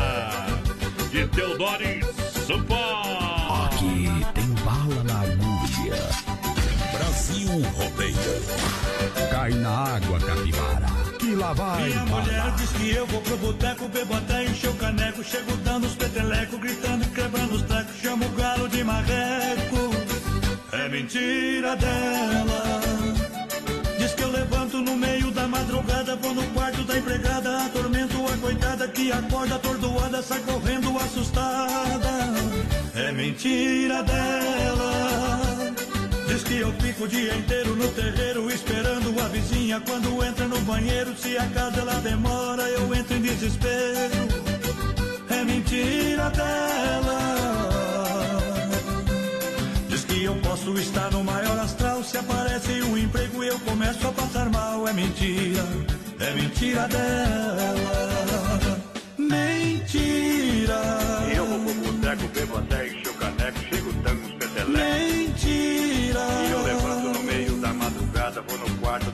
[1.12, 1.84] de Teodoro
[2.44, 3.64] Sampaio.
[3.64, 6.02] Aqui tem bala na agulha.
[6.98, 9.30] Brasil Rodeio.
[9.30, 10.86] Cai na água, capivara.
[11.20, 12.22] Que lá vai Minha bala.
[12.22, 15.22] mulher diz que eu vou pro boteco, bebo até encher o caneco.
[15.22, 17.96] Chego dando os petelecos, gritando e quebrando os trecos.
[18.02, 19.90] Chamo o galo de marreco.
[20.72, 22.93] É mentira dela.
[25.44, 30.96] Da madrugada, vou no quarto da empregada, atormento a coitada que acorda atordoada, sai correndo
[30.98, 32.10] assustada.
[32.94, 35.74] É mentira dela.
[36.26, 40.58] Diz que eu fico o dia inteiro no terreiro esperando a vizinha quando entra no
[40.60, 41.14] banheiro.
[41.16, 44.28] Se a casa ela demora, eu entro em desespero.
[45.28, 47.73] É mentira dela.
[50.24, 52.02] Que eu posso estar no maior astral.
[52.02, 54.88] Se aparece um emprego, eu começo a passar mal.
[54.88, 55.62] É mentira,
[56.18, 57.74] é mentira dela.
[59.18, 60.80] Mentira.
[61.36, 64.72] Eu vou pro boteco, bebo até encher o caneco, chego dando os petelecos.
[64.72, 66.20] Mentira.
[66.48, 69.10] E eu levanto no meio da madrugada, vou no quarto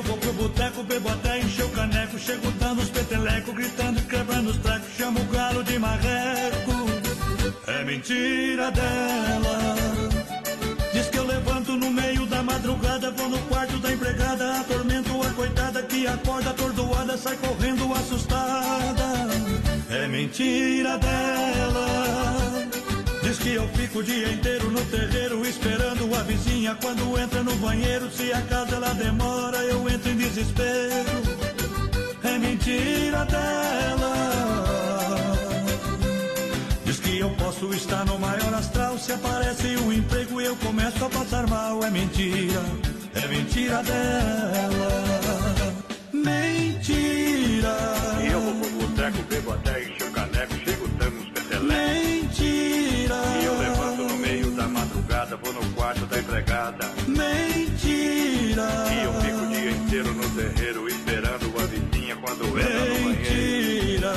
[0.00, 2.18] eu vou pro boteco, bebo até encher o caneco.
[2.18, 4.88] Chego dando os petelecos, gritando e quebrando os trecos.
[4.96, 6.72] Chamo o galo de marreco.
[7.66, 9.76] É mentira dela.
[10.92, 15.30] Diz que eu levanto no meio da madrugada, vou no quarto da empregada, atormento a
[15.34, 19.28] coitada que acorda atordoada, sai correndo assustada.
[19.90, 22.30] É mentira dela.
[23.42, 28.10] Que eu fico o dia inteiro no terreiro esperando a vizinha quando entra no banheiro.
[28.10, 31.22] Se a casa ela demora, eu entro em desespero.
[32.22, 34.14] É mentira dela.
[36.84, 38.98] Diz que eu posso estar no maior astral.
[38.98, 41.82] Se aparece um emprego e eu começo a passar mal.
[41.82, 42.62] É mentira,
[43.14, 44.90] é mentira dela.
[46.12, 47.74] Mentira.
[48.22, 49.80] E eu vou pro boteco, bebo até
[53.10, 53.40] Mentira.
[53.40, 56.90] E eu levanto no meio da madrugada, vou no quarto da empregada.
[57.08, 58.68] Mentira.
[58.92, 63.08] E eu fico o dia inteiro no terreiro esperando a vizinha quando entra no banheiro.
[63.08, 64.12] Mentira.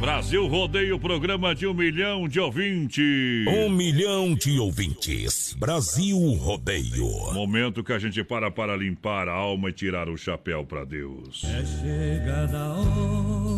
[0.00, 3.04] Brasil Rodeio, programa de um milhão de ouvintes.
[3.48, 5.54] Um milhão de ouvintes.
[5.58, 7.32] Brasil Rodeio.
[7.32, 11.44] Momento que a gente para para limpar a alma e tirar o chapéu para Deus.
[11.44, 13.51] É chegada a hora.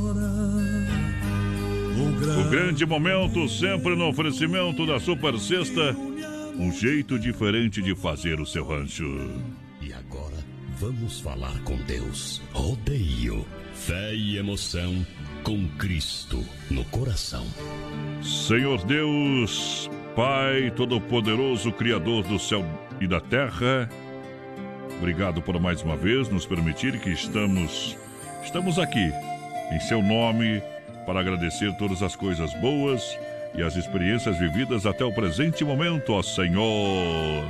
[1.97, 5.95] O grande momento sempre no oferecimento da Super Sexta.
[6.59, 9.05] Um jeito diferente de fazer o seu rancho.
[9.81, 10.35] E agora
[10.81, 12.43] vamos falar com Deus.
[12.53, 13.47] Rodeio.
[13.75, 15.07] Fé e emoção
[15.45, 17.47] com Cristo no coração.
[18.23, 22.65] Senhor Deus, Pai Todo-Poderoso, Criador do céu
[23.01, 23.89] e da terra,
[24.99, 27.97] obrigado por mais uma vez nos permitir que estamos,
[28.43, 29.13] estamos aqui
[29.73, 30.63] em Seu nome
[31.05, 33.19] para agradecer todas as coisas boas
[33.55, 37.45] e as experiências vividas até o presente momento, ó Senhor.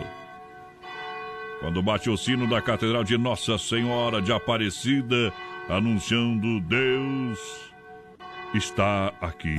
[1.60, 5.32] Quando bate o sino da Catedral de Nossa Senhora de Aparecida,
[5.68, 7.38] anunciando Deus
[8.54, 9.58] está aqui.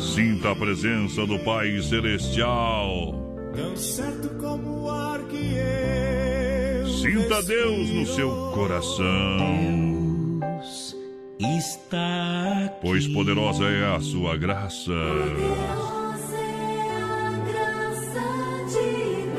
[0.00, 3.14] Sinta a presença do Pai Celestial.
[3.54, 9.91] Tão certo como o ar que eu Sinta Deus no seu coração.
[11.58, 12.76] Está aqui.
[12.80, 14.92] Pois poderosa é a sua graça.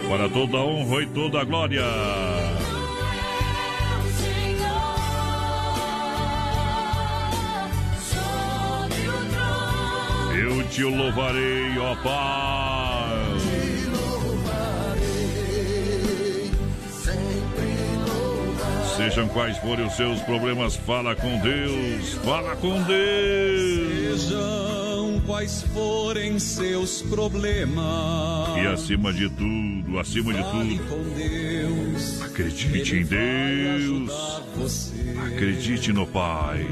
[0.09, 1.83] Para toda a honra e toda a glória.
[10.35, 12.92] Eu te louvarei, ó Pai.
[18.95, 24.21] Sejam quais forem os seus problemas, fala com Deus, fala com Deus.
[24.21, 28.57] Sejam quais forem seus problemas.
[28.57, 32.21] E acima de tudo, acima de tudo, Deus.
[32.21, 34.11] acredite em Deus.
[35.25, 36.65] Acredite no Pai.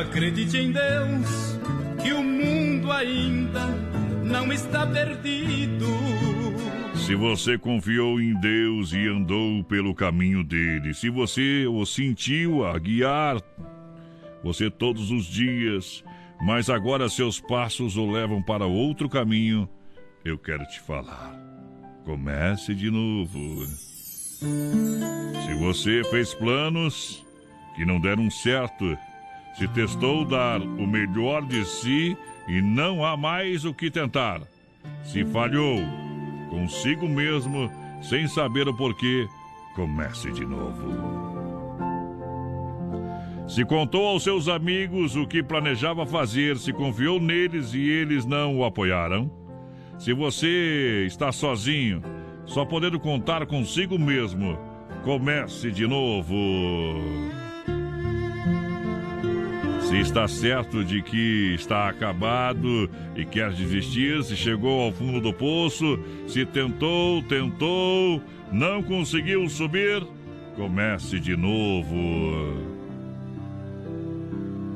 [0.00, 1.58] Acredite em Deus,
[2.02, 3.66] que o mundo ainda
[4.24, 5.86] não está perdido.
[7.08, 12.78] Se você confiou em Deus e andou pelo caminho dele, se você o sentiu a
[12.78, 13.40] guiar
[14.44, 16.04] você todos os dias,
[16.38, 19.66] mas agora seus passos o levam para outro caminho,
[20.22, 21.34] eu quero te falar.
[22.04, 23.64] Comece de novo.
[25.46, 27.24] Se você fez planos
[27.74, 28.84] que não deram certo,
[29.56, 32.14] se testou dar o melhor de si
[32.46, 34.42] e não há mais o que tentar,
[35.02, 36.07] se falhou
[36.48, 37.70] consigo mesmo,
[38.02, 39.28] sem saber o porquê,
[39.74, 41.38] comece de novo.
[43.46, 48.58] Se contou aos seus amigos o que planejava fazer, se confiou neles e eles não
[48.58, 49.30] o apoiaram,
[49.98, 52.02] se você está sozinho,
[52.46, 54.56] só podendo contar consigo mesmo,
[55.02, 56.34] comece de novo.
[59.88, 65.32] Se está certo de que está acabado e quer desistir, se chegou ao fundo do
[65.32, 70.06] poço, se tentou, tentou, não conseguiu subir,
[70.56, 72.58] comece de novo.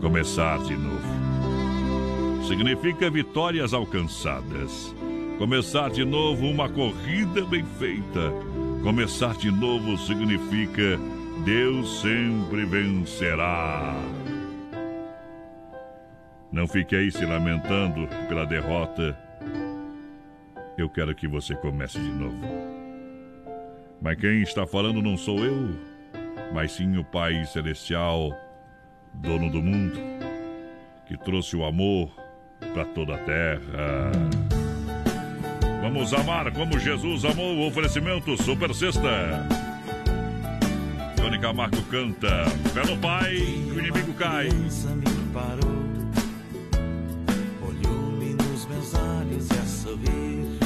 [0.01, 2.47] Começar de novo.
[2.49, 4.97] Significa vitórias alcançadas.
[5.37, 8.33] Começar de novo uma corrida bem feita.
[8.83, 10.99] Começar de novo significa
[11.45, 13.95] Deus sempre vencerá.
[16.53, 19.19] Não fique aí se lamentando pela derrota.
[20.77, 22.73] Eu quero que você comece de novo.
[24.01, 25.71] Mas quem está falando não sou eu,
[26.53, 28.31] mas sim o Pai Celestial,
[29.15, 29.99] dono do mundo,
[31.07, 32.11] que trouxe o amor
[32.75, 34.13] para toda a terra.
[35.81, 39.47] Vamos amar como Jesus amou o oferecimento Super Sexta.
[41.17, 42.45] Tony Camargo canta.
[42.75, 44.49] Pé no pai, o inimigo cai.
[44.49, 45.72] me parou,
[49.83, 50.59] sorrir.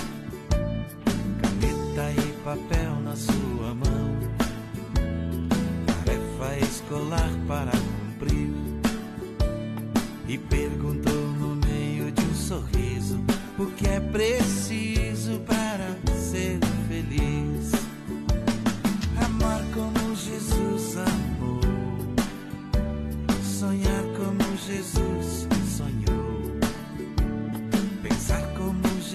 [1.40, 4.16] Caneta e papel na sua mão,
[5.86, 8.50] tarefa escolar para cumprir.
[10.28, 13.18] E perguntou no meio de um sorriso
[13.58, 14.45] o que é preciso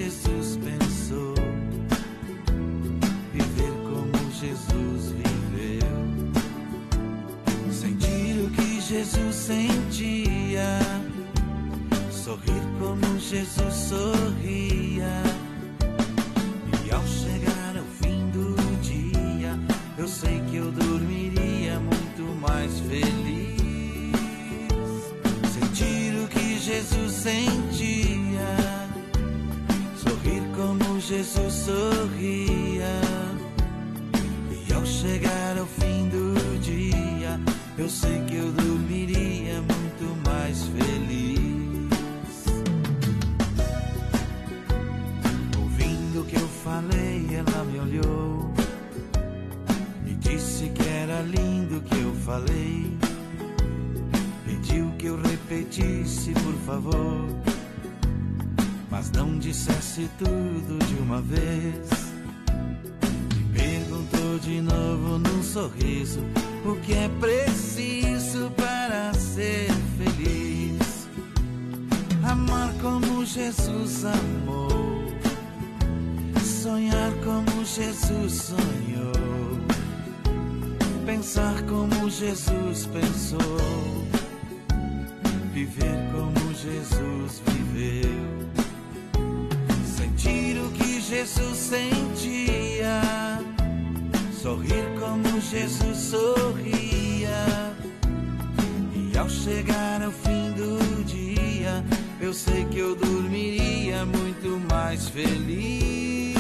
[0.04, 1.36] Jesus pensou.
[3.32, 5.96] Viver como Jesus viveu.
[7.72, 10.80] Sentir o que Jesus sentia.
[12.10, 15.22] Sorrir como Jesus sorria.
[16.84, 19.56] E ao chegar ao fim do dia,
[20.00, 23.62] eu sei que eu dormiria muito mais feliz.
[25.54, 27.71] Sentir o que Jesus sentia,
[31.12, 33.02] Jesus sorria.
[34.66, 37.38] E ao chegar ao fim do dia,
[37.78, 42.46] eu sei que eu dormiria muito mais feliz.
[45.60, 48.54] Ouvindo o que eu falei, ela me olhou
[50.08, 52.98] e disse que era lindo o que eu falei.
[54.46, 57.41] Pediu que eu repetisse, por favor,
[58.92, 62.12] mas não dissesse tudo de uma vez.
[63.32, 66.20] Me perguntou de novo num sorriso
[66.66, 71.08] o que é preciso para ser feliz.
[72.30, 75.08] Amar como Jesus amou,
[76.44, 79.60] sonhar como Jesus sonhou,
[81.06, 84.08] pensar como Jesus pensou,
[85.54, 88.41] viver como Jesus viveu,
[90.22, 93.02] sentir o que Jesus sentia,
[94.40, 97.74] sorrir como Jesus sorria.
[98.94, 101.84] E ao chegar ao fim do dia,
[102.20, 106.36] eu sei que eu dormiria muito mais feliz.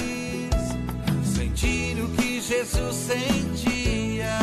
[1.23, 4.37] Sentir o que Jesus sentia,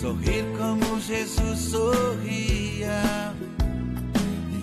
[0.00, 3.34] sorrir como Jesus sorria.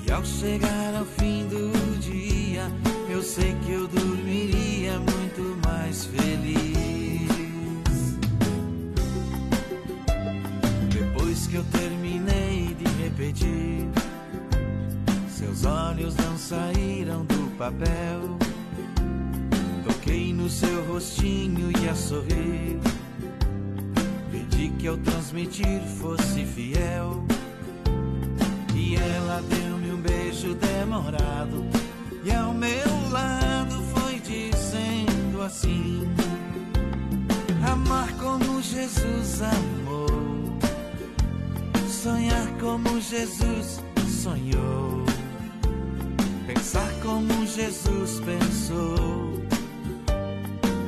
[0.05, 2.26] E ao chegar ao fim do dia,
[3.17, 7.27] eu sei que eu dormiria muito mais feliz.
[10.93, 13.89] Depois que eu terminei de repetir,
[15.29, 18.37] seus olhos não saíram do papel.
[19.83, 22.79] Toquei no seu rostinho e a sorrir.
[24.31, 27.25] Pedi que ao transmitir fosse fiel.
[28.75, 31.65] E ela deu-me um beijo demorado.
[32.23, 36.07] E ao meu lado foi dizendo assim:
[37.69, 40.57] Amar como Jesus amou.
[41.87, 43.81] Sonhar como Jesus
[44.23, 45.05] sonhou.
[46.45, 49.41] Pensar como Jesus pensou.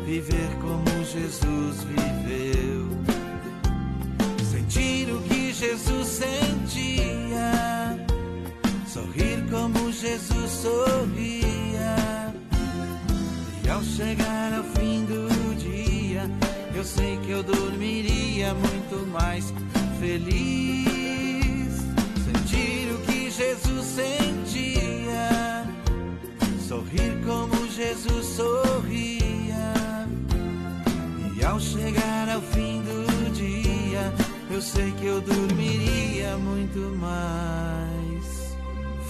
[0.05, 2.87] Viver como Jesus viveu.
[4.51, 7.51] Sentir o que Jesus sentia.
[8.87, 11.48] Sorrir como Jesus sorria.
[13.79, 16.29] Ao chegar ao fim do dia,
[16.75, 19.53] eu sei que eu dormiria muito mais
[20.01, 20.85] feliz.
[22.25, 25.65] Sentir o que Jesus sentia,
[26.67, 29.73] sorrir como Jesus sorria.
[31.37, 34.13] E ao chegar ao fim do dia,
[34.51, 38.57] eu sei que eu dormiria muito mais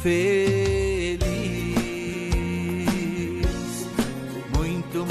[0.04, 1.39] feliz.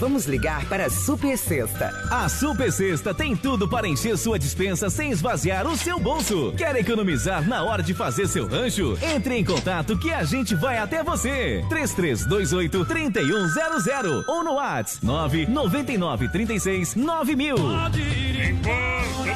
[0.00, 1.92] Vamos ligar para a Super Sexta.
[2.10, 6.54] A Super Sexta tem tudo para encher sua dispensa sem esvaziar o seu bolso.
[6.56, 8.96] Quer economizar na hora de fazer seu rancho?
[9.02, 11.62] Entre em contato que a gente vai até você.
[11.68, 17.56] 3328 3100 ou no WhatsApp 999 36 9000.
[17.56, 17.66] Tamo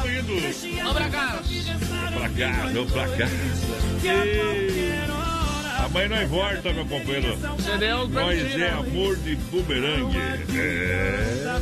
[0.09, 0.79] indo.
[0.79, 1.41] Vamos pra cá.
[2.15, 3.29] Pra cá, vamos pra cá.
[4.03, 4.94] Ei.
[5.85, 7.37] Amanhã nós volta, meu companheiro.
[7.79, 10.19] Deu Nós é amor de bumerangue.
[10.57, 11.61] É.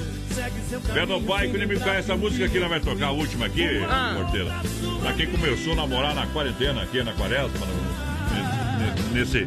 [0.95, 1.99] Pé no pai, que o inimigo cai.
[1.99, 4.15] Essa música aqui, nós vai tocar a última aqui, Ah.
[4.17, 4.53] Porteira.
[5.01, 9.47] Pra quem começou a namorar na quarentena, aqui na quaresma, no, nesse...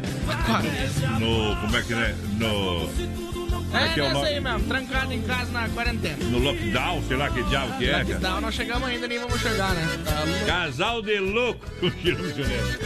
[1.18, 2.14] No, como é que é?
[2.38, 3.25] No...
[3.72, 6.16] É, é o nessa nome- aí mesmo, trancado em casa na quarentena.
[6.24, 8.04] No lockdown, sei lá que diabo que é, cara.
[8.08, 9.86] Lockdown, não chegamos ainda, nem vamos chegar, né?
[10.04, 10.46] Tá.
[10.46, 12.78] Casal de louco com Missioneiro.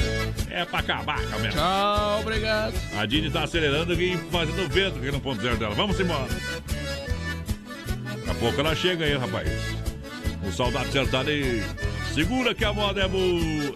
[0.51, 1.51] É pra acabar, Camila.
[1.52, 2.74] Tchau, obrigado.
[2.98, 5.74] A Dini tá acelerando e fazendo vento aqui no ponto zero dela.
[5.74, 6.27] Vamos embora.
[8.05, 9.48] Daqui a pouco ela chega aí, rapaz.
[10.47, 11.62] O soldado acertado e
[12.15, 13.74] segura que a moda é boa.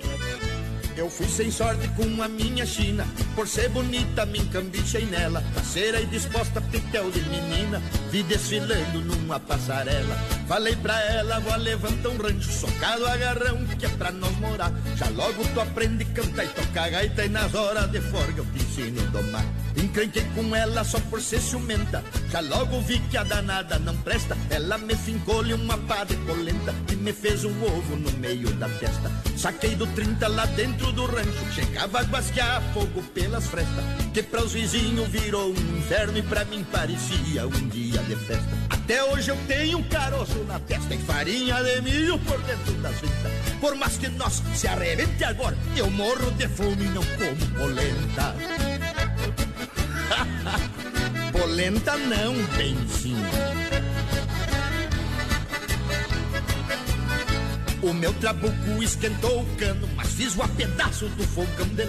[0.97, 3.05] Eu fui sem sorte com a minha China,
[3.35, 9.41] por ser bonita me encambichei nela, parceira e disposta pitel de menina, vi desfilando numa
[9.41, 10.17] passarela.
[10.47, 14.73] Falei pra ela, vou levantar um rancho, socado agarrão, que é pra nós morar.
[14.95, 18.47] Já logo tu aprende a cantar e tocar gaita, e nas horas de folga eu
[18.47, 19.45] te ensino a domar.
[19.77, 24.37] Encrenquei com ela só por ser ciumenta, já logo vi que a danada não presta.
[24.49, 28.69] Ela me fincou-lhe uma pá de polenta e me fez um ovo no meio da
[28.69, 29.11] testa.
[29.37, 33.85] Saquei do 30 lá dentro do rancho, chegava a guasquear fogo pelas frestas.
[34.13, 38.49] Que para os vizinhos virou um inferno e pra mim parecia um dia de festa.
[38.71, 42.95] Até hoje eu tenho um caroço na testa e farinha de milho por dentro das
[43.01, 43.33] ventas.
[43.61, 48.35] Por mais que nós se arrebente agora, eu morro de fome e não como polenta.
[51.33, 53.17] polenta não, bem sim.
[57.85, 61.83] O meu trabuco esquentou o cano, mas fiz o a pedaço do fogão de